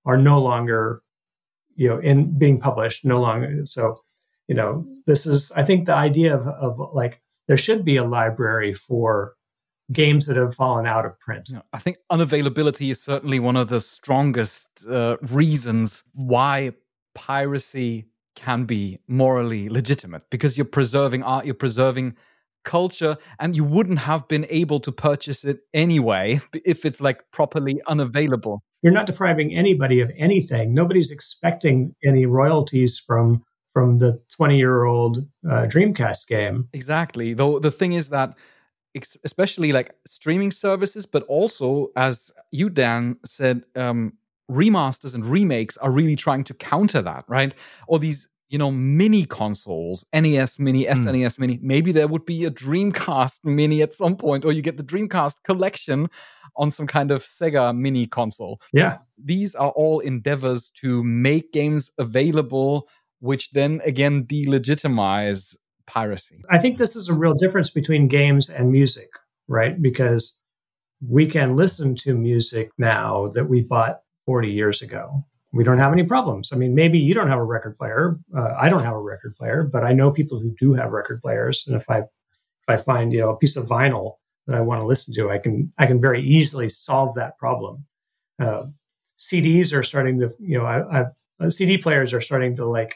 are 0.06 0.16
no 0.16 0.40
longer, 0.40 1.02
you 1.76 1.88
know, 1.88 1.98
in 1.98 2.38
being 2.38 2.60
published, 2.60 3.04
no 3.04 3.20
longer. 3.20 3.62
So, 3.64 4.00
you 4.48 4.54
know, 4.54 4.86
this 5.06 5.26
is, 5.26 5.52
I 5.52 5.62
think 5.62 5.86
the 5.86 5.94
idea 5.94 6.34
of, 6.34 6.46
of 6.46 6.94
like, 6.94 7.20
there 7.46 7.58
should 7.58 7.84
be 7.84 7.96
a 7.96 8.04
library 8.04 8.72
for 8.72 9.34
games 9.92 10.26
that 10.26 10.36
have 10.36 10.54
fallen 10.54 10.86
out 10.86 11.04
of 11.04 11.18
print. 11.18 11.50
I 11.72 11.78
think 11.78 11.98
unavailability 12.10 12.90
is 12.90 13.02
certainly 13.02 13.40
one 13.40 13.56
of 13.56 13.68
the 13.68 13.80
strongest 13.80 14.86
uh, 14.88 15.16
reasons 15.22 16.04
why 16.12 16.72
piracy 17.14 18.06
can 18.36 18.64
be 18.64 18.98
morally 19.08 19.68
legitimate 19.68 20.24
because 20.30 20.56
you're 20.56 20.64
preserving 20.64 21.22
art, 21.22 21.44
you're 21.44 21.54
preserving 21.54 22.16
culture 22.64 23.16
and 23.38 23.56
you 23.56 23.64
wouldn't 23.64 23.98
have 23.98 24.26
been 24.28 24.46
able 24.48 24.80
to 24.80 24.92
purchase 24.92 25.44
it 25.44 25.60
anyway 25.74 26.40
if 26.64 26.84
it's 26.84 27.00
like 27.00 27.22
properly 27.32 27.80
unavailable. 27.86 28.62
You're 28.82 28.92
not 28.92 29.06
depriving 29.06 29.54
anybody 29.54 30.00
of 30.00 30.10
anything. 30.16 30.72
Nobody's 30.72 31.10
expecting 31.10 31.94
any 32.04 32.26
royalties 32.26 32.98
from 32.98 33.44
from 33.72 33.98
the 33.98 34.20
20 34.34 34.56
year 34.56 34.84
old 34.84 35.18
uh, 35.48 35.62
dreamcast 35.62 36.26
game. 36.26 36.68
Exactly. 36.72 37.34
Though 37.34 37.58
the 37.58 37.70
thing 37.70 37.92
is 37.92 38.10
that 38.10 38.34
especially 39.24 39.72
like 39.72 39.94
streaming 40.06 40.50
services 40.50 41.06
but 41.06 41.22
also 41.24 41.88
as 41.96 42.32
you 42.50 42.68
dan 42.68 43.16
said 43.24 43.64
um, 43.76 44.12
remasters 44.50 45.14
and 45.14 45.24
remakes 45.24 45.76
are 45.76 45.90
really 45.90 46.16
trying 46.16 46.42
to 46.42 46.54
counter 46.54 47.00
that 47.00 47.24
right 47.28 47.54
or 47.86 47.98
these 47.98 48.26
you 48.50 48.58
know, 48.58 48.70
mini 48.70 49.24
consoles, 49.24 50.04
NES 50.12 50.58
Mini, 50.58 50.84
SNES 50.84 51.38
Mini. 51.38 51.58
Maybe 51.62 51.92
there 51.92 52.08
would 52.08 52.26
be 52.26 52.44
a 52.44 52.50
Dreamcast 52.50 53.38
Mini 53.44 53.80
at 53.80 53.92
some 53.92 54.16
point, 54.16 54.44
or 54.44 54.52
you 54.52 54.60
get 54.60 54.76
the 54.76 54.82
Dreamcast 54.82 55.36
collection 55.44 56.10
on 56.56 56.70
some 56.70 56.88
kind 56.88 57.12
of 57.12 57.22
Sega 57.22 57.74
Mini 57.74 58.08
console. 58.08 58.60
Yeah. 58.72 58.98
These 59.24 59.54
are 59.54 59.70
all 59.70 60.00
endeavors 60.00 60.68
to 60.80 61.02
make 61.04 61.52
games 61.52 61.90
available, 61.96 62.88
which 63.20 63.52
then 63.52 63.80
again 63.84 64.24
delegitimize 64.24 65.56
piracy. 65.90 66.40
I 66.50 66.58
think 66.58 66.78
this 66.78 66.96
is 66.96 67.08
a 67.08 67.14
real 67.14 67.34
difference 67.34 67.70
between 67.70 68.08
games 68.08 68.48
and 68.48 68.70
music, 68.70 69.10
right? 69.48 69.80
Because 69.80 70.38
we 71.06 71.26
can 71.26 71.56
listen 71.56 71.94
to 71.96 72.14
music 72.14 72.70
now 72.78 73.28
that 73.34 73.46
we 73.46 73.62
bought 73.62 74.00
40 74.26 74.50
years 74.50 74.82
ago 74.82 75.24
we 75.52 75.64
don't 75.64 75.78
have 75.78 75.92
any 75.92 76.04
problems. 76.04 76.50
I 76.52 76.56
mean, 76.56 76.74
maybe 76.74 76.98
you 76.98 77.14
don't 77.14 77.28
have 77.28 77.38
a 77.38 77.44
record 77.44 77.76
player. 77.76 78.18
Uh, 78.36 78.54
I 78.58 78.68
don't 78.68 78.84
have 78.84 78.94
a 78.94 79.00
record 79.00 79.34
player, 79.36 79.64
but 79.64 79.84
I 79.84 79.92
know 79.92 80.10
people 80.10 80.38
who 80.38 80.54
do 80.58 80.74
have 80.74 80.92
record 80.92 81.20
players. 81.20 81.64
And 81.66 81.76
if 81.76 81.90
I 81.90 81.98
if 81.98 82.68
I 82.68 82.76
find 82.76 83.12
you 83.12 83.20
know 83.20 83.30
a 83.30 83.36
piece 83.36 83.56
of 83.56 83.66
vinyl 83.66 84.14
that 84.46 84.56
I 84.56 84.60
want 84.60 84.80
to 84.80 84.86
listen 84.86 85.14
to, 85.14 85.30
I 85.30 85.38
can 85.38 85.72
I 85.78 85.86
can 85.86 86.00
very 86.00 86.22
easily 86.22 86.68
solve 86.68 87.14
that 87.14 87.36
problem. 87.38 87.84
Uh, 88.38 88.64
CDs 89.18 89.72
are 89.74 89.82
starting 89.82 90.20
to 90.20 90.30
you 90.38 90.58
know 90.58 90.64
I, 90.64 91.00
I, 91.00 91.04
uh, 91.40 91.50
CD 91.50 91.78
players 91.78 92.14
are 92.14 92.20
starting 92.20 92.54
to 92.56 92.66
like 92.66 92.94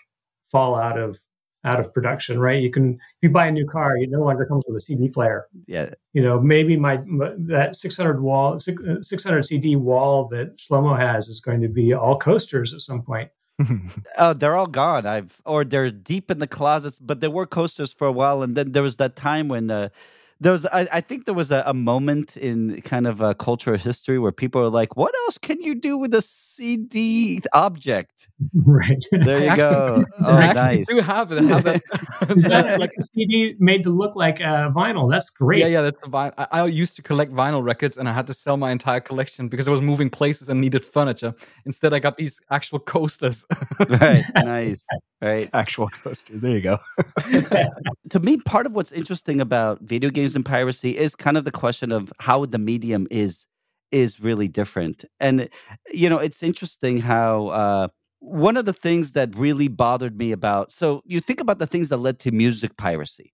fall 0.53 0.77
out 0.77 0.99
of 0.99 1.19
out 1.65 1.81
of 1.81 1.93
production, 1.93 2.39
right? 2.39 2.63
You 2.63 2.71
can 2.71 2.95
if 2.95 3.23
you 3.23 3.31
buy 3.31 3.47
a 3.47 3.53
new 3.53 3.67
car, 3.67 3.97
it 3.97 4.11
no 4.11 4.21
longer 4.21 4.45
comes 4.45 4.65
with 4.67 4.77
a 4.77 4.81
CD 4.81 5.09
player. 5.09 5.47
Yeah. 5.67 5.91
You 6.13 6.23
know, 6.23 6.41
maybe 6.41 6.77
my, 6.77 6.99
my 6.99 7.33
that 7.37 7.77
600 7.77 8.21
wall 8.21 8.61
600 8.61 9.47
CD 9.47 9.77
wall 9.77 10.29
that 10.29 10.59
Shlomo 10.59 10.99
has 10.99 11.29
is 11.29 11.41
going 11.41 11.61
to 11.63 11.69
be 11.69 11.93
all 11.93 12.19
coasters 12.19 12.75
at 12.75 12.81
some 12.81 13.03
point. 13.03 13.31
oh, 14.19 14.33
they're 14.33 14.57
all 14.57 14.67
gone. 14.67 15.07
I've 15.07 15.41
or 15.45 15.65
they're 15.65 15.91
deep 15.91 16.31
in 16.31 16.39
the 16.41 16.47
closets, 16.47 16.99
but 16.99 17.21
there 17.21 17.31
were 17.31 17.47
coasters 17.47 17.93
for 17.93 18.07
a 18.07 18.13
while, 18.13 18.43
and 18.43 18.57
then 18.57 18.73
there 18.73 18.83
was 18.83 18.97
that 18.97 19.15
time 19.15 19.49
when 19.49 19.71
uh, 19.71 19.91
there 20.41 20.53
was 20.53 20.67
I, 20.67 20.87
I, 20.93 21.01
think 21.01 21.27
there 21.27 21.35
was 21.35 21.51
a, 21.51 21.63
a, 21.67 21.75
moment 21.75 22.37
in 22.37 22.81
kind 22.83 23.07
of 23.07 23.21
a 23.21 23.35
cultural 23.35 23.79
history 23.79 24.19
where 24.19 24.33
people 24.33 24.61
are 24.61 24.69
like, 24.69 24.97
"What 24.97 25.15
else 25.25 25.39
can 25.39 25.61
you 25.61 25.75
do 25.75 25.97
with 25.97 26.13
a 26.15 26.23
CD 26.23 27.41
object?" 27.53 28.29
Right 28.55 29.05
there, 29.13 29.51
you 29.51 29.57
go. 29.57 30.05
Oh, 30.21 30.39
nice. 30.39 30.87
Do 30.87 31.01
have 31.01 31.33
it. 31.33 31.45
Have 31.55 31.67
it. 31.67 31.83
Is 32.37 32.45
that 32.45 32.81
like 32.81 32.93
a 32.99 33.03
CD 33.03 33.57
made 33.59 33.83
to 33.85 33.91
look 33.91 34.17
like 34.17 34.41
a 34.41 34.73
vinyl? 34.75 35.11
That's 35.11 35.31
great. 35.31 35.61
Yeah, 35.61 35.69
yeah, 35.69 35.83
that's 35.83 36.03
a 36.03 36.09
vinyl. 36.09 36.33
I, 36.39 36.47
I, 36.51 36.67
used 36.67 36.97
to 36.97 37.03
collect 37.03 37.33
vinyl 37.33 37.63
records, 37.63 37.97
and 37.97 38.09
I 38.09 38.13
had 38.13 38.27
to 38.29 38.35
sell 38.35 38.57
my 38.57 38.71
entire 38.71 39.01
collection 39.01 39.49
because 39.49 39.69
I 39.69 39.71
was 39.71 39.81
moving 39.81 40.11
places 40.11 40.49
and 40.49 40.61
needed 40.61 40.85
furniture. 40.85 41.35
Instead, 41.67 41.93
I 41.95 41.99
got 41.99 42.17
these 42.17 42.41
actual 42.51 42.79
coasters. 42.79 43.47
right. 43.89 44.25
Nice. 44.37 44.87
Right. 45.25 45.49
Actual 45.55 45.89
coasters. 46.03 46.43
There 46.43 46.51
you 46.51 46.61
go. 46.61 46.79
to 48.11 48.21
me, 48.21 48.37
part 48.37 48.67
of 48.67 48.73
what's 48.73 48.93
interesting 48.93 49.41
about 49.41 49.81
video 49.81 50.11
games 50.11 50.37
and 50.37 50.45
piracy 50.45 50.99
is 50.99 51.17
kind 51.17 51.39
of 51.39 51.47
the 51.47 51.51
question 51.51 51.93
of 51.93 52.13
how 52.21 52.45
the 52.45 52.59
medium 52.59 53.07
is 53.11 53.47
is 53.91 54.21
really 54.21 54.49
different. 54.49 55.05
And 55.21 55.49
you 55.91 56.11
know, 56.11 56.19
it's 56.19 56.43
interesting 56.43 56.99
how 56.99 57.47
uh, 57.49 57.89
one 58.19 58.59
of 58.59 58.67
the 58.67 58.75
things 58.75 59.13
that 59.13 59.35
really 59.35 59.69
bothered 59.69 60.19
me 60.19 60.31
about 60.33 60.71
so 60.71 61.03
you 61.07 61.21
think 61.21 61.41
about 61.41 61.59
the 61.59 61.67
things 61.67 61.89
that 61.89 61.99
led 61.99 62.19
to 62.21 62.31
music 62.31 62.77
piracy. 62.77 63.33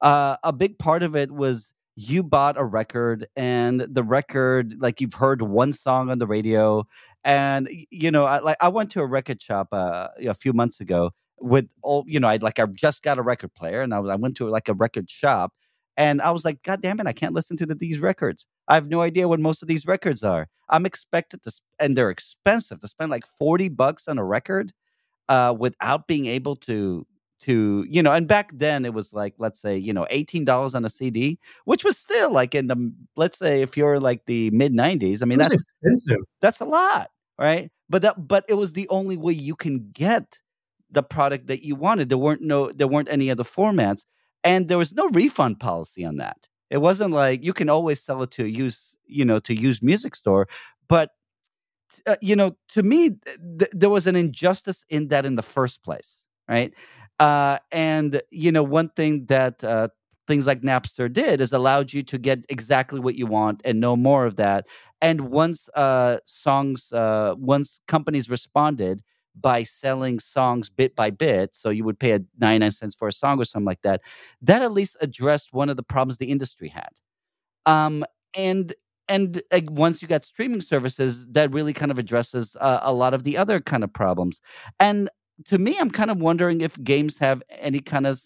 Uh, 0.00 0.36
a 0.42 0.52
big 0.52 0.78
part 0.78 1.02
of 1.02 1.14
it 1.16 1.30
was 1.32 1.74
you 1.96 2.22
bought 2.22 2.56
a 2.58 2.64
record 2.64 3.26
and 3.36 3.80
the 3.80 4.02
record 4.02 4.76
like 4.78 5.00
you've 5.00 5.14
heard 5.14 5.42
one 5.42 5.72
song 5.72 6.10
on 6.10 6.18
the 6.18 6.26
radio 6.26 6.86
and 7.24 7.68
you 7.90 8.10
know 8.10 8.24
I, 8.24 8.40
like 8.40 8.58
i 8.60 8.68
went 8.68 8.90
to 8.90 9.00
a 9.00 9.06
record 9.06 9.40
shop 9.40 9.68
uh, 9.72 10.08
a 10.26 10.34
few 10.34 10.52
months 10.52 10.78
ago 10.78 11.12
with 11.38 11.66
all 11.82 12.04
you 12.06 12.18
know 12.18 12.28
i 12.28 12.36
like 12.36 12.58
i 12.58 12.66
just 12.66 13.02
got 13.02 13.18
a 13.18 13.22
record 13.22 13.52
player 13.54 13.82
and 13.82 13.92
I, 13.92 13.98
I 13.98 14.16
went 14.16 14.36
to 14.38 14.48
like 14.48 14.68
a 14.68 14.74
record 14.74 15.10
shop 15.10 15.52
and 15.96 16.20
I 16.20 16.30
was 16.30 16.44
like, 16.44 16.62
God 16.62 16.82
damn 16.82 17.00
it, 17.00 17.06
I 17.06 17.12
can't 17.12 17.34
listen 17.34 17.56
to 17.58 17.66
the, 17.66 17.74
these 17.74 17.98
records. 17.98 18.46
I 18.68 18.74
have 18.74 18.88
no 18.88 19.00
idea 19.00 19.28
what 19.28 19.40
most 19.40 19.62
of 19.62 19.68
these 19.68 19.86
records 19.86 20.22
are. 20.22 20.48
I'm 20.68 20.84
expected 20.84 21.42
to, 21.44 21.52
and 21.78 21.96
they're 21.96 22.10
expensive 22.10 22.80
to 22.80 22.88
spend 22.88 23.10
like 23.10 23.24
40 23.26 23.70
bucks 23.70 24.08
on 24.08 24.18
a 24.18 24.24
record 24.24 24.72
uh, 25.28 25.54
without 25.58 26.06
being 26.06 26.26
able 26.26 26.56
to, 26.56 27.06
to, 27.40 27.86
you 27.88 28.02
know, 28.02 28.12
and 28.12 28.26
back 28.26 28.50
then 28.52 28.84
it 28.84 28.92
was 28.92 29.12
like, 29.12 29.34
let's 29.38 29.60
say, 29.60 29.76
you 29.76 29.92
know, 29.92 30.06
$18 30.10 30.74
on 30.74 30.84
a 30.84 30.90
CD, 30.90 31.38
which 31.64 31.84
was 31.84 31.96
still 31.96 32.30
like 32.30 32.54
in 32.54 32.66
the, 32.66 32.92
let's 33.16 33.38
say 33.38 33.62
if 33.62 33.76
you're 33.76 33.98
like 33.98 34.26
the 34.26 34.50
mid 34.50 34.72
90s, 34.72 35.22
I 35.22 35.26
mean, 35.26 35.38
that's 35.38 35.54
expensive. 35.54 36.24
That's 36.40 36.60
a 36.60 36.64
lot, 36.64 37.10
right? 37.38 37.70
But 37.88 38.02
that, 38.02 38.28
but 38.28 38.44
it 38.48 38.54
was 38.54 38.72
the 38.72 38.88
only 38.88 39.16
way 39.16 39.32
you 39.32 39.54
can 39.54 39.90
get 39.92 40.40
the 40.96 41.04
product 41.04 41.48
that 41.48 41.64
you 41.64 41.76
wanted. 41.76 42.10
There 42.10 42.18
weren't 42.18 42.42
no, 42.42 42.72
there 42.72 42.88
weren't 42.88 43.10
any 43.10 43.30
other 43.30 43.44
formats 43.44 44.04
and 44.44 44.68
there 44.68 44.78
was 44.78 44.92
no 44.92 45.08
refund 45.10 45.60
policy 45.60 46.04
on 46.04 46.16
that. 46.18 46.48
It 46.70 46.78
wasn't 46.78 47.12
like 47.12 47.44
you 47.44 47.54
can 47.54 47.70
always 47.70 48.02
sell 48.02 48.22
it 48.24 48.32
to 48.32 48.44
a 48.44 48.48
use, 48.48 48.96
you 49.06 49.24
know, 49.24 49.40
to 49.40 49.54
use 49.54 49.82
music 49.82 50.16
store, 50.16 50.48
but 50.88 51.10
uh, 52.06 52.16
you 52.20 52.36
know, 52.36 52.56
to 52.68 52.82
me, 52.82 53.10
th- 53.58 53.70
there 53.72 53.90
was 53.90 54.06
an 54.06 54.16
injustice 54.16 54.84
in 54.88 55.08
that 55.08 55.24
in 55.24 55.36
the 55.36 55.42
first 55.42 55.82
place, 55.82 56.26
right? 56.48 56.72
Uh, 57.20 57.58
and 57.72 58.20
you 58.30 58.52
know, 58.52 58.62
one 58.62 58.88
thing 58.90 59.26
that 59.26 59.62
uh, 59.64 59.88
things 60.26 60.46
like 60.46 60.62
Napster 60.62 61.12
did 61.12 61.40
is 61.40 61.52
allowed 61.52 61.92
you 61.92 62.02
to 62.04 62.18
get 62.18 62.44
exactly 62.48 63.00
what 63.00 63.14
you 63.14 63.26
want 63.26 63.62
and 63.64 63.80
know 63.80 63.96
more 63.96 64.26
of 64.26 64.36
that. 64.36 64.66
And 65.00 65.30
once 65.30 65.68
uh, 65.74 66.18
songs, 66.24 66.92
uh, 66.92 67.34
once 67.38 67.80
companies 67.86 68.28
responded, 68.28 69.02
by 69.40 69.62
selling 69.62 70.18
songs 70.18 70.68
bit 70.68 70.96
by 70.96 71.10
bit. 71.10 71.54
So 71.54 71.70
you 71.70 71.84
would 71.84 71.98
pay 71.98 72.12
a 72.12 72.20
99 72.38 72.70
cents 72.70 72.94
for 72.94 73.08
a 73.08 73.12
song 73.12 73.40
or 73.40 73.44
something 73.44 73.66
like 73.66 73.82
that. 73.82 74.00
That 74.42 74.62
at 74.62 74.72
least 74.72 74.96
addressed 75.00 75.52
one 75.52 75.68
of 75.68 75.76
the 75.76 75.82
problems 75.82 76.18
the 76.18 76.30
industry 76.30 76.68
had. 76.68 76.88
Um, 77.66 78.04
and 78.34 78.74
and 79.08 79.40
uh, 79.52 79.60
once 79.68 80.02
you 80.02 80.08
got 80.08 80.24
streaming 80.24 80.60
services, 80.60 81.26
that 81.28 81.52
really 81.52 81.72
kind 81.72 81.90
of 81.90 81.98
addresses 81.98 82.56
uh, 82.60 82.80
a 82.82 82.92
lot 82.92 83.14
of 83.14 83.22
the 83.22 83.36
other 83.36 83.60
kind 83.60 83.84
of 83.84 83.92
problems. 83.92 84.40
And 84.80 85.08
to 85.44 85.58
me, 85.58 85.76
I'm 85.78 85.90
kind 85.90 86.10
of 86.10 86.18
wondering 86.18 86.60
if 86.60 86.82
games 86.82 87.18
have 87.18 87.42
any 87.50 87.80
kind 87.80 88.06
of 88.06 88.20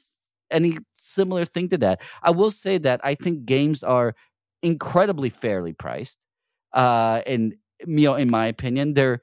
any 0.50 0.78
similar 0.94 1.44
thing 1.44 1.68
to 1.68 1.78
that. 1.78 2.00
I 2.22 2.30
will 2.30 2.50
say 2.50 2.78
that 2.78 3.00
I 3.04 3.14
think 3.14 3.44
games 3.44 3.82
are 3.82 4.14
incredibly 4.62 5.30
fairly 5.30 5.72
priced. 5.72 6.18
Uh, 6.72 7.22
and 7.26 7.54
you 7.86 8.06
know, 8.06 8.14
in 8.14 8.30
my 8.30 8.46
opinion, 8.46 8.94
they're 8.94 9.22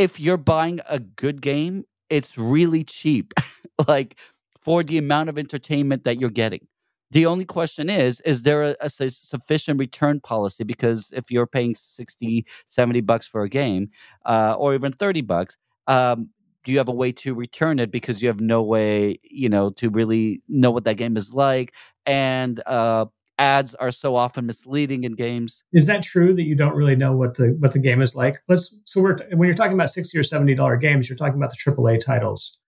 if 0.00 0.18
you're 0.18 0.38
buying 0.38 0.80
a 0.88 0.98
good 0.98 1.42
game, 1.42 1.84
it's 2.08 2.38
really 2.38 2.82
cheap, 2.84 3.34
like 3.86 4.16
for 4.58 4.82
the 4.82 4.96
amount 4.96 5.28
of 5.28 5.36
entertainment 5.36 6.04
that 6.04 6.18
you're 6.18 6.30
getting. 6.30 6.66
The 7.10 7.26
only 7.26 7.44
question 7.44 7.90
is, 7.90 8.20
is 8.20 8.42
there 8.42 8.62
a, 8.62 8.76
a, 8.80 8.88
sufficient 8.88 9.78
return 9.78 10.20
policy? 10.20 10.64
Because 10.64 11.10
if 11.12 11.30
you're 11.30 11.46
paying 11.46 11.74
60, 11.74 12.46
70 12.66 13.00
bucks 13.02 13.26
for 13.26 13.42
a 13.42 13.48
game, 13.48 13.90
uh, 14.24 14.54
or 14.56 14.74
even 14.74 14.92
30 14.92 15.20
bucks, 15.20 15.58
um, 15.86 16.30
do 16.64 16.72
you 16.72 16.78
have 16.78 16.88
a 16.88 16.92
way 16.92 17.12
to 17.12 17.34
return 17.34 17.78
it 17.78 17.90
because 17.90 18.22
you 18.22 18.28
have 18.28 18.40
no 18.40 18.62
way, 18.62 19.18
you 19.22 19.50
know, 19.50 19.68
to 19.70 19.90
really 19.90 20.40
know 20.48 20.70
what 20.70 20.84
that 20.84 20.96
game 20.96 21.18
is 21.18 21.34
like? 21.34 21.74
And 22.06 22.62
uh, 22.64 23.06
ads 23.40 23.74
are 23.76 23.90
so 23.90 24.14
often 24.14 24.46
misleading 24.46 25.04
in 25.04 25.14
games. 25.14 25.64
Is 25.72 25.86
that 25.86 26.02
true 26.02 26.34
that 26.34 26.42
you 26.42 26.54
don't 26.54 26.74
really 26.74 26.94
know 26.94 27.16
what 27.16 27.34
the 27.36 27.56
what 27.58 27.72
the 27.72 27.78
game 27.78 28.02
is 28.02 28.14
like? 28.14 28.40
Let's 28.48 28.76
so 28.84 29.00
we're 29.00 29.16
when 29.32 29.48
you're 29.48 29.56
talking 29.56 29.74
about 29.74 29.90
sixty 29.90 30.18
or 30.18 30.22
seventy 30.22 30.54
dollar 30.54 30.76
games, 30.76 31.08
you're 31.08 31.18
talking 31.18 31.36
about 31.36 31.50
the 31.50 31.72
AAA 31.72 32.04
titles 32.04 32.58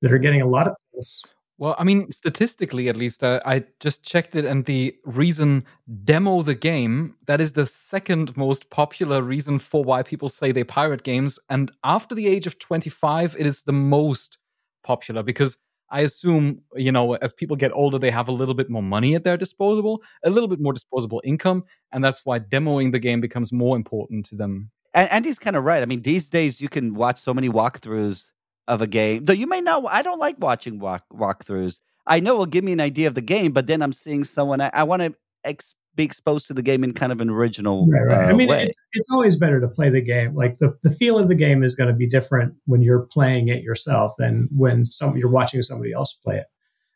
that 0.00 0.12
are 0.12 0.18
getting 0.18 0.42
a 0.42 0.48
lot 0.48 0.66
of 0.66 0.74
this. 0.94 1.22
Well, 1.56 1.76
I 1.78 1.84
mean, 1.84 2.10
statistically, 2.10 2.88
at 2.88 2.96
least, 2.96 3.22
uh, 3.22 3.40
I 3.46 3.64
just 3.78 4.02
checked 4.02 4.34
it, 4.34 4.44
and 4.44 4.64
the 4.64 4.96
reason 5.04 5.64
demo 6.02 6.42
the 6.42 6.56
game 6.56 7.14
that 7.26 7.40
is 7.40 7.52
the 7.52 7.66
second 7.66 8.36
most 8.36 8.70
popular 8.70 9.22
reason 9.22 9.60
for 9.60 9.84
why 9.84 10.02
people 10.02 10.28
say 10.28 10.50
they 10.50 10.64
pirate 10.64 11.04
games. 11.04 11.38
And 11.50 11.70
after 11.84 12.14
the 12.14 12.26
age 12.26 12.48
of 12.48 12.58
25, 12.58 13.36
it 13.38 13.46
is 13.46 13.62
the 13.62 13.72
most 13.72 14.38
popular 14.82 15.22
because 15.22 15.56
I 15.90 16.00
assume, 16.00 16.60
you 16.74 16.90
know, 16.90 17.14
as 17.14 17.32
people 17.32 17.56
get 17.56 17.72
older, 17.72 17.98
they 17.98 18.10
have 18.10 18.28
a 18.28 18.32
little 18.32 18.54
bit 18.54 18.70
more 18.70 18.82
money 18.82 19.14
at 19.14 19.24
their 19.24 19.36
disposable, 19.36 20.02
a 20.24 20.30
little 20.30 20.48
bit 20.48 20.60
more 20.60 20.72
disposable 20.72 21.20
income. 21.24 21.64
And 21.92 22.02
that's 22.02 22.22
why 22.24 22.40
demoing 22.40 22.92
the 22.92 22.98
game 22.98 23.20
becomes 23.20 23.52
more 23.52 23.76
important 23.76 24.26
to 24.26 24.36
them. 24.36 24.70
And 24.94 25.10
Andy's 25.10 25.38
kind 25.38 25.56
of 25.56 25.64
right. 25.64 25.82
I 25.82 25.86
mean, 25.86 26.02
these 26.02 26.28
days 26.28 26.60
you 26.60 26.68
can 26.68 26.94
watch 26.94 27.20
so 27.20 27.34
many 27.34 27.48
walkthroughs 27.48 28.30
of 28.68 28.80
a 28.80 28.86
game. 28.86 29.24
Though 29.24 29.32
you 29.32 29.46
may 29.46 29.60
not, 29.60 29.84
I 29.88 30.02
don't 30.02 30.20
like 30.20 30.36
watching 30.38 30.78
walk 30.78 31.04
walkthroughs. 31.12 31.80
I 32.06 32.20
know 32.20 32.34
it'll 32.34 32.46
give 32.46 32.64
me 32.64 32.72
an 32.72 32.80
idea 32.80 33.08
of 33.08 33.14
the 33.14 33.22
game, 33.22 33.52
but 33.52 33.66
then 33.66 33.82
I'm 33.82 33.92
seeing 33.92 34.24
someone, 34.24 34.60
I, 34.60 34.70
I 34.72 34.84
want 34.84 35.02
to 35.02 35.14
ex- 35.44 35.74
be 35.96 36.04
exposed 36.04 36.46
to 36.48 36.54
the 36.54 36.62
game 36.62 36.82
in 36.84 36.92
kind 36.92 37.12
of 37.12 37.20
an 37.20 37.30
original 37.30 37.86
right, 37.86 38.02
right. 38.06 38.24
Uh, 38.26 38.30
I 38.30 38.32
mean, 38.32 38.48
way. 38.48 38.64
It's, 38.64 38.74
it's 38.92 39.10
always 39.10 39.36
better 39.36 39.60
to 39.60 39.68
play 39.68 39.90
the 39.90 40.00
game. 40.00 40.34
Like 40.34 40.58
the, 40.58 40.76
the 40.82 40.90
feel 40.90 41.18
of 41.18 41.28
the 41.28 41.34
game 41.34 41.62
is 41.62 41.74
going 41.74 41.88
to 41.88 41.94
be 41.94 42.06
different 42.06 42.54
when 42.66 42.82
you're 42.82 43.02
playing 43.02 43.48
it 43.48 43.62
yourself 43.62 44.14
than 44.18 44.48
when 44.56 44.84
some 44.84 45.16
you're 45.16 45.30
watching 45.30 45.62
somebody 45.62 45.92
else 45.92 46.12
play 46.12 46.38
it. 46.38 46.46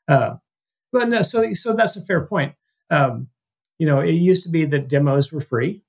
Uh, 0.09 0.37
but 0.93 1.09
no, 1.09 1.23
so 1.23 1.53
so 1.55 1.75
that's 1.75 1.97
a 1.97 2.05
fair 2.05 2.25
point. 2.25 2.55
Um, 2.91 3.29
you 3.79 3.87
know, 3.87 4.01
it 4.01 4.13
used 4.13 4.43
to 4.45 4.51
be 4.51 4.65
that 4.67 4.89
demos 4.89 5.33
were 5.33 5.41
free, 5.41 5.83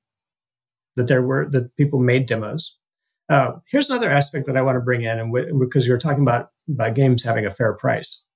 that 0.96 1.08
there 1.08 1.22
were 1.22 1.50
that 1.50 1.76
people 1.78 2.00
made 2.00 2.26
demos. 2.26 2.78
Uh, 3.30 3.54
here's 3.70 3.90
another 3.90 4.10
aspect 4.10 4.48
that 4.48 4.58
I 4.58 4.62
want 4.62 4.76
to 4.76 4.82
bring 4.82 5.04
in, 5.04 5.20
and 5.20 5.34
w- 5.34 5.58
because 5.58 5.88
you're 5.88 5.98
talking 5.98 6.24
about 6.24 6.50
about 6.68 6.96
games 6.96 7.24
having 7.24 7.46
a 7.46 7.52
fair 7.52 7.74
price, 7.74 8.28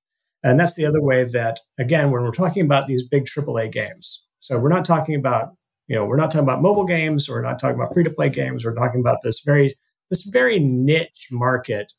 and 0.44 0.60
that's 0.60 0.76
the 0.76 0.86
other 0.86 1.02
way 1.02 1.24
that 1.26 1.60
again, 1.78 2.12
when 2.12 2.24
we're 2.24 2.32
talking 2.32 2.64
about 2.64 2.88
these 2.88 3.08
big 3.08 3.26
AAA 3.26 3.72
games, 3.72 4.26
so 4.44 4.60
we're 4.60 4.68
not 4.68 4.84
talking 4.84 5.16
about 5.16 5.56
you 5.88 5.96
know 5.96 6.04
we're 6.04 6.18
not 6.18 6.30
talking 6.30 6.44
about 6.44 6.62
mobile 6.62 6.86
games, 6.86 7.30
we're 7.30 7.42
not 7.42 7.60
talking 7.60 7.76
about 7.76 7.94
free 7.94 8.04
to 8.04 8.10
play 8.10 8.30
games, 8.30 8.66
we're 8.66 8.76
talking 8.76 9.00
about 9.00 9.20
this 9.24 9.40
very 9.40 9.74
this 10.10 10.24
very 10.24 10.60
niche 10.60 11.30
market. 11.32 11.94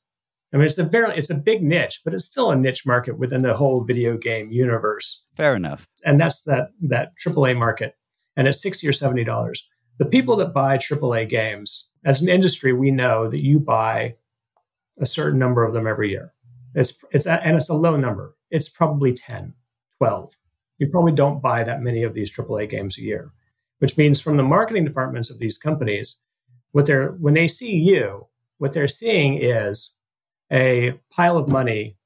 I 0.52 0.58
mean, 0.58 0.66
it's 0.66 0.76
a 0.78 0.84
very 0.84 1.16
it's 1.16 1.30
a 1.30 1.34
big 1.34 1.62
niche, 1.62 2.02
but 2.04 2.12
it's 2.12 2.26
still 2.26 2.50
a 2.50 2.56
niche 2.56 2.84
market 2.84 3.18
within 3.18 3.42
the 3.42 3.56
whole 3.56 3.82
video 3.82 4.18
game 4.18 4.52
universe. 4.52 5.24
Fair 5.36 5.56
enough. 5.56 5.88
And 6.04 6.20
that's 6.20 6.42
that 6.42 6.68
that 6.82 7.12
AAA 7.24 7.56
market, 7.56 7.94
and 8.36 8.46
it's 8.46 8.60
sixty 8.60 8.86
or 8.86 8.92
seventy 8.92 9.24
dollars. 9.24 9.66
The 9.98 10.04
people 10.04 10.36
that 10.36 10.52
buy 10.52 10.76
AAA 10.76 11.30
games, 11.30 11.90
as 12.04 12.20
an 12.20 12.28
industry, 12.28 12.72
we 12.74 12.90
know 12.90 13.30
that 13.30 13.42
you 13.42 13.58
buy 13.58 14.16
a 15.00 15.06
certain 15.06 15.38
number 15.38 15.64
of 15.64 15.72
them 15.72 15.86
every 15.86 16.10
year. 16.10 16.34
It's 16.74 16.98
it's 17.10 17.26
a, 17.26 17.42
and 17.42 17.56
it's 17.56 17.70
a 17.70 17.74
low 17.74 17.96
number. 17.96 18.36
It's 18.50 18.68
probably 18.68 19.14
10, 19.14 19.54
12. 19.98 20.34
You 20.78 20.88
probably 20.88 21.12
don't 21.12 21.42
buy 21.42 21.64
that 21.64 21.82
many 21.82 22.02
of 22.02 22.14
these 22.14 22.32
AAA 22.32 22.68
games 22.68 22.98
a 22.98 23.02
year, 23.02 23.32
which 23.78 23.96
means 23.96 24.20
from 24.20 24.36
the 24.36 24.42
marketing 24.42 24.84
departments 24.84 25.30
of 25.30 25.38
these 25.38 25.58
companies, 25.58 26.20
what 26.72 26.86
they're 26.86 27.12
when 27.12 27.34
they 27.34 27.46
see 27.46 27.76
you, 27.76 28.26
what 28.58 28.72
they're 28.72 28.88
seeing 28.88 29.40
is 29.42 29.96
a 30.52 30.94
pile 31.10 31.36
of 31.36 31.48
money 31.48 31.96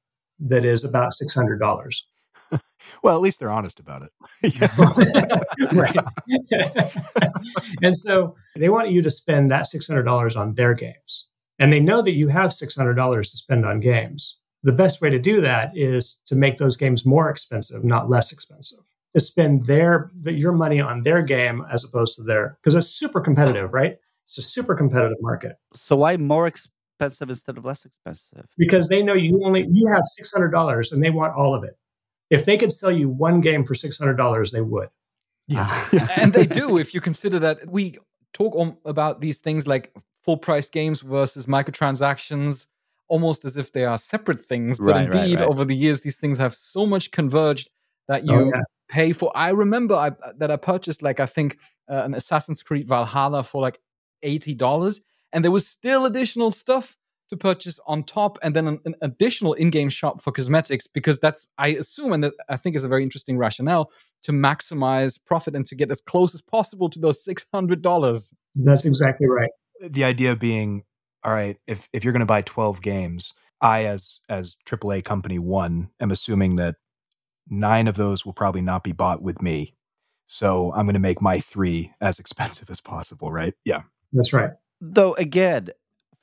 that 0.40 0.64
is 0.64 0.84
about 0.84 1.14
six 1.14 1.34
hundred 1.34 1.58
dollars. 1.58 2.06
well, 3.02 3.14
at 3.14 3.20
least 3.20 3.40
they're 3.40 3.50
honest 3.50 3.80
about 3.80 4.02
it. 4.02 4.60
right. 5.72 5.96
and 7.82 7.96
so 7.96 8.36
they 8.56 8.68
want 8.68 8.90
you 8.90 9.02
to 9.02 9.10
spend 9.10 9.50
that 9.50 9.66
six 9.66 9.86
hundred 9.86 10.04
dollars 10.04 10.36
on 10.36 10.54
their 10.54 10.74
games, 10.74 11.28
and 11.58 11.72
they 11.72 11.80
know 11.80 12.02
that 12.02 12.12
you 12.12 12.28
have 12.28 12.52
six 12.52 12.76
hundred 12.76 12.94
dollars 12.94 13.30
to 13.30 13.38
spend 13.38 13.64
on 13.64 13.80
games. 13.80 14.40
The 14.62 14.72
best 14.72 15.00
way 15.00 15.10
to 15.10 15.18
do 15.18 15.40
that 15.40 15.76
is 15.76 16.20
to 16.26 16.34
make 16.34 16.58
those 16.58 16.76
games 16.76 17.06
more 17.06 17.30
expensive, 17.30 17.84
not 17.84 18.10
less 18.10 18.32
expensive. 18.32 18.80
To 19.14 19.20
spend 19.20 19.64
their 19.64 20.10
your 20.24 20.52
money 20.52 20.80
on 20.80 21.02
their 21.02 21.22
game 21.22 21.64
as 21.72 21.82
opposed 21.82 22.16
to 22.16 22.22
their 22.22 22.58
because 22.60 22.74
it's 22.74 22.88
super 22.88 23.20
competitive, 23.20 23.72
right? 23.72 23.96
It's 24.26 24.36
a 24.36 24.42
super 24.42 24.74
competitive 24.74 25.16
market. 25.22 25.56
So 25.74 25.96
why 25.96 26.18
more 26.18 26.46
expensive 26.46 27.30
instead 27.30 27.56
of 27.56 27.64
less 27.64 27.86
expensive? 27.86 28.44
Because 28.58 28.90
they 28.90 29.02
know 29.02 29.14
you 29.14 29.42
only 29.44 29.66
you 29.70 29.86
have 29.88 30.02
six 30.04 30.30
hundred 30.30 30.50
dollars 30.50 30.92
and 30.92 31.02
they 31.02 31.08
want 31.08 31.34
all 31.34 31.54
of 31.54 31.64
it. 31.64 31.78
If 32.28 32.44
they 32.44 32.58
could 32.58 32.70
sell 32.70 32.90
you 32.90 33.08
one 33.08 33.40
game 33.40 33.64
for 33.64 33.74
six 33.74 33.96
hundred 33.96 34.18
dollars, 34.18 34.52
they 34.52 34.60
would. 34.60 34.90
Yeah. 35.46 35.64
Ah. 35.66 36.10
and 36.16 36.34
they 36.34 36.44
do 36.44 36.76
if 36.76 36.92
you 36.92 37.00
consider 37.00 37.38
that 37.38 37.66
we 37.66 37.96
talk 38.34 38.54
on, 38.54 38.76
about 38.84 39.22
these 39.22 39.38
things 39.38 39.66
like 39.66 39.94
full 40.22 40.36
price 40.36 40.68
games 40.68 41.00
versus 41.00 41.46
microtransactions 41.46 42.66
almost 43.08 43.44
as 43.44 43.56
if 43.56 43.72
they 43.72 43.84
are 43.84 43.98
separate 43.98 44.44
things 44.44 44.78
but 44.78 44.84
Right, 44.86 44.94
right, 45.08 45.22
indeed 45.22 45.40
right. 45.40 45.48
over 45.48 45.64
the 45.64 45.74
years 45.76 46.02
these 46.02 46.16
things 46.16 46.38
have 46.38 46.54
so 46.54 46.86
much 46.86 47.10
converged 47.10 47.70
that 48.08 48.24
you 48.24 48.32
Oh, 48.34 48.50
yeah. 48.54 48.62
pay 48.88 49.12
for 49.12 49.30
i 49.36 49.50
remember 49.50 49.94
I, 49.94 50.12
that 50.38 50.50
i 50.50 50.56
purchased 50.56 51.02
like 51.02 51.20
i 51.20 51.26
think 51.26 51.58
uh, 51.90 52.02
an 52.04 52.14
assassin's 52.14 52.62
creed 52.62 52.86
valhalla 52.88 53.42
for 53.42 53.60
like 53.62 53.78
$80 54.24 55.00
and 55.32 55.44
there 55.44 55.52
was 55.52 55.66
still 55.66 56.04
additional 56.06 56.50
stuff 56.50 56.96
to 57.30 57.36
purchase 57.36 57.78
on 57.86 58.02
top 58.04 58.38
and 58.42 58.56
then 58.56 58.66
an, 58.66 58.80
an 58.86 58.94
additional 59.02 59.52
in-game 59.52 59.90
shop 59.90 60.20
for 60.22 60.32
cosmetics 60.32 60.86
because 60.86 61.18
that's 61.18 61.46
i 61.58 61.68
assume 61.68 62.12
and 62.12 62.24
that 62.24 62.32
i 62.48 62.56
think 62.56 62.74
is 62.74 62.84
a 62.84 62.88
very 62.88 63.02
interesting 63.02 63.36
rationale 63.38 63.90
to 64.22 64.32
maximize 64.32 65.18
profit 65.24 65.54
and 65.54 65.66
to 65.66 65.74
get 65.74 65.90
as 65.90 66.00
close 66.00 66.34
as 66.34 66.40
possible 66.40 66.88
to 66.90 66.98
those 66.98 67.22
$600 67.24 68.34
That's 68.56 68.84
exactly 68.84 69.26
right. 69.28 69.50
the 69.80 70.04
idea 70.04 70.34
being, 70.34 70.82
all 71.28 71.34
right, 71.34 71.58
if 71.66 71.90
if 71.92 72.04
you're 72.04 72.14
going 72.14 72.20
to 72.20 72.26
buy 72.26 72.40
12 72.40 72.80
games, 72.80 73.34
I 73.60 73.84
as 73.84 74.20
as 74.30 74.56
AAA 74.64 75.04
company 75.04 75.38
one 75.38 75.90
am 76.00 76.10
assuming 76.10 76.56
that 76.56 76.76
nine 77.50 77.86
of 77.86 77.96
those 77.96 78.24
will 78.24 78.32
probably 78.32 78.62
not 78.62 78.82
be 78.82 78.92
bought 78.92 79.20
with 79.20 79.42
me. 79.42 79.74
So 80.24 80.72
I'm 80.72 80.86
going 80.86 80.94
to 80.94 81.00
make 81.00 81.20
my 81.20 81.38
three 81.38 81.92
as 82.00 82.18
expensive 82.18 82.70
as 82.70 82.80
possible, 82.80 83.30
right? 83.30 83.52
Yeah. 83.66 83.82
That's 84.14 84.32
right. 84.32 84.52
Though 84.80 85.12
again, 85.16 85.68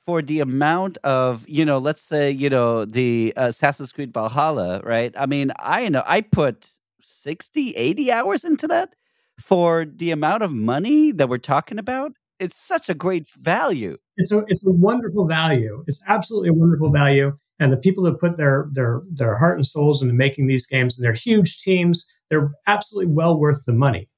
for 0.06 0.22
the 0.22 0.40
amount 0.40 0.98
of 1.04 1.48
you 1.48 1.64
know, 1.64 1.78
let's 1.78 2.02
say 2.02 2.28
you 2.28 2.50
know 2.50 2.84
the 2.84 3.32
Assassin's 3.36 3.92
Creed 3.92 4.12
Valhalla, 4.12 4.80
right? 4.82 5.14
I 5.16 5.26
mean, 5.26 5.52
I 5.60 5.88
know 5.88 6.02
I 6.04 6.20
put 6.20 6.68
60, 7.00 7.76
80 7.76 8.10
hours 8.10 8.44
into 8.44 8.66
that 8.66 8.96
for 9.38 9.84
the 9.84 10.10
amount 10.10 10.42
of 10.42 10.50
money 10.50 11.12
that 11.12 11.28
we're 11.28 11.38
talking 11.38 11.78
about. 11.78 12.14
It's 12.40 12.56
such 12.56 12.88
a 12.88 12.94
great 12.94 13.28
value. 13.30 13.98
It's 14.16 14.32
a 14.32 14.44
it's 14.48 14.66
a 14.66 14.72
wonderful 14.72 15.26
value. 15.26 15.84
It's 15.86 16.02
absolutely 16.06 16.48
a 16.48 16.54
wonderful 16.54 16.90
value. 16.90 17.36
And 17.58 17.72
the 17.72 17.76
people 17.76 18.04
that 18.04 18.20
put 18.20 18.36
their 18.36 18.68
their 18.72 19.02
their 19.10 19.36
heart 19.36 19.56
and 19.56 19.66
souls 19.66 20.02
into 20.02 20.14
making 20.14 20.46
these 20.46 20.66
games 20.66 20.96
and 20.96 21.04
they're 21.04 21.12
huge 21.12 21.62
teams, 21.62 22.06
they're 22.30 22.50
absolutely 22.66 23.12
well 23.12 23.38
worth 23.38 23.64
the 23.64 23.72
money. 23.72 24.08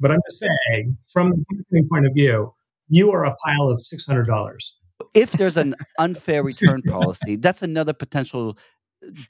But 0.00 0.10
I'm 0.10 0.20
just 0.28 0.40
saying, 0.40 0.96
from 1.12 1.30
the 1.30 1.44
marketing 1.50 1.88
point 1.90 2.06
of 2.06 2.14
view, 2.14 2.52
you 2.88 3.12
are 3.12 3.24
a 3.24 3.34
pile 3.36 3.68
of 3.68 3.80
six 3.80 4.06
hundred 4.06 4.26
dollars. 4.26 4.76
If 5.12 5.32
there's 5.32 5.56
an 5.56 5.74
unfair 5.98 6.42
return 6.42 6.82
policy, 6.82 7.36
that's 7.36 7.62
another 7.62 7.92
potential 7.92 8.58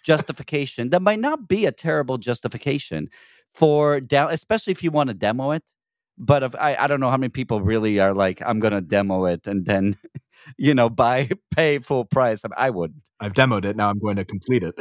justification. 0.05 0.91
That 0.91 1.03
might 1.03 1.21
not 1.21 1.49
be 1.49 1.67
a 1.67 1.73
terrible 1.73 2.19
justification 2.19 3.09
for 3.53 4.01
down, 4.01 4.31
especially 4.31 4.73
if 4.73 4.83
you 4.83 4.91
want 4.91 5.09
to 5.09 5.15
demo 5.15 5.53
it. 5.53 5.63
But 6.17 6.43
if 6.43 6.55
I, 6.57 6.77
I 6.77 6.87
don't 6.87 7.01
know 7.01 7.11
how 7.11 7.17
many 7.17 7.31
people 7.31 7.61
really 7.61 7.99
are 8.01 8.15
like, 8.15 8.41
I'm 8.45 8.61
gonna 8.61 8.81
demo 8.81 9.25
it 9.25 9.47
and 9.47 9.65
then, 9.67 9.97
you 10.57 10.75
know, 10.75 10.89
buy 10.89 11.31
pay 11.55 11.79
full 11.79 12.05
price. 12.05 12.43
I, 12.45 12.67
I 12.67 12.71
wouldn't. 12.71 13.03
I've 13.21 13.33
demoed 13.33 13.65
it. 13.65 13.77
Now 13.77 13.91
I'm 13.91 13.99
going 13.99 14.17
to 14.17 14.25
complete 14.25 14.63
it. 14.63 14.75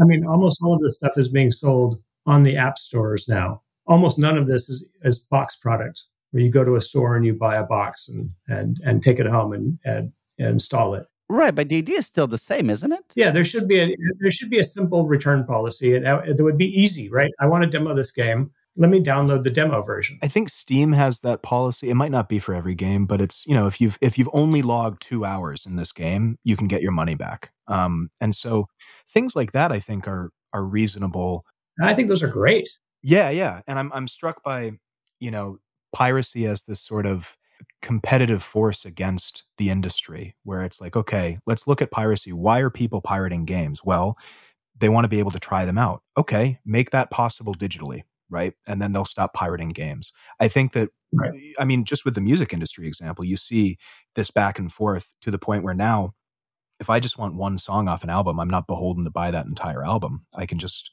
I 0.00 0.04
mean, 0.04 0.26
almost 0.26 0.60
all 0.62 0.74
of 0.74 0.80
this 0.80 0.96
stuff 0.96 1.12
is 1.16 1.28
being 1.28 1.50
sold 1.50 2.00
on 2.26 2.42
the 2.42 2.56
app 2.56 2.78
stores 2.78 3.28
now. 3.28 3.62
Almost 3.86 4.18
none 4.18 4.38
of 4.38 4.46
this 4.46 4.68
is, 4.68 4.88
is 5.02 5.18
box 5.18 5.56
product 5.56 6.04
where 6.30 6.42
you 6.42 6.50
go 6.50 6.64
to 6.64 6.76
a 6.76 6.80
store 6.80 7.16
and 7.16 7.26
you 7.26 7.34
buy 7.34 7.56
a 7.56 7.64
box 7.64 8.08
and 8.08 8.30
and 8.48 8.80
and 8.84 9.02
take 9.02 9.18
it 9.18 9.26
home 9.26 9.52
and 9.52 9.78
and, 9.84 10.12
and 10.38 10.48
install 10.48 10.94
it. 10.94 11.06
Right, 11.28 11.54
but 11.54 11.68
the 11.68 11.78
idea 11.78 11.98
is 11.98 12.06
still 12.06 12.26
the 12.26 12.38
same, 12.38 12.70
isn't 12.70 12.92
it? 12.92 13.04
Yeah, 13.14 13.30
there 13.30 13.44
should 13.44 13.68
be 13.68 13.80
a 13.80 13.96
there 14.18 14.32
should 14.32 14.50
be 14.50 14.58
a 14.58 14.64
simple 14.64 15.06
return 15.06 15.44
policy, 15.44 15.94
and 15.94 16.06
uh, 16.06 16.22
it 16.24 16.40
would 16.42 16.58
be 16.58 16.66
easy, 16.66 17.08
right? 17.10 17.30
I 17.40 17.46
want 17.46 17.62
to 17.62 17.70
demo 17.70 17.94
this 17.94 18.12
game. 18.12 18.50
Let 18.76 18.90
me 18.90 19.02
download 19.02 19.42
the 19.42 19.50
demo 19.50 19.82
version. 19.82 20.18
I 20.22 20.28
think 20.28 20.48
Steam 20.48 20.92
has 20.92 21.20
that 21.20 21.42
policy. 21.42 21.90
It 21.90 21.94
might 21.94 22.12
not 22.12 22.28
be 22.28 22.38
for 22.38 22.54
every 22.54 22.74
game, 22.74 23.04
but 23.04 23.20
it's 23.20 23.44
you 23.46 23.54
know 23.54 23.66
if 23.66 23.80
you've 23.80 23.98
if 24.00 24.16
you've 24.16 24.30
only 24.32 24.62
logged 24.62 25.02
two 25.02 25.24
hours 25.24 25.66
in 25.66 25.76
this 25.76 25.92
game, 25.92 26.38
you 26.44 26.56
can 26.56 26.68
get 26.68 26.82
your 26.82 26.92
money 26.92 27.14
back. 27.14 27.50
Um, 27.66 28.10
and 28.20 28.34
so 28.34 28.68
things 29.12 29.34
like 29.34 29.52
that, 29.52 29.72
I 29.72 29.80
think, 29.80 30.06
are 30.06 30.30
are 30.52 30.64
reasonable. 30.64 31.44
And 31.78 31.88
I 31.88 31.94
think 31.94 32.08
those 32.08 32.22
are 32.22 32.28
great. 32.28 32.68
Yeah, 33.02 33.30
yeah. 33.30 33.60
And 33.66 33.78
I'm 33.78 33.92
I'm 33.92 34.08
struck 34.08 34.42
by 34.42 34.72
you 35.18 35.30
know 35.30 35.58
piracy 35.92 36.46
as 36.46 36.62
this 36.62 36.80
sort 36.80 37.06
of 37.06 37.36
competitive 37.82 38.42
force 38.42 38.84
against 38.84 39.44
the 39.58 39.70
industry, 39.70 40.34
where 40.44 40.62
it's 40.62 40.80
like, 40.80 40.96
okay, 40.96 41.38
let's 41.46 41.66
look 41.66 41.82
at 41.82 41.90
piracy. 41.90 42.32
Why 42.32 42.60
are 42.60 42.70
people 42.70 43.00
pirating 43.00 43.44
games? 43.44 43.80
Well, 43.84 44.16
they 44.78 44.88
want 44.88 45.04
to 45.04 45.08
be 45.08 45.18
able 45.18 45.30
to 45.32 45.40
try 45.40 45.64
them 45.64 45.78
out. 45.78 46.02
Okay, 46.16 46.58
make 46.64 46.90
that 46.90 47.10
possible 47.10 47.54
digitally, 47.54 48.02
right? 48.30 48.54
And 48.66 48.80
then 48.80 48.92
they'll 48.92 49.04
stop 49.04 49.34
pirating 49.34 49.70
games. 49.70 50.12
I 50.38 50.48
think 50.48 50.72
that, 50.72 50.90
Right. 51.12 51.32
Eh, 51.34 51.52
I 51.58 51.64
mean, 51.64 51.84
just 51.84 52.04
with 52.04 52.14
the 52.14 52.20
music 52.20 52.52
industry 52.52 52.86
example, 52.86 53.24
you 53.24 53.36
see 53.36 53.78
this 54.14 54.30
back 54.30 54.58
and 54.58 54.72
forth 54.72 55.08
to 55.22 55.30
the 55.30 55.38
point 55.38 55.64
where 55.64 55.74
now, 55.74 56.14
if 56.78 56.88
I 56.88 57.00
just 57.00 57.18
want 57.18 57.34
one 57.34 57.58
song 57.58 57.88
off 57.88 58.04
an 58.04 58.10
album, 58.10 58.40
I'm 58.40 58.48
not 58.48 58.66
beholden 58.66 59.04
to 59.04 59.10
buy 59.10 59.30
that 59.30 59.46
entire 59.46 59.84
album. 59.84 60.26
I 60.34 60.46
can 60.46 60.58
just 60.58 60.90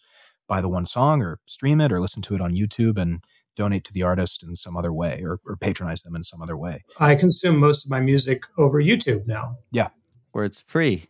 buy 0.47 0.61
the 0.61 0.69
one 0.69 0.85
song 0.85 1.21
or 1.21 1.39
stream 1.45 1.79
it 1.81 1.91
or 1.91 1.99
listen 1.99 2.21
to 2.23 2.35
it 2.35 2.41
on 2.41 2.53
YouTube 2.53 2.97
and 2.97 3.23
donate 3.55 3.83
to 3.85 3.93
the 3.93 4.03
artist 4.03 4.43
in 4.43 4.55
some 4.55 4.77
other 4.77 4.93
way 4.93 5.21
or, 5.23 5.39
or 5.45 5.55
patronize 5.55 6.03
them 6.03 6.15
in 6.15 6.23
some 6.23 6.41
other 6.41 6.57
way. 6.57 6.83
I 6.99 7.15
consume 7.15 7.57
most 7.57 7.85
of 7.85 7.91
my 7.91 7.99
music 7.99 8.43
over 8.57 8.81
YouTube 8.81 9.25
now. 9.27 9.57
Yeah. 9.71 9.89
Where 10.31 10.45
it's 10.45 10.59
free. 10.59 11.09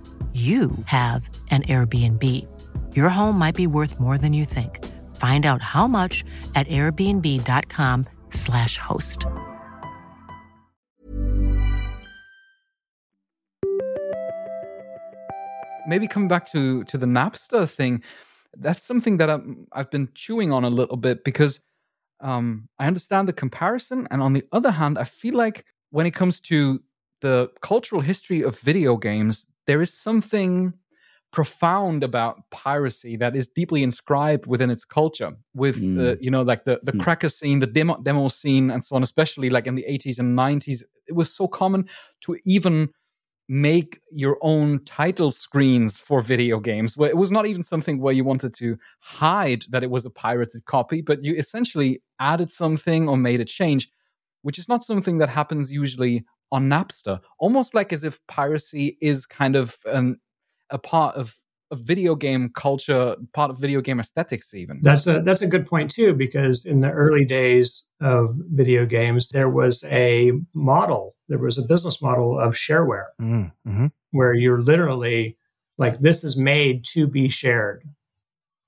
you 0.33 0.71
have 0.85 1.29
an 1.49 1.63
Airbnb. 1.63 2.47
Your 2.95 3.09
home 3.09 3.37
might 3.37 3.55
be 3.55 3.67
worth 3.67 3.99
more 3.99 4.17
than 4.17 4.31
you 4.31 4.45
think. 4.45 4.79
Find 5.17 5.45
out 5.45 5.61
how 5.61 5.87
much 5.87 6.23
at 6.55 6.69
airbnb.com/slash 6.69 8.77
host. 8.77 9.25
Maybe 15.85 16.07
coming 16.07 16.29
back 16.29 16.45
to 16.51 16.85
to 16.85 16.97
the 16.97 17.05
Napster 17.05 17.69
thing, 17.69 18.01
that's 18.57 18.85
something 18.85 19.17
that 19.17 19.29
I'm, 19.29 19.67
I've 19.73 19.91
been 19.91 20.07
chewing 20.15 20.53
on 20.53 20.63
a 20.63 20.69
little 20.69 20.97
bit 20.97 21.23
because 21.23 21.59
um, 22.21 22.67
I 22.79 22.87
understand 22.87 23.27
the 23.27 23.33
comparison, 23.33 24.07
and 24.11 24.21
on 24.21 24.33
the 24.33 24.43
other 24.51 24.71
hand, 24.71 24.97
I 24.97 25.03
feel 25.03 25.35
like 25.35 25.65
when 25.89 26.05
it 26.05 26.11
comes 26.11 26.39
to 26.41 26.81
the 27.21 27.49
cultural 27.61 28.01
history 28.01 28.43
of 28.43 28.59
video 28.59 28.97
games, 28.97 29.45
there 29.67 29.81
is 29.81 29.93
something 29.93 30.73
profound 31.31 32.03
about 32.03 32.41
piracy 32.51 33.15
that 33.15 33.35
is 33.35 33.47
deeply 33.47 33.83
inscribed 33.83 34.45
within 34.47 34.69
its 34.69 34.83
culture 34.83 35.31
with 35.53 35.81
mm. 35.81 35.95
the 35.95 36.17
you 36.19 36.29
know 36.29 36.41
like 36.41 36.65
the 36.65 36.79
the 36.83 36.91
mm. 36.91 36.99
cracker 37.01 37.29
scene 37.29 37.59
the 37.59 37.67
demo 37.67 37.97
demo 38.03 38.27
scene 38.27 38.69
and 38.69 38.83
so 38.83 38.95
on 38.95 39.03
especially 39.03 39.49
like 39.49 39.65
in 39.65 39.75
the 39.75 39.85
80s 39.89 40.19
and 40.19 40.37
90s 40.37 40.83
it 41.07 41.13
was 41.13 41.33
so 41.33 41.47
common 41.47 41.87
to 42.21 42.37
even 42.45 42.89
make 43.47 44.01
your 44.11 44.37
own 44.41 44.83
title 44.83 45.31
screens 45.31 45.97
for 45.97 46.21
video 46.21 46.59
games 46.59 46.95
where 46.95 47.09
it 47.09 47.17
was 47.17 47.31
not 47.31 47.45
even 47.45 47.63
something 47.63 47.99
where 47.99 48.13
you 48.13 48.23
wanted 48.23 48.53
to 48.53 48.77
hide 48.99 49.63
that 49.69 49.83
it 49.83 49.89
was 49.89 50.05
a 50.05 50.09
pirated 50.09 50.63
copy 50.65 51.01
but 51.01 51.23
you 51.23 51.33
essentially 51.35 52.01
added 52.19 52.51
something 52.51 53.07
or 53.07 53.15
made 53.15 53.39
a 53.39 53.45
change 53.45 53.89
which 54.41 54.59
is 54.59 54.67
not 54.67 54.83
something 54.83 55.17
that 55.17 55.29
happens 55.29 55.71
usually 55.71 56.25
on 56.51 56.69
Napster, 56.69 57.19
almost 57.39 57.73
like 57.73 57.93
as 57.93 58.03
if 58.03 58.19
piracy 58.27 58.97
is 59.01 59.25
kind 59.25 59.55
of 59.55 59.77
um, 59.91 60.17
a 60.69 60.77
part 60.77 61.15
of, 61.15 61.37
of 61.71 61.79
video 61.79 62.15
game 62.15 62.51
culture, 62.55 63.15
part 63.33 63.51
of 63.51 63.59
video 63.59 63.81
game 63.81 63.99
aesthetics, 63.99 64.53
even. 64.53 64.79
That's 64.81 65.07
a 65.07 65.21
that's 65.21 65.41
a 65.41 65.47
good 65.47 65.65
point 65.65 65.91
too, 65.91 66.13
because 66.13 66.65
in 66.65 66.81
the 66.81 66.91
early 66.91 67.25
days 67.25 67.85
of 68.01 68.35
video 68.51 68.85
games, 68.85 69.29
there 69.29 69.49
was 69.49 69.83
a 69.85 70.31
model, 70.53 71.15
there 71.29 71.39
was 71.39 71.57
a 71.57 71.63
business 71.63 72.01
model 72.01 72.39
of 72.39 72.55
shareware, 72.55 73.07
mm, 73.21 73.51
mm-hmm. 73.67 73.87
where 74.11 74.33
you're 74.33 74.61
literally 74.61 75.37
like 75.77 75.99
this 75.99 76.23
is 76.23 76.35
made 76.35 76.83
to 76.85 77.07
be 77.07 77.29
shared 77.29 77.83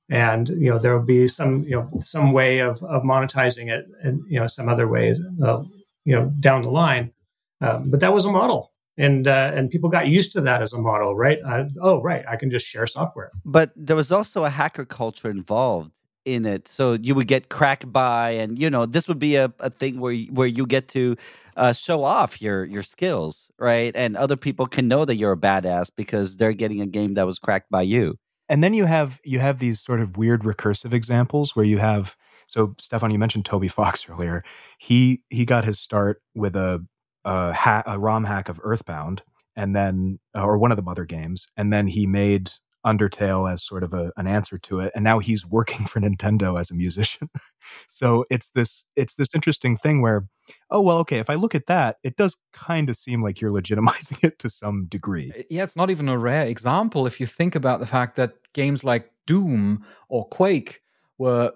and 0.09 0.49
you 0.49 0.69
know 0.69 0.77
there 0.77 0.97
will 0.97 1.05
be 1.05 1.27
some 1.27 1.63
you 1.63 1.71
know 1.71 1.89
some 1.99 2.31
way 2.33 2.59
of 2.59 2.83
of 2.83 3.03
monetizing 3.03 3.71
it 3.71 3.87
and 4.01 4.21
you 4.27 4.39
know 4.39 4.47
some 4.47 4.67
other 4.67 4.87
ways 4.87 5.21
uh, 5.43 5.63
you 6.05 6.15
know 6.15 6.25
down 6.39 6.61
the 6.61 6.69
line 6.69 7.11
um, 7.63 7.89
but 7.89 7.99
that 7.99 8.13
was 8.13 8.25
a 8.25 8.31
model, 8.31 8.71
and 8.97 9.27
uh, 9.27 9.51
and 9.53 9.69
people 9.69 9.89
got 9.89 10.07
used 10.07 10.33
to 10.33 10.41
that 10.41 10.61
as 10.61 10.73
a 10.73 10.77
model, 10.77 11.15
right? 11.15 11.39
Uh, 11.45 11.65
oh, 11.81 12.01
right, 12.01 12.23
I 12.27 12.35
can 12.35 12.49
just 12.49 12.65
share 12.65 12.87
software. 12.87 13.31
But 13.45 13.71
there 13.75 13.95
was 13.95 14.11
also 14.11 14.43
a 14.43 14.49
hacker 14.49 14.85
culture 14.85 15.29
involved 15.29 15.91
in 16.25 16.45
it, 16.45 16.67
so 16.67 16.93
you 16.93 17.15
would 17.15 17.27
get 17.27 17.49
cracked 17.49 17.91
by, 17.91 18.31
and 18.31 18.59
you 18.59 18.69
know 18.69 18.85
this 18.85 19.07
would 19.07 19.19
be 19.19 19.35
a, 19.35 19.53
a 19.59 19.69
thing 19.69 19.99
where 19.99 20.13
you, 20.13 20.31
where 20.33 20.47
you 20.47 20.65
get 20.65 20.87
to 20.89 21.15
uh, 21.55 21.73
show 21.73 22.03
off 22.03 22.41
your 22.41 22.65
your 22.65 22.83
skills, 22.83 23.49
right? 23.57 23.95
And 23.95 24.17
other 24.17 24.35
people 24.35 24.67
can 24.67 24.87
know 24.87 25.05
that 25.05 25.15
you're 25.15 25.33
a 25.33 25.37
badass 25.37 25.89
because 25.95 26.35
they're 26.35 26.53
getting 26.53 26.81
a 26.81 26.87
game 26.87 27.13
that 27.15 27.25
was 27.25 27.39
cracked 27.39 27.71
by 27.71 27.83
you. 27.83 28.17
And 28.49 28.63
then 28.63 28.73
you 28.73 28.85
have 28.85 29.19
you 29.23 29.39
have 29.39 29.59
these 29.59 29.79
sort 29.79 30.01
of 30.01 30.17
weird 30.17 30.41
recursive 30.43 30.93
examples 30.93 31.55
where 31.55 31.65
you 31.65 31.77
have 31.77 32.15
so 32.47 32.75
Stefan, 32.79 33.11
you 33.11 33.19
mentioned 33.19 33.45
Toby 33.45 33.67
Fox 33.67 34.05
earlier. 34.09 34.43
He 34.77 35.21
he 35.29 35.45
got 35.45 35.65
his 35.65 35.79
start 35.79 36.21
with 36.35 36.55
a 36.55 36.85
a, 37.25 37.53
ha- 37.53 37.83
a 37.85 37.99
ROM 37.99 38.23
hack 38.23 38.49
of 38.49 38.59
Earthbound, 38.63 39.23
and 39.55 39.75
then 39.75 40.19
uh, 40.35 40.43
or 40.43 40.57
one 40.57 40.71
of 40.71 40.77
the 40.77 40.83
mother 40.83 41.05
games, 41.05 41.47
and 41.57 41.71
then 41.71 41.87
he 41.87 42.05
made 42.07 42.51
Undertale 42.85 43.51
as 43.51 43.63
sort 43.63 43.83
of 43.83 43.93
a, 43.93 44.11
an 44.17 44.27
answer 44.27 44.57
to 44.57 44.79
it, 44.79 44.91
and 44.95 45.03
now 45.03 45.19
he's 45.19 45.45
working 45.49 45.85
for 45.85 45.99
Nintendo 45.99 46.59
as 46.59 46.69
a 46.69 46.73
musician. 46.73 47.29
so 47.87 48.25
it's 48.29 48.49
this 48.51 48.83
it's 48.95 49.15
this 49.15 49.29
interesting 49.33 49.77
thing 49.77 50.01
where, 50.01 50.27
oh 50.69 50.81
well, 50.81 50.97
okay, 50.99 51.19
if 51.19 51.29
I 51.29 51.35
look 51.35 51.55
at 51.55 51.67
that, 51.67 51.97
it 52.03 52.17
does 52.17 52.35
kind 52.51 52.89
of 52.89 52.95
seem 52.95 53.23
like 53.23 53.39
you're 53.39 53.51
legitimizing 53.51 54.17
it 54.23 54.39
to 54.39 54.49
some 54.49 54.85
degree. 54.85 55.45
Yeah, 55.49 55.63
it's 55.63 55.77
not 55.77 55.89
even 55.89 56.09
a 56.09 56.17
rare 56.17 56.45
example 56.45 57.07
if 57.07 57.19
you 57.19 57.25
think 57.25 57.55
about 57.55 57.79
the 57.79 57.85
fact 57.85 58.15
that 58.17 58.33
games 58.53 58.83
like 58.83 59.09
Doom 59.25 59.85
or 60.09 60.27
Quake 60.27 60.81
were 61.17 61.53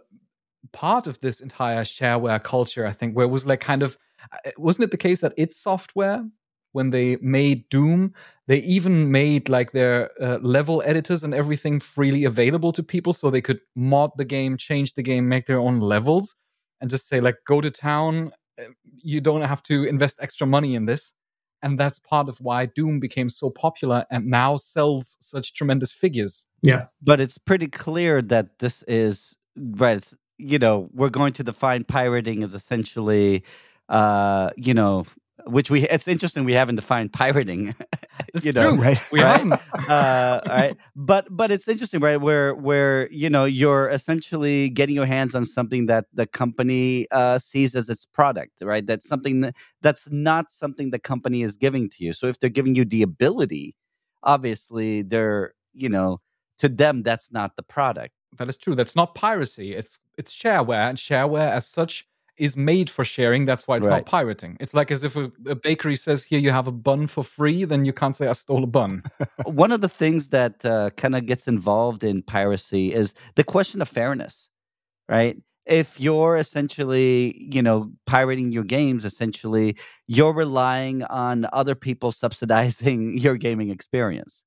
part 0.71 1.07
of 1.07 1.19
this 1.21 1.41
entire 1.41 1.83
shareware 1.83 2.41
culture. 2.41 2.85
I 2.85 2.91
think 2.91 3.15
where 3.15 3.25
it 3.25 3.29
was 3.29 3.45
like 3.45 3.59
kind 3.59 3.83
of 3.83 3.95
uh, 3.95 3.97
wasn't 4.57 4.85
it 4.85 4.91
the 4.91 4.97
case 4.97 5.19
that 5.21 5.33
id 5.37 5.53
Software, 5.53 6.23
when 6.73 6.89
they 6.91 7.17
made 7.21 7.67
Doom, 7.69 8.13
they 8.47 8.59
even 8.59 9.11
made 9.11 9.49
like 9.49 9.71
their 9.71 10.11
uh, 10.21 10.37
level 10.41 10.83
editors 10.85 11.23
and 11.23 11.33
everything 11.33 11.79
freely 11.79 12.23
available 12.23 12.71
to 12.73 12.83
people 12.83 13.13
so 13.13 13.29
they 13.29 13.41
could 13.41 13.59
mod 13.75 14.11
the 14.17 14.25
game, 14.25 14.57
change 14.57 14.93
the 14.93 15.03
game, 15.03 15.27
make 15.27 15.47
their 15.47 15.59
own 15.59 15.79
levels, 15.79 16.35
and 16.79 16.89
just 16.89 17.07
say, 17.07 17.19
like, 17.19 17.37
go 17.47 17.61
to 17.61 17.71
town. 17.71 18.31
Uh, 18.59 18.65
you 19.01 19.21
don't 19.21 19.41
have 19.41 19.63
to 19.63 19.85
invest 19.85 20.17
extra 20.21 20.45
money 20.45 20.75
in 20.75 20.85
this. 20.85 21.13
And 21.63 21.79
that's 21.79 21.97
part 21.97 22.29
of 22.29 22.39
why 22.39 22.67
Doom 22.67 22.99
became 22.99 23.29
so 23.29 23.49
popular 23.49 24.05
and 24.11 24.27
now 24.27 24.57
sells 24.57 25.17
such 25.19 25.55
tremendous 25.55 25.91
figures. 25.91 26.45
Yeah. 26.61 26.85
But 27.01 27.19
it's 27.19 27.39
pretty 27.39 27.67
clear 27.67 28.21
that 28.21 28.59
this 28.59 28.83
is, 28.83 29.35
right, 29.55 30.07
you 30.37 30.59
know, 30.59 30.87
we're 30.93 31.09
going 31.09 31.33
to 31.33 31.43
define 31.43 31.83
pirating 31.83 32.43
as 32.43 32.53
essentially 32.53 33.43
uh, 33.89 34.51
you 34.57 34.73
know, 34.73 35.05
which 35.49 35.69
we 35.69 35.87
it's 35.87 36.07
interesting 36.07 36.43
we 36.43 36.53
haven't 36.53 36.75
defined 36.75 37.13
pirating 37.13 37.73
you 38.41 38.51
know 38.51 38.71
true. 38.71 38.81
right 38.81 39.11
we 39.11 39.21
right? 39.21 39.37
haven't 39.39 39.53
uh, 39.89 40.41
right 40.47 40.77
but 40.95 41.25
but 41.29 41.51
it's 41.51 41.67
interesting 41.67 41.99
right 41.99 42.17
where 42.17 42.53
where 42.55 43.09
you 43.11 43.29
know 43.29 43.45
you're 43.45 43.89
essentially 43.89 44.69
getting 44.69 44.95
your 44.95 45.05
hands 45.05 45.35
on 45.35 45.45
something 45.45 45.85
that 45.85 46.05
the 46.13 46.25
company 46.25 47.07
uh, 47.11 47.37
sees 47.37 47.75
as 47.75 47.89
its 47.89 48.05
product 48.05 48.61
right 48.61 48.85
that's 48.85 49.07
something 49.07 49.41
that, 49.41 49.55
that's 49.81 50.09
not 50.11 50.51
something 50.51 50.89
the 50.91 50.99
company 50.99 51.43
is 51.43 51.55
giving 51.55 51.89
to 51.89 52.03
you 52.03 52.13
so 52.13 52.27
if 52.27 52.39
they're 52.39 52.49
giving 52.49 52.75
you 52.75 52.85
the 52.85 53.01
ability 53.01 53.75
obviously 54.23 55.01
they're 55.01 55.53
you 55.73 55.89
know 55.89 56.19
to 56.57 56.67
them 56.67 57.03
that's 57.03 57.31
not 57.31 57.55
the 57.55 57.63
product 57.63 58.13
that 58.37 58.49
is 58.49 58.57
true 58.57 58.75
that's 58.75 58.95
not 58.95 59.15
piracy 59.15 59.73
it's 59.73 59.99
it's 60.17 60.35
shareware 60.35 60.89
and 60.89 60.97
shareware 60.97 61.51
as 61.51 61.65
such 61.65 62.05
is 62.37 62.55
made 62.55 62.89
for 62.89 63.03
sharing. 63.05 63.45
That's 63.45 63.67
why 63.67 63.77
it's 63.77 63.85
Right. 63.87 63.97
not 63.97 64.05
pirating. 64.05 64.57
It's 64.59 64.73
like 64.73 64.91
as 64.91 65.03
if 65.03 65.15
a, 65.15 65.31
a 65.47 65.55
bakery 65.55 65.95
says, 65.95 66.23
"Here 66.23 66.39
you 66.39 66.51
have 66.51 66.67
a 66.67 66.71
bun 66.71 67.07
for 67.07 67.23
free," 67.23 67.65
then 67.65 67.85
you 67.85 67.93
can't 67.93 68.15
say, 68.15 68.27
"I 68.27 68.33
stole 68.33 68.63
a 68.63 68.67
bun." 68.67 69.03
One 69.45 69.71
of 69.71 69.81
the 69.81 69.89
things 69.89 70.29
that 70.29 70.63
uh, 70.65 70.89
kind 70.91 71.15
of 71.15 71.25
gets 71.25 71.47
involved 71.47 72.03
in 72.03 72.21
piracy 72.21 72.93
is 72.93 73.13
the 73.35 73.43
question 73.43 73.81
of 73.81 73.89
fairness, 73.89 74.47
right? 75.09 75.37
If 75.65 75.99
you're 75.99 76.37
essentially, 76.37 77.45
you 77.53 77.61
know, 77.61 77.91
pirating 78.05 78.51
your 78.53 78.63
games, 78.63 79.03
essentially, 79.03 79.75
you're 80.07 80.33
relying 80.33 81.03
on 81.03 81.45
other 81.51 81.75
people 81.75 82.11
subsidizing 82.23 83.17
your 83.17 83.35
gaming 83.37 83.69
experience, 83.69 84.43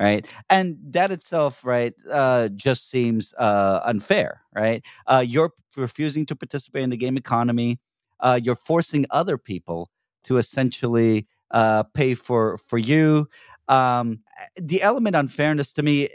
right? 0.00 0.26
And 0.48 0.78
that 0.90 1.12
itself, 1.12 1.64
right, 1.64 1.94
uh, 2.10 2.48
just 2.48 2.90
seems 2.90 3.34
uh, 3.38 3.80
unfair, 3.84 4.40
right? 4.54 4.84
Uh, 5.06 5.24
you're 5.26 5.52
refusing 5.76 6.26
to 6.26 6.36
participate 6.36 6.82
in 6.82 6.90
the 6.90 6.96
game 6.96 7.16
economy. 7.18 7.78
Uh, 8.20 8.40
you're 8.42 8.56
forcing 8.56 9.06
other 9.10 9.38
people 9.38 9.90
to 10.24 10.38
essentially 10.38 11.26
uh, 11.52 11.82
pay 11.94 12.14
for 12.14 12.58
for 12.66 12.78
you. 12.78 13.28
Um, 13.68 14.20
the 14.56 14.82
element 14.82 15.16
unfairness 15.16 15.72
to 15.74 15.82
me, 15.82 16.08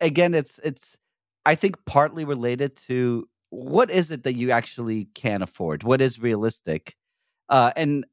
again, 0.00 0.34
it's 0.34 0.58
it's 0.64 0.96
I 1.44 1.54
think 1.54 1.76
partly 1.84 2.24
related 2.24 2.76
to 2.88 3.28
what 3.50 3.90
is 3.90 4.10
it 4.10 4.22
that 4.24 4.34
you 4.34 4.50
actually 4.50 5.06
can 5.14 5.42
afford? 5.42 5.82
What 5.82 6.00
is 6.00 6.18
realistic? 6.18 6.96
Uh, 7.50 7.72
and 7.76 8.06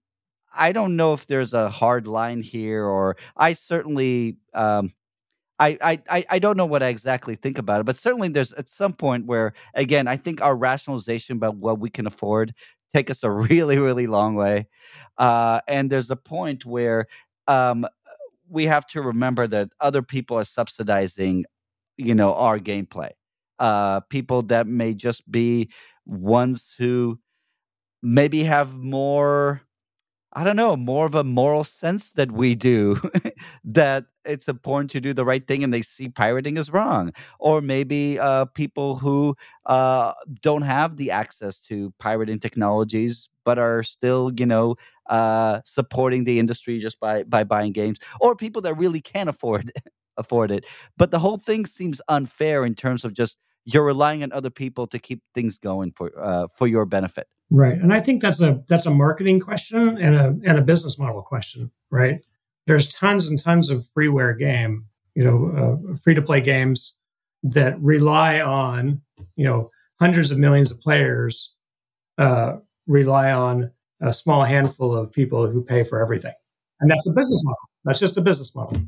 I 0.56 0.72
don't 0.72 0.96
know 0.96 1.14
if 1.14 1.28
there's 1.28 1.54
a 1.54 1.70
hard 1.70 2.08
line 2.08 2.42
here, 2.42 2.86
or 2.86 3.18
I 3.38 3.54
certainly, 3.54 4.38
um, 4.54 4.94
I, 5.60 5.78
I, 6.10 6.26
I, 6.30 6.40
don't 6.40 6.56
know 6.56 6.66
what 6.66 6.82
I 6.82 6.88
exactly 6.88 7.36
think 7.36 7.58
about 7.58 7.82
it, 7.82 7.86
but 7.86 7.98
certainly 7.98 8.30
there's 8.30 8.54
at 8.54 8.70
some 8.70 8.94
point 8.94 9.26
where, 9.26 9.54
again, 9.74 10.08
I 10.08 10.16
think 10.16 10.42
our 10.42 10.56
rationalization 10.56 11.36
about 11.36 11.58
what 11.58 11.80
we 11.80 11.90
can 11.90 12.08
afford 12.08 12.54
take 12.94 13.10
us 13.10 13.24
a 13.24 13.32
really, 13.32 13.78
really 13.78 14.08
long 14.08 14.36
way, 14.36 14.68
uh, 15.18 15.60
and 15.68 15.90
there's 15.90 16.10
a 16.12 16.16
point 16.16 16.66
where 16.66 17.08
um, 17.48 17.86
we 18.50 18.66
have 18.66 18.88
to 18.88 19.02
remember 19.02 19.48
that 19.48 19.70
other 19.80 20.02
people 20.02 20.38
are 20.38 20.46
subsidizing, 20.46 21.46
you 21.98 22.16
know, 22.16 22.34
our 22.34 22.58
gameplay. 22.60 23.10
Uh, 23.60 24.00
people 24.10 24.42
that 24.44 24.68
may 24.68 24.94
just 24.94 25.30
be 25.30 25.70
ones 26.06 26.74
who 26.78 27.20
maybe 28.02 28.44
have 28.44 28.76
more 28.76 29.62
I 30.34 30.44
don't 30.44 30.56
know, 30.56 30.76
more 30.76 31.08
of 31.08 31.16
a 31.16 31.24
moral 31.24 31.64
sense 31.64 32.12
that 32.14 32.32
we 32.32 32.54
do, 32.54 33.02
that 33.64 34.06
it's 34.26 34.48
important 34.48 34.92
to 34.92 35.02
do 35.02 35.12
the 35.12 35.26
right 35.26 35.46
thing 35.48 35.64
and 35.64 35.74
they 35.74 35.82
see 35.82 36.08
pirating 36.10 36.58
as 36.60 36.70
wrong. 36.70 37.14
Or 37.40 37.62
maybe 37.62 38.20
uh, 38.20 38.46
people 38.46 38.96
who 38.98 39.36
uh, 39.66 40.14
don't 40.42 40.62
have 40.62 40.98
the 40.98 41.10
access 41.10 41.58
to 41.62 41.92
pirating 41.98 42.38
technologies, 42.38 43.28
but 43.44 43.58
are 43.58 43.82
still, 43.82 44.32
you 44.38 44.46
know, 44.46 44.76
uh, 45.08 45.62
supporting 45.66 46.26
the 46.26 46.38
industry 46.38 46.80
just 46.80 47.00
by, 47.00 47.24
by 47.24 47.44
buying 47.44 47.72
games. 47.72 47.98
Or 48.22 48.36
people 48.36 48.62
that 48.64 48.76
really 48.76 49.02
can't 49.02 49.30
afford 49.30 49.72
afford 50.18 50.52
it. 50.52 50.66
But 50.98 51.12
the 51.12 51.20
whole 51.20 51.38
thing 51.38 51.66
seems 51.66 52.02
unfair 52.10 52.66
in 52.66 52.76
terms 52.76 53.06
of 53.06 53.14
just 53.14 53.38
you're 53.66 53.86
relying 53.86 54.24
on 54.24 54.32
other 54.32 54.50
people 54.50 54.88
to 54.88 55.00
keep 55.00 55.22
things 55.34 55.58
going 55.58 55.92
for 55.92 56.12
uh, 56.20 56.48
for 56.56 56.68
your 56.68 56.86
benefit. 56.86 57.28
Right. 57.52 57.78
And 57.78 57.94
I 57.94 58.00
think 58.00 58.22
that's 58.22 58.42
a 58.42 58.64
that's 58.68 58.86
a 58.86 58.92
marketing 58.92 59.40
question 59.40 59.98
and 59.98 60.16
a 60.16 60.28
and 60.46 60.58
a 60.58 60.62
business 60.62 60.98
model 60.98 61.22
question, 61.22 61.72
right? 61.90 62.26
There's 62.68 62.94
tons 62.94 63.28
and 63.28 63.42
tons 63.42 63.70
of 63.70 63.86
freeware 63.98 64.38
game, 64.38 64.86
you 65.16 65.24
know, 65.24 65.80
uh, 65.90 65.96
free 65.96 66.14
to 66.14 66.22
play 66.22 66.42
games 66.42 66.98
that 67.44 67.80
rely 67.82 68.42
on, 68.42 69.02
you 69.36 69.46
know, 69.46 69.72
hundreds 70.00 70.30
of 70.32 70.38
millions 70.38 70.72
of 70.72 70.80
players 70.82 71.56
uh, 72.18 72.58
rely 72.86 73.32
on 73.32 73.72
a 74.02 74.14
small 74.14 74.44
handful 74.44 74.96
of 74.96 75.12
people 75.12 75.48
who 75.48 75.64
pay 75.64 75.84
for 75.84 76.02
everything. 76.02 76.34
And 76.80 76.90
that's 76.90 77.08
a 77.08 77.12
business 77.12 77.42
model. 77.44 77.58
That's 77.86 78.00
just 78.00 78.18
a 78.18 78.22
business 78.22 78.56
model. 78.56 78.82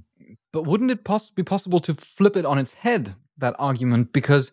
But 0.53 0.63
wouldn't 0.63 0.91
it 0.91 1.03
poss- 1.03 1.29
be 1.29 1.43
possible 1.43 1.79
to 1.81 1.93
flip 1.95 2.35
it 2.35 2.45
on 2.45 2.57
its 2.57 2.73
head, 2.73 3.15
that 3.37 3.55
argument? 3.57 4.13
Because, 4.13 4.51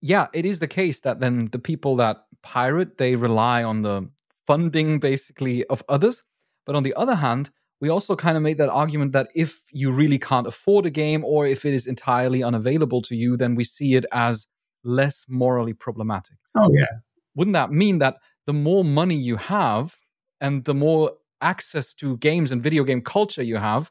yeah, 0.00 0.28
it 0.32 0.46
is 0.46 0.58
the 0.58 0.68
case 0.68 1.00
that 1.00 1.20
then 1.20 1.48
the 1.52 1.58
people 1.58 1.96
that 1.96 2.24
pirate, 2.42 2.98
they 2.98 3.16
rely 3.16 3.62
on 3.62 3.82
the 3.82 4.08
funding 4.46 4.98
basically 4.98 5.64
of 5.66 5.82
others. 5.88 6.22
But 6.66 6.74
on 6.74 6.82
the 6.82 6.94
other 6.94 7.14
hand, 7.14 7.50
we 7.80 7.88
also 7.88 8.14
kind 8.14 8.36
of 8.36 8.42
made 8.42 8.58
that 8.58 8.68
argument 8.68 9.12
that 9.12 9.28
if 9.34 9.62
you 9.72 9.90
really 9.90 10.18
can't 10.18 10.46
afford 10.46 10.86
a 10.86 10.90
game 10.90 11.24
or 11.24 11.46
if 11.46 11.64
it 11.64 11.72
is 11.72 11.86
entirely 11.86 12.42
unavailable 12.42 13.02
to 13.02 13.16
you, 13.16 13.36
then 13.36 13.54
we 13.54 13.64
see 13.64 13.94
it 13.94 14.04
as 14.12 14.46
less 14.84 15.24
morally 15.28 15.72
problematic. 15.72 16.36
Oh 16.56 16.70
yeah. 16.72 16.86
Wouldn't 17.34 17.54
that 17.54 17.70
mean 17.70 17.98
that 17.98 18.16
the 18.46 18.52
more 18.52 18.84
money 18.84 19.14
you 19.14 19.36
have 19.36 19.96
and 20.40 20.64
the 20.64 20.74
more 20.74 21.12
access 21.40 21.94
to 21.94 22.16
games 22.18 22.52
and 22.52 22.62
video 22.62 22.84
game 22.84 23.00
culture 23.00 23.42
you 23.42 23.56
have, 23.56 23.90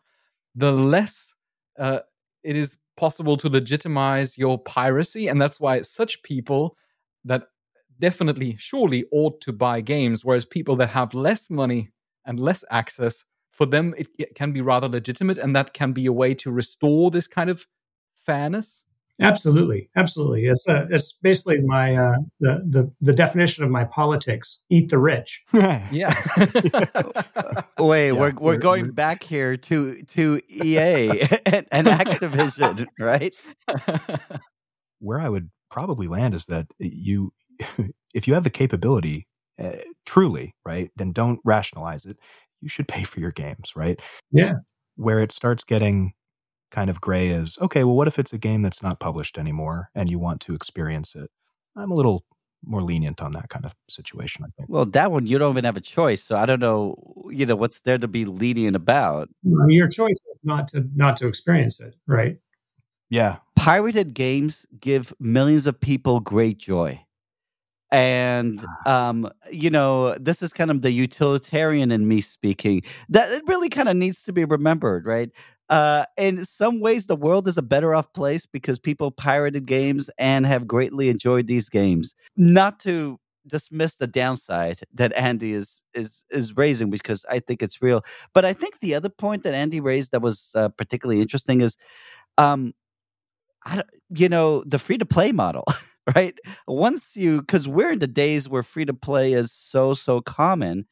the 0.55 0.71
less 0.71 1.33
uh, 1.77 1.99
it 2.43 2.55
is 2.55 2.77
possible 2.99 3.37
to 3.37 3.49
legitimize 3.49 4.37
your 4.37 4.59
piracy. 4.59 5.27
And 5.29 5.41
that's 5.41 5.59
why 5.59 5.81
such 5.81 6.21
people 6.23 6.75
that 7.23 7.43
definitely, 7.99 8.57
surely 8.59 9.05
ought 9.11 9.39
to 9.41 9.53
buy 9.53 9.81
games, 9.81 10.25
whereas 10.25 10.45
people 10.45 10.75
that 10.77 10.89
have 10.89 11.13
less 11.13 11.49
money 11.49 11.89
and 12.25 12.39
less 12.39 12.63
access, 12.69 13.23
for 13.51 13.65
them, 13.65 13.93
it, 13.97 14.35
can 14.35 14.51
be 14.51 14.61
rather 14.61 14.87
legitimate. 14.87 15.37
And 15.37 15.55
that 15.55 15.73
can 15.73 15.91
be 15.93 16.05
a 16.05 16.13
way 16.13 16.33
to 16.35 16.51
restore 16.51 17.09
this 17.11 17.27
kind 17.27 17.49
of 17.49 17.65
fairness. 18.25 18.83
Absolutely, 19.21 19.89
absolutely. 19.95 20.45
It's 20.45 20.67
a, 20.67 20.87
it's 20.89 21.13
basically 21.21 21.59
my 21.61 21.95
uh, 21.95 22.15
the 22.39 22.63
the 22.69 22.91
the 23.01 23.13
definition 23.13 23.63
of 23.63 23.69
my 23.69 23.83
politics: 23.83 24.61
eat 24.69 24.89
the 24.89 24.97
rich. 24.97 25.43
yeah. 25.53 26.13
Wait, 27.79 28.07
Yeah, 28.07 28.11
we're, 28.13 28.31
we're 28.31 28.31
we're- 28.39 28.57
going 28.57 28.81
we're- 28.83 28.93
back 28.93 29.23
here 29.23 29.57
to 29.57 30.01
to 30.03 30.41
EA 30.49 31.21
and, 31.45 31.65
and 31.71 31.87
Activision, 31.87 32.87
right? 32.99 33.33
Where 34.99 35.19
I 35.19 35.29
would 35.29 35.49
probably 35.71 36.07
land 36.07 36.33
is 36.35 36.45
that 36.47 36.67
you, 36.79 37.31
if 38.13 38.27
you 38.27 38.33
have 38.33 38.43
the 38.43 38.49
capability, 38.49 39.27
uh, 39.61 39.77
truly, 40.05 40.53
right, 40.65 40.91
then 40.97 41.11
don't 41.13 41.39
rationalize 41.45 42.05
it. 42.05 42.17
You 42.61 42.69
should 42.69 42.87
pay 42.87 43.03
for 43.03 43.19
your 43.19 43.31
games, 43.31 43.73
right? 43.75 43.99
Yeah. 44.31 44.53
Where 44.95 45.19
it 45.21 45.31
starts 45.31 45.63
getting 45.63 46.13
kind 46.71 46.89
of 46.89 47.01
gray 47.01 47.29
is 47.29 47.57
okay. 47.61 47.83
Well, 47.83 47.95
what 47.95 48.07
if 48.07 48.19
it's 48.19 48.33
a 48.33 48.37
game 48.37 48.61
that's 48.61 48.81
not 48.81 48.99
published 48.99 49.37
anymore 49.37 49.89
and 49.95 50.09
you 50.09 50.19
want 50.19 50.41
to 50.41 50.53
experience 50.53 51.15
it? 51.15 51.29
I'm 51.75 51.91
a 51.91 51.95
little 51.95 52.25
more 52.65 52.81
lenient 52.81 53.21
on 53.21 53.31
that 53.31 53.49
kind 53.49 53.65
of 53.65 53.73
situation. 53.89 54.43
I 54.45 54.49
think. 54.57 54.69
Well, 54.69 54.85
that 54.85 55.11
one 55.11 55.27
you 55.27 55.37
don't 55.37 55.51
even 55.51 55.65
have 55.65 55.77
a 55.77 55.81
choice, 55.81 56.23
so 56.23 56.35
I 56.35 56.45
don't 56.45 56.59
know, 56.59 57.29
you 57.29 57.45
know, 57.45 57.55
what's 57.55 57.81
there 57.81 57.97
to 57.97 58.07
be 58.07 58.25
lenient 58.25 58.75
about. 58.75 59.29
Your 59.43 59.87
choice 59.87 60.11
is 60.11 60.39
not 60.43 60.67
to 60.69 60.87
not 60.95 61.17
to 61.17 61.27
experience 61.27 61.79
it, 61.79 61.95
right? 62.07 62.37
Yeah, 63.09 63.37
Pirated 63.59 64.13
games 64.13 64.65
give 64.79 65.13
millions 65.19 65.67
of 65.67 65.77
people 65.77 66.21
great 66.21 66.59
joy. 66.59 67.03
And 67.91 68.63
um, 68.85 69.29
you 69.51 69.69
know, 69.69 70.15
this 70.15 70.41
is 70.41 70.53
kind 70.53 70.71
of 70.71 70.81
the 70.81 70.91
utilitarian 70.91 71.91
in 71.91 72.07
me 72.07 72.21
speaking. 72.21 72.83
That 73.09 73.31
it 73.31 73.43
really 73.47 73.67
kind 73.67 73.89
of 73.89 73.97
needs 73.97 74.23
to 74.23 74.33
be 74.33 74.45
remembered, 74.45 75.05
right? 75.05 75.29
Uh, 75.69 76.03
in 76.17 76.45
some 76.45 76.79
ways, 76.79 77.05
the 77.05 77.15
world 77.15 77.47
is 77.47 77.57
a 77.57 77.61
better 77.61 77.93
off 77.93 78.11
place 78.13 78.45
because 78.45 78.79
people 78.79 79.11
pirated 79.11 79.65
games 79.65 80.09
and 80.17 80.45
have 80.45 80.67
greatly 80.67 81.09
enjoyed 81.09 81.47
these 81.47 81.69
games. 81.69 82.15
Not 82.35 82.79
to 82.81 83.19
dismiss 83.47 83.95
the 83.97 84.07
downside 84.07 84.79
that 84.93 85.13
Andy 85.13 85.53
is 85.53 85.83
is 85.93 86.23
is 86.29 86.55
raising 86.55 86.89
because 86.89 87.25
I 87.29 87.39
think 87.39 87.61
it's 87.61 87.81
real. 87.81 88.03
But 88.33 88.45
I 88.45 88.53
think 88.53 88.79
the 88.79 88.95
other 88.95 89.09
point 89.09 89.43
that 89.43 89.53
Andy 89.53 89.79
raised 89.79 90.11
that 90.11 90.21
was 90.21 90.51
uh, 90.55 90.69
particularly 90.69 91.21
interesting 91.21 91.61
is, 91.61 91.77
um, 92.37 92.73
I 93.65 93.83
you 94.09 94.29
know, 94.29 94.63
the 94.65 94.79
free 94.79 94.97
to 94.97 95.05
play 95.05 95.31
model, 95.31 95.65
right? 96.15 96.37
Once 96.67 97.15
you 97.15 97.41
because 97.41 97.67
we're 97.67 97.91
in 97.91 97.99
the 97.99 98.07
days 98.07 98.49
where 98.49 98.63
free 98.63 98.85
to 98.85 98.93
play 98.93 99.33
is 99.33 99.51
so 99.51 99.93
so 99.93 100.21
common. 100.21 100.85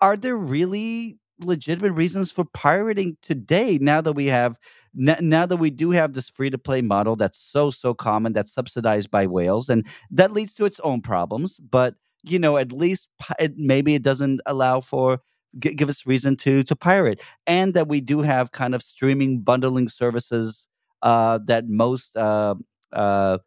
Are 0.00 0.16
there 0.16 0.36
really 0.36 1.18
legitimate 1.40 1.92
reasons 1.92 2.30
for 2.30 2.44
pirating 2.44 3.16
today 3.22 3.78
now 3.80 4.00
that 4.00 4.12
we 4.12 4.26
have 4.26 4.56
now 4.94 5.46
that 5.46 5.56
we 5.56 5.70
do 5.70 5.90
have 5.92 6.12
this 6.14 6.28
free 6.28 6.50
to 6.50 6.58
play 6.58 6.82
model 6.82 7.16
that's 7.16 7.38
so 7.38 7.70
so 7.70 7.94
common 7.94 8.32
that's 8.32 8.52
subsidized 8.52 9.10
by 9.10 9.26
whales 9.26 9.68
and 9.68 9.86
that 10.10 10.32
leads 10.32 10.54
to 10.54 10.64
its 10.64 10.80
own 10.80 11.00
problems 11.00 11.58
but 11.58 11.94
you 12.24 12.38
know 12.38 12.56
at 12.56 12.72
least 12.72 13.08
maybe 13.56 13.94
it 13.94 14.02
doesn't 14.02 14.40
allow 14.46 14.80
for 14.80 15.20
give 15.58 15.88
us 15.88 16.06
reason 16.06 16.36
to 16.36 16.62
to 16.64 16.76
pirate 16.76 17.20
and 17.46 17.74
that 17.74 17.88
we 17.88 18.00
do 18.00 18.20
have 18.20 18.52
kind 18.52 18.74
of 18.74 18.82
streaming 18.82 19.40
bundling 19.40 19.88
services 19.88 20.66
uh 21.02 21.38
that 21.46 21.68
most 21.68 22.16
uh 22.16 22.54
uh 22.92 23.38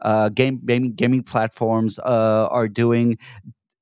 uh, 0.00 0.28
game 0.30 0.60
gaming 0.66 0.92
gaming 0.94 1.22
platforms 1.22 1.98
uh, 2.00 2.48
are 2.50 2.68
doing 2.68 3.16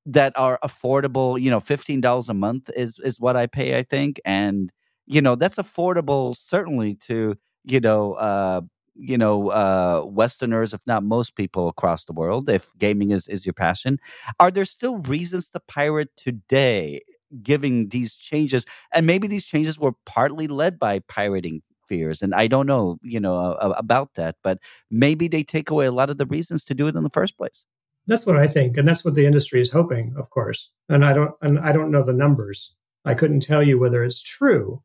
that 0.05 0.33
are 0.37 0.59
affordable. 0.63 1.39
You 1.41 1.49
know, 1.51 1.59
fifteen 1.59 2.01
dollars 2.01 2.29
a 2.29 2.33
month 2.33 2.69
is 2.75 2.99
is 3.03 3.19
what 3.19 3.35
I 3.37 3.47
pay, 3.47 3.77
I 3.77 3.83
think, 3.83 4.19
and 4.25 4.71
you 5.07 5.21
know 5.21 5.35
that's 5.35 5.57
affordable 5.57 6.35
certainly 6.35 6.95
to 7.07 7.35
you 7.65 7.79
know 7.79 8.13
uh, 8.13 8.61
you 8.95 9.17
know 9.17 9.49
uh, 9.49 10.03
Westerners, 10.05 10.73
if 10.73 10.81
not 10.85 11.03
most 11.03 11.35
people 11.35 11.67
across 11.69 12.05
the 12.05 12.13
world, 12.13 12.49
if 12.49 12.71
gaming 12.77 13.11
is 13.11 13.27
is 13.27 13.45
your 13.45 13.53
passion, 13.53 13.99
are 14.39 14.51
there 14.51 14.65
still 14.65 14.97
reasons 14.99 15.49
to 15.49 15.59
pirate 15.67 16.09
today? 16.17 17.01
Giving 17.41 17.87
these 17.89 18.15
changes, 18.15 18.65
and 18.91 19.05
maybe 19.07 19.25
these 19.25 19.45
changes 19.45 19.79
were 19.79 19.93
partly 20.05 20.47
led 20.47 20.77
by 20.77 20.99
pirating 21.07 21.61
fears, 21.87 22.21
and 22.21 22.35
I 22.35 22.47
don't 22.47 22.65
know, 22.67 22.97
you 23.03 23.21
know, 23.21 23.37
uh, 23.37 23.73
about 23.77 24.15
that, 24.15 24.35
but 24.43 24.59
maybe 24.89 25.29
they 25.29 25.41
take 25.43 25.69
away 25.69 25.85
a 25.85 25.93
lot 25.93 26.09
of 26.09 26.17
the 26.17 26.25
reasons 26.25 26.65
to 26.65 26.73
do 26.73 26.87
it 26.87 26.95
in 26.95 27.03
the 27.03 27.09
first 27.09 27.37
place. 27.37 27.63
That's 28.11 28.25
what 28.25 28.35
I 28.35 28.45
think, 28.45 28.75
and 28.75 28.85
that's 28.85 29.05
what 29.05 29.15
the 29.15 29.25
industry 29.25 29.61
is 29.61 29.71
hoping, 29.71 30.13
of 30.17 30.29
course. 30.31 30.69
And 30.89 31.05
I 31.05 31.13
don't, 31.13 31.31
and 31.41 31.57
I 31.57 31.71
don't 31.71 31.91
know 31.91 32.03
the 32.03 32.11
numbers. 32.11 32.75
I 33.05 33.13
couldn't 33.13 33.39
tell 33.39 33.63
you 33.63 33.79
whether 33.79 34.03
it's 34.03 34.21
true, 34.21 34.83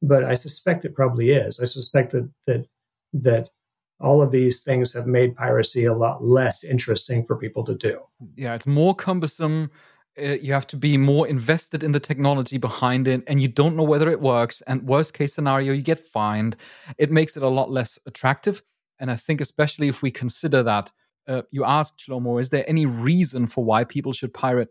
but 0.00 0.22
I 0.22 0.34
suspect 0.34 0.84
it 0.84 0.94
probably 0.94 1.32
is. 1.32 1.58
I 1.58 1.64
suspect 1.64 2.12
that 2.12 2.30
that 2.46 2.68
that 3.14 3.50
all 3.98 4.22
of 4.22 4.30
these 4.30 4.62
things 4.62 4.94
have 4.94 5.08
made 5.08 5.34
piracy 5.34 5.86
a 5.86 5.92
lot 5.92 6.22
less 6.22 6.62
interesting 6.62 7.26
for 7.26 7.34
people 7.34 7.64
to 7.64 7.74
do. 7.74 8.00
Yeah, 8.36 8.54
it's 8.54 8.68
more 8.68 8.94
cumbersome. 8.94 9.72
Uh, 10.16 10.36
you 10.40 10.52
have 10.52 10.68
to 10.68 10.76
be 10.76 10.96
more 10.96 11.26
invested 11.26 11.82
in 11.82 11.90
the 11.90 11.98
technology 11.98 12.58
behind 12.58 13.08
it, 13.08 13.24
and 13.26 13.42
you 13.42 13.48
don't 13.48 13.74
know 13.74 13.82
whether 13.82 14.08
it 14.08 14.20
works. 14.20 14.62
And 14.68 14.84
worst 14.84 15.14
case 15.14 15.34
scenario, 15.34 15.72
you 15.72 15.82
get 15.82 16.06
fined. 16.06 16.54
It 16.96 17.10
makes 17.10 17.36
it 17.36 17.42
a 17.42 17.48
lot 17.48 17.72
less 17.72 17.98
attractive. 18.06 18.62
And 19.00 19.10
I 19.10 19.16
think, 19.16 19.40
especially 19.40 19.88
if 19.88 20.00
we 20.00 20.12
consider 20.12 20.62
that 20.62 20.92
uh, 21.28 21.42
you 21.50 21.64
asked 21.64 22.02
Shlomo, 22.06 22.40
is 22.40 22.50
there 22.50 22.64
any 22.66 22.86
reason 22.86 23.46
for 23.46 23.62
why 23.64 23.84
people 23.84 24.12
should 24.12 24.32
pirate? 24.32 24.70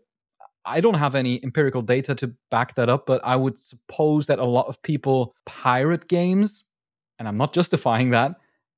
I 0.64 0.80
don't 0.80 0.94
have 0.94 1.14
any 1.14 1.42
empirical 1.42 1.80
data 1.80 2.14
to 2.16 2.34
back 2.50 2.74
that 2.74 2.88
up, 2.88 3.06
but 3.06 3.24
I 3.24 3.36
would 3.36 3.58
suppose 3.58 4.26
that 4.26 4.38
a 4.38 4.44
lot 4.44 4.66
of 4.66 4.82
people 4.82 5.34
pirate 5.46 6.08
games, 6.08 6.64
and 7.18 7.26
I'm 7.28 7.36
not 7.36 7.52
justifying 7.54 8.10
that, 8.10 8.32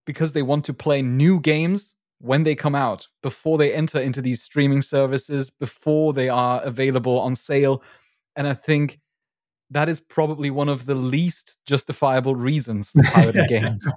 because 0.06 0.32
they 0.32 0.42
want 0.42 0.64
to 0.66 0.74
play 0.74 1.02
new 1.02 1.40
games 1.40 1.94
when 2.20 2.44
they 2.44 2.54
come 2.54 2.74
out, 2.74 3.08
before 3.22 3.56
they 3.56 3.72
enter 3.72 3.98
into 3.98 4.20
these 4.20 4.42
streaming 4.42 4.82
services, 4.82 5.50
before 5.50 6.12
they 6.12 6.28
are 6.28 6.62
available 6.62 7.18
on 7.18 7.34
sale. 7.34 7.82
And 8.36 8.46
I 8.46 8.52
think 8.52 9.00
that 9.70 9.88
is 9.88 10.00
probably 10.00 10.50
one 10.50 10.68
of 10.68 10.84
the 10.84 10.94
least 10.94 11.56
justifiable 11.64 12.34
reasons 12.36 12.90
for 12.90 13.02
pirating 13.04 13.46
games. 13.48 13.90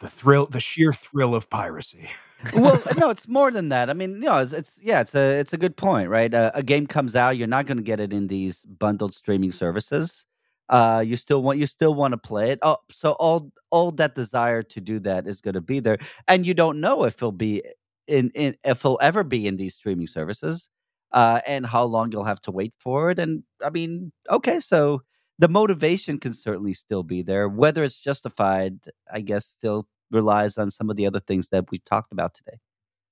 the 0.00 0.08
thrill, 0.08 0.46
the 0.46 0.60
sheer 0.60 0.92
thrill 0.92 1.34
of 1.34 1.48
piracy. 1.50 2.08
Well, 2.54 2.80
no, 2.96 3.10
it's 3.10 3.26
more 3.26 3.50
than 3.50 3.68
that. 3.70 3.90
I 3.90 3.94
mean, 3.94 4.12
you 4.14 4.28
know, 4.28 4.38
it's, 4.38 4.52
it's 4.52 4.78
yeah, 4.82 5.00
it's 5.00 5.14
a 5.14 5.38
it's 5.40 5.52
a 5.52 5.58
good 5.58 5.76
point, 5.76 6.08
right? 6.08 6.32
Uh, 6.32 6.50
a 6.54 6.62
game 6.62 6.86
comes 6.86 7.16
out, 7.16 7.36
you're 7.36 7.48
not 7.48 7.66
going 7.66 7.78
to 7.78 7.82
get 7.82 8.00
it 8.00 8.12
in 8.12 8.28
these 8.28 8.64
bundled 8.64 9.14
streaming 9.14 9.52
services. 9.52 10.24
Uh, 10.68 11.02
you 11.04 11.16
still 11.16 11.42
want 11.42 11.58
you 11.58 11.66
still 11.66 11.94
want 11.94 12.12
to 12.12 12.18
play 12.18 12.50
it. 12.50 12.58
Oh, 12.62 12.76
so 12.90 13.12
all 13.12 13.50
all 13.70 13.90
that 13.92 14.14
desire 14.14 14.62
to 14.62 14.80
do 14.80 14.98
that 15.00 15.26
is 15.26 15.40
going 15.40 15.54
to 15.54 15.60
be 15.60 15.80
there, 15.80 15.98
and 16.28 16.46
you 16.46 16.54
don't 16.54 16.80
know 16.80 17.04
if 17.04 17.16
it'll 17.16 17.32
be 17.32 17.62
in, 18.06 18.30
in 18.34 18.56
if 18.64 18.80
it'll 18.80 18.98
ever 19.02 19.24
be 19.24 19.46
in 19.46 19.56
these 19.56 19.74
streaming 19.74 20.06
services, 20.06 20.68
uh, 21.12 21.40
and 21.46 21.66
how 21.66 21.84
long 21.84 22.12
you'll 22.12 22.24
have 22.24 22.40
to 22.42 22.50
wait 22.52 22.74
for 22.78 23.10
it. 23.10 23.18
And 23.18 23.42
I 23.64 23.70
mean, 23.70 24.12
okay, 24.30 24.60
so 24.60 25.02
the 25.38 25.48
motivation 25.48 26.18
can 26.18 26.34
certainly 26.34 26.74
still 26.74 27.02
be 27.02 27.22
there. 27.22 27.48
Whether 27.48 27.82
it's 27.84 27.98
justified, 27.98 28.78
I 29.12 29.20
guess, 29.22 29.46
still 29.46 29.86
relies 30.10 30.58
on 30.58 30.70
some 30.70 30.90
of 30.90 30.96
the 30.96 31.06
other 31.06 31.20
things 31.20 31.48
that 31.48 31.70
we 31.70 31.78
talked 31.78 32.12
about 32.12 32.34
today. 32.34 32.58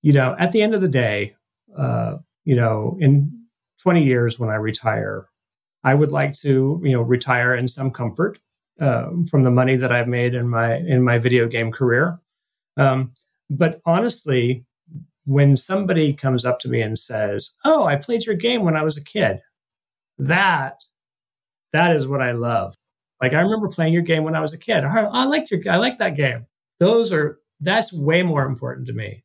You 0.02 0.12
know, 0.12 0.36
at 0.38 0.52
the 0.52 0.62
end 0.62 0.74
of 0.74 0.80
the 0.80 0.88
day, 0.88 1.36
uh, 1.76 2.16
you 2.44 2.54
know, 2.54 2.96
in 3.00 3.46
20 3.82 4.04
years 4.04 4.38
when 4.38 4.50
I 4.50 4.54
retire, 4.54 5.28
I 5.84 5.94
would 5.94 6.12
like 6.12 6.34
to, 6.40 6.80
you 6.82 6.92
know, 6.92 7.02
retire 7.02 7.54
in 7.54 7.68
some 7.68 7.90
comfort 7.90 8.38
uh, 8.80 9.10
from 9.30 9.44
the 9.44 9.50
money 9.50 9.76
that 9.76 9.92
I've 9.92 10.08
made 10.08 10.34
in 10.34 10.48
my 10.48 10.76
in 10.76 11.02
my 11.02 11.18
video 11.18 11.48
game 11.48 11.72
career. 11.72 12.20
Um, 12.76 13.12
but 13.48 13.80
honestly, 13.84 14.64
when 15.24 15.56
somebody 15.56 16.12
comes 16.12 16.44
up 16.44 16.60
to 16.60 16.68
me 16.68 16.82
and 16.82 16.98
says, 16.98 17.54
"Oh, 17.64 17.84
I 17.84 17.96
played 17.96 18.26
your 18.26 18.34
game 18.34 18.64
when 18.64 18.76
I 18.76 18.82
was 18.82 18.96
a 18.96 19.04
kid," 19.04 19.40
that 20.18 20.84
that 21.72 21.94
is 21.94 22.08
what 22.08 22.22
I 22.22 22.32
love. 22.32 22.76
Like 23.20 23.32
I 23.32 23.40
remember 23.40 23.68
playing 23.68 23.92
your 23.92 24.02
game 24.02 24.24
when 24.24 24.36
I 24.36 24.40
was 24.40 24.52
a 24.52 24.58
kid. 24.58 24.84
I, 24.84 25.02
I 25.02 25.24
liked 25.24 25.50
your 25.50 25.60
I 25.70 25.76
liked 25.76 25.98
that 25.98 26.16
game. 26.16 26.46
Those 26.78 27.12
are 27.12 27.38
that's 27.60 27.92
way 27.92 28.22
more 28.22 28.44
important 28.44 28.86
to 28.88 28.92
me 28.92 29.24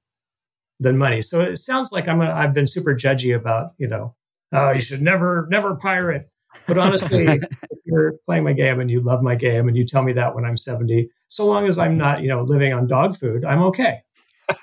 than 0.79 0.97
money. 0.97 1.21
So 1.21 1.41
it 1.41 1.57
sounds 1.57 1.91
like 1.91 2.07
I'm 2.07 2.21
a, 2.21 2.31
I've 2.31 2.53
been 2.53 2.67
super 2.67 2.95
judgy 2.95 3.35
about, 3.35 3.73
you 3.77 3.87
know, 3.87 4.15
oh, 4.51 4.71
you 4.71 4.81
should 4.81 5.01
never 5.01 5.47
never 5.49 5.75
pirate. 5.75 6.29
But 6.67 6.77
honestly, 6.77 7.25
if 7.27 7.79
you're 7.85 8.13
playing 8.25 8.43
my 8.43 8.53
game 8.53 8.79
and 8.79 8.89
you 8.89 9.01
love 9.01 9.21
my 9.21 9.35
game 9.35 9.67
and 9.67 9.77
you 9.77 9.85
tell 9.85 10.03
me 10.03 10.13
that 10.13 10.35
when 10.35 10.43
I'm 10.43 10.57
70, 10.57 11.09
so 11.27 11.45
long 11.45 11.67
as 11.67 11.77
I'm 11.77 11.97
not, 11.97 12.21
you 12.21 12.27
know, 12.27 12.43
living 12.43 12.73
on 12.73 12.87
dog 12.87 13.15
food, 13.15 13.45
I'm 13.45 13.61
okay. 13.63 14.01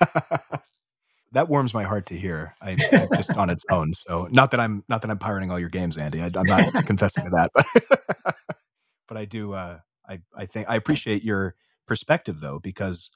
that 1.31 1.47
warms 1.47 1.73
my 1.73 1.83
heart 1.83 2.05
to 2.07 2.17
hear. 2.17 2.55
I, 2.61 2.77
I, 2.91 3.07
just 3.15 3.31
on 3.31 3.49
its 3.49 3.63
own. 3.71 3.93
So 3.93 4.27
not 4.31 4.51
that 4.51 4.59
I'm 4.59 4.83
not 4.89 5.01
that 5.01 5.11
I'm 5.11 5.19
pirating 5.19 5.51
all 5.51 5.59
your 5.59 5.69
games, 5.69 5.97
Andy. 5.97 6.21
I, 6.21 6.27
am 6.27 6.45
not 6.45 6.73
confessing 6.85 7.25
to 7.25 7.29
that, 7.31 7.51
but 7.53 8.35
but 9.07 9.17
I 9.17 9.25
do. 9.25 9.53
Uh, 9.53 9.79
I 10.07 10.19
I 10.35 10.45
think 10.45 10.69
I 10.69 10.75
appreciate 10.75 11.23
your 11.23 11.55
perspective 11.89 12.39
though, 12.39 12.59
because 12.59 13.11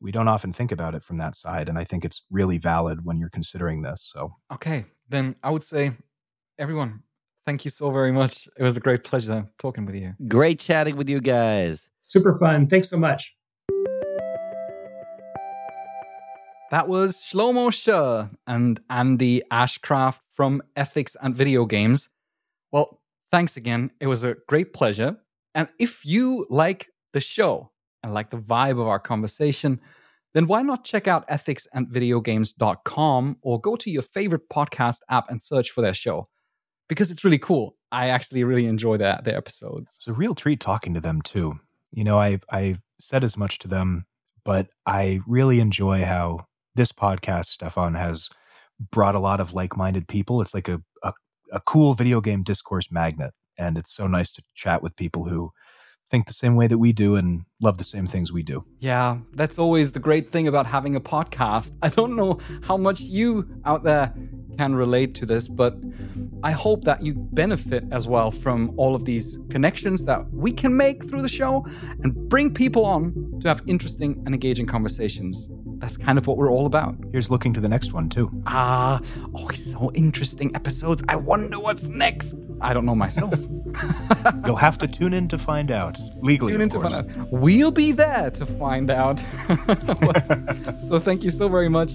we 0.00 0.10
don't 0.10 0.28
often 0.28 0.52
think 0.52 0.72
about 0.72 0.94
it 0.94 1.02
from 1.02 1.18
that 1.18 1.36
side, 1.36 1.68
and 1.68 1.78
I 1.78 1.84
think 1.84 2.04
it's 2.04 2.22
really 2.30 2.56
valid 2.56 3.04
when 3.04 3.18
you're 3.18 3.28
considering 3.28 3.82
this. 3.82 4.10
So 4.12 4.32
okay, 4.50 4.86
then 5.10 5.36
I 5.42 5.50
would 5.50 5.62
say, 5.62 5.92
everyone, 6.58 7.02
thank 7.44 7.64
you 7.66 7.70
so 7.70 7.90
very 7.90 8.12
much. 8.12 8.48
It 8.58 8.62
was 8.62 8.76
a 8.76 8.80
great 8.80 9.04
pleasure 9.04 9.46
talking 9.58 9.84
with 9.84 9.96
you. 9.96 10.14
Great 10.26 10.58
chatting 10.58 10.96
with 10.96 11.08
you 11.08 11.20
guys. 11.20 11.90
Super 12.02 12.38
fun. 12.38 12.66
Thanks 12.66 12.88
so 12.88 12.96
much. 12.96 13.34
That 16.72 16.88
was 16.88 17.22
Shlomo 17.22 17.72
Sher 17.72 18.28
and 18.46 18.80
Andy 18.90 19.42
Ashcraft 19.52 20.20
from 20.34 20.62
Ethics 20.74 21.16
and 21.22 21.34
Video 21.34 21.64
Games. 21.64 22.08
Well, 22.72 23.00
thanks 23.30 23.56
again. 23.56 23.92
It 24.00 24.08
was 24.08 24.24
a 24.24 24.36
great 24.48 24.72
pleasure. 24.72 25.16
And 25.54 25.68
if 25.78 26.04
you 26.04 26.44
like 26.50 26.90
the 27.12 27.20
show 27.20 27.70
and 28.06 28.14
like 28.14 28.30
the 28.30 28.38
vibe 28.38 28.80
of 28.80 28.86
our 28.86 29.00
conversation, 29.00 29.80
then 30.32 30.46
why 30.46 30.62
not 30.62 30.84
check 30.84 31.08
out 31.08 31.28
ethicsandvideogames.com 31.28 33.36
or 33.42 33.60
go 33.60 33.76
to 33.76 33.90
your 33.90 34.02
favorite 34.02 34.48
podcast 34.48 35.00
app 35.10 35.28
and 35.28 35.42
search 35.42 35.72
for 35.72 35.82
their 35.82 35.92
show? 35.92 36.28
Because 36.88 37.10
it's 37.10 37.24
really 37.24 37.38
cool. 37.38 37.74
I 37.90 38.10
actually 38.10 38.44
really 38.44 38.66
enjoy 38.66 38.96
their, 38.96 39.20
their 39.24 39.36
episodes. 39.36 39.96
It's 39.98 40.06
a 40.06 40.12
real 40.12 40.36
treat 40.36 40.60
talking 40.60 40.94
to 40.94 41.00
them 41.00 41.20
too. 41.22 41.58
You 41.90 42.04
know, 42.04 42.16
I 42.18 42.38
I 42.50 42.76
said 43.00 43.24
as 43.24 43.36
much 43.36 43.58
to 43.60 43.68
them, 43.68 44.04
but 44.44 44.68
I 44.86 45.20
really 45.26 45.60
enjoy 45.60 46.04
how 46.04 46.46
this 46.76 46.92
podcast, 46.92 47.46
Stefan, 47.46 47.94
has 47.94 48.28
brought 48.92 49.14
a 49.14 49.20
lot 49.20 49.40
of 49.40 49.54
like-minded 49.54 50.06
people. 50.06 50.42
It's 50.42 50.52
like 50.54 50.68
a, 50.68 50.82
a, 51.02 51.14
a 51.50 51.60
cool 51.60 51.94
video 51.94 52.20
game 52.20 52.42
discourse 52.42 52.92
magnet, 52.92 53.32
and 53.58 53.78
it's 53.78 53.94
so 53.94 54.06
nice 54.06 54.30
to 54.32 54.42
chat 54.54 54.82
with 54.82 54.94
people 54.96 55.24
who 55.24 55.50
think 56.10 56.26
the 56.26 56.32
same 56.32 56.56
way 56.56 56.66
that 56.66 56.78
we 56.78 56.92
do 56.92 57.16
and 57.16 57.44
love 57.60 57.78
the 57.78 57.84
same 57.84 58.06
things 58.06 58.32
we 58.32 58.42
do. 58.42 58.64
Yeah, 58.78 59.18
that's 59.34 59.58
always 59.58 59.92
the 59.92 59.98
great 59.98 60.30
thing 60.30 60.46
about 60.48 60.66
having 60.66 60.96
a 60.96 61.00
podcast. 61.00 61.72
I 61.82 61.88
don't 61.88 62.16
know 62.16 62.38
how 62.62 62.76
much 62.76 63.00
you 63.00 63.48
out 63.64 63.82
there 63.82 64.12
can 64.56 64.74
relate 64.74 65.14
to 65.16 65.26
this, 65.26 65.48
but 65.48 65.76
I 66.42 66.52
hope 66.52 66.84
that 66.84 67.02
you 67.02 67.14
benefit 67.14 67.84
as 67.92 68.06
well 68.06 68.30
from 68.30 68.72
all 68.76 68.94
of 68.94 69.04
these 69.04 69.38
connections 69.50 70.04
that 70.04 70.30
we 70.32 70.52
can 70.52 70.76
make 70.76 71.08
through 71.08 71.22
the 71.22 71.28
show 71.28 71.66
and 72.02 72.14
bring 72.28 72.52
people 72.54 72.84
on 72.84 73.38
to 73.40 73.48
have 73.48 73.62
interesting 73.66 74.22
and 74.24 74.34
engaging 74.34 74.66
conversations 74.66 75.48
that's 75.78 75.96
kind 75.96 76.18
of 76.18 76.26
what 76.26 76.36
we're 76.36 76.50
all 76.50 76.66
about. 76.66 76.96
Here's 77.12 77.30
looking 77.30 77.52
to 77.54 77.60
the 77.60 77.68
next 77.68 77.92
one, 77.92 78.08
too. 78.08 78.30
Ah, 78.46 79.00
oh, 79.34 79.50
so 79.52 79.90
interesting 79.94 80.54
episodes. 80.54 81.02
I 81.08 81.16
wonder 81.16 81.58
what's 81.58 81.88
next. 81.88 82.36
I 82.60 82.72
don't 82.72 82.86
know 82.86 82.94
myself. 82.94 83.34
You'll 84.46 84.56
have 84.56 84.78
to 84.78 84.88
tune 84.88 85.12
in 85.12 85.28
to 85.28 85.38
find 85.38 85.70
out. 85.70 86.00
Legally, 86.22 86.52
tune 86.52 86.62
in 86.62 86.68
to 86.70 86.80
find 86.80 86.94
out. 86.94 87.06
We'll 87.30 87.70
be 87.70 87.92
there 87.92 88.30
to 88.30 88.46
find 88.46 88.90
out. 88.90 89.22
so 90.80 90.98
thank 90.98 91.24
you 91.24 91.30
so 91.30 91.48
very 91.48 91.68
much 91.68 91.92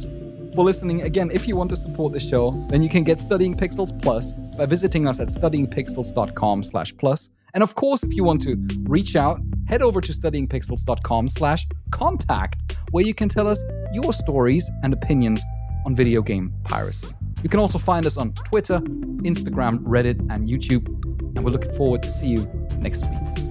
for 0.56 0.64
listening. 0.64 1.02
Again, 1.04 1.32
if 1.34 1.48
you 1.48 1.56
want 1.56 1.70
to 1.70 1.76
support 1.76 2.14
the 2.14 2.20
show, 2.20 2.52
then 2.70 2.84
you 2.84 2.90
can 2.90 3.04
get 3.04 3.20
Studying 3.22 3.56
Pixels 3.56 4.00
Plus 4.02 4.34
by 4.58 4.66
visiting 4.66 5.08
us 5.08 5.20
at 5.20 5.30
studyingpixels.com 5.30 6.64
slash 6.64 6.96
plus. 6.98 7.30
And 7.54 7.64
of 7.64 7.76
course, 7.76 8.04
if 8.04 8.14
you 8.14 8.24
want 8.24 8.42
to 8.44 8.58
reach 8.84 9.16
out, 9.16 9.40
head 9.68 9.82
over 9.82 10.02
to 10.02 10.12
studyingpixels.com 10.12 11.28
slash 11.28 11.68
contact, 11.92 12.78
where 12.92 13.06
you 13.06 13.14
can 13.14 13.30
tell 13.30 13.48
us 13.48 13.64
your 13.94 14.14
stories 14.14 14.70
and 14.84 14.94
opinions 14.94 15.42
on 15.86 15.96
video 15.96 16.22
game 16.22 16.54
piracy. 16.64 17.14
You 17.44 17.50
can 17.50 17.60
also 17.60 17.80
find 17.80 18.06
us 18.06 18.18
on 18.18 18.34
Twitter, 18.34 18.80
Instagram, 18.80 19.80
Reddit, 19.84 20.20
and 20.32 20.48
YouTube. 20.48 20.88
And 21.36 21.44
we're 21.44 21.52
looking 21.52 21.74
forward 21.74 22.04
to 22.04 22.10
see 22.10 22.28
you 22.28 22.48
next 22.80 23.06
week. 23.10 23.51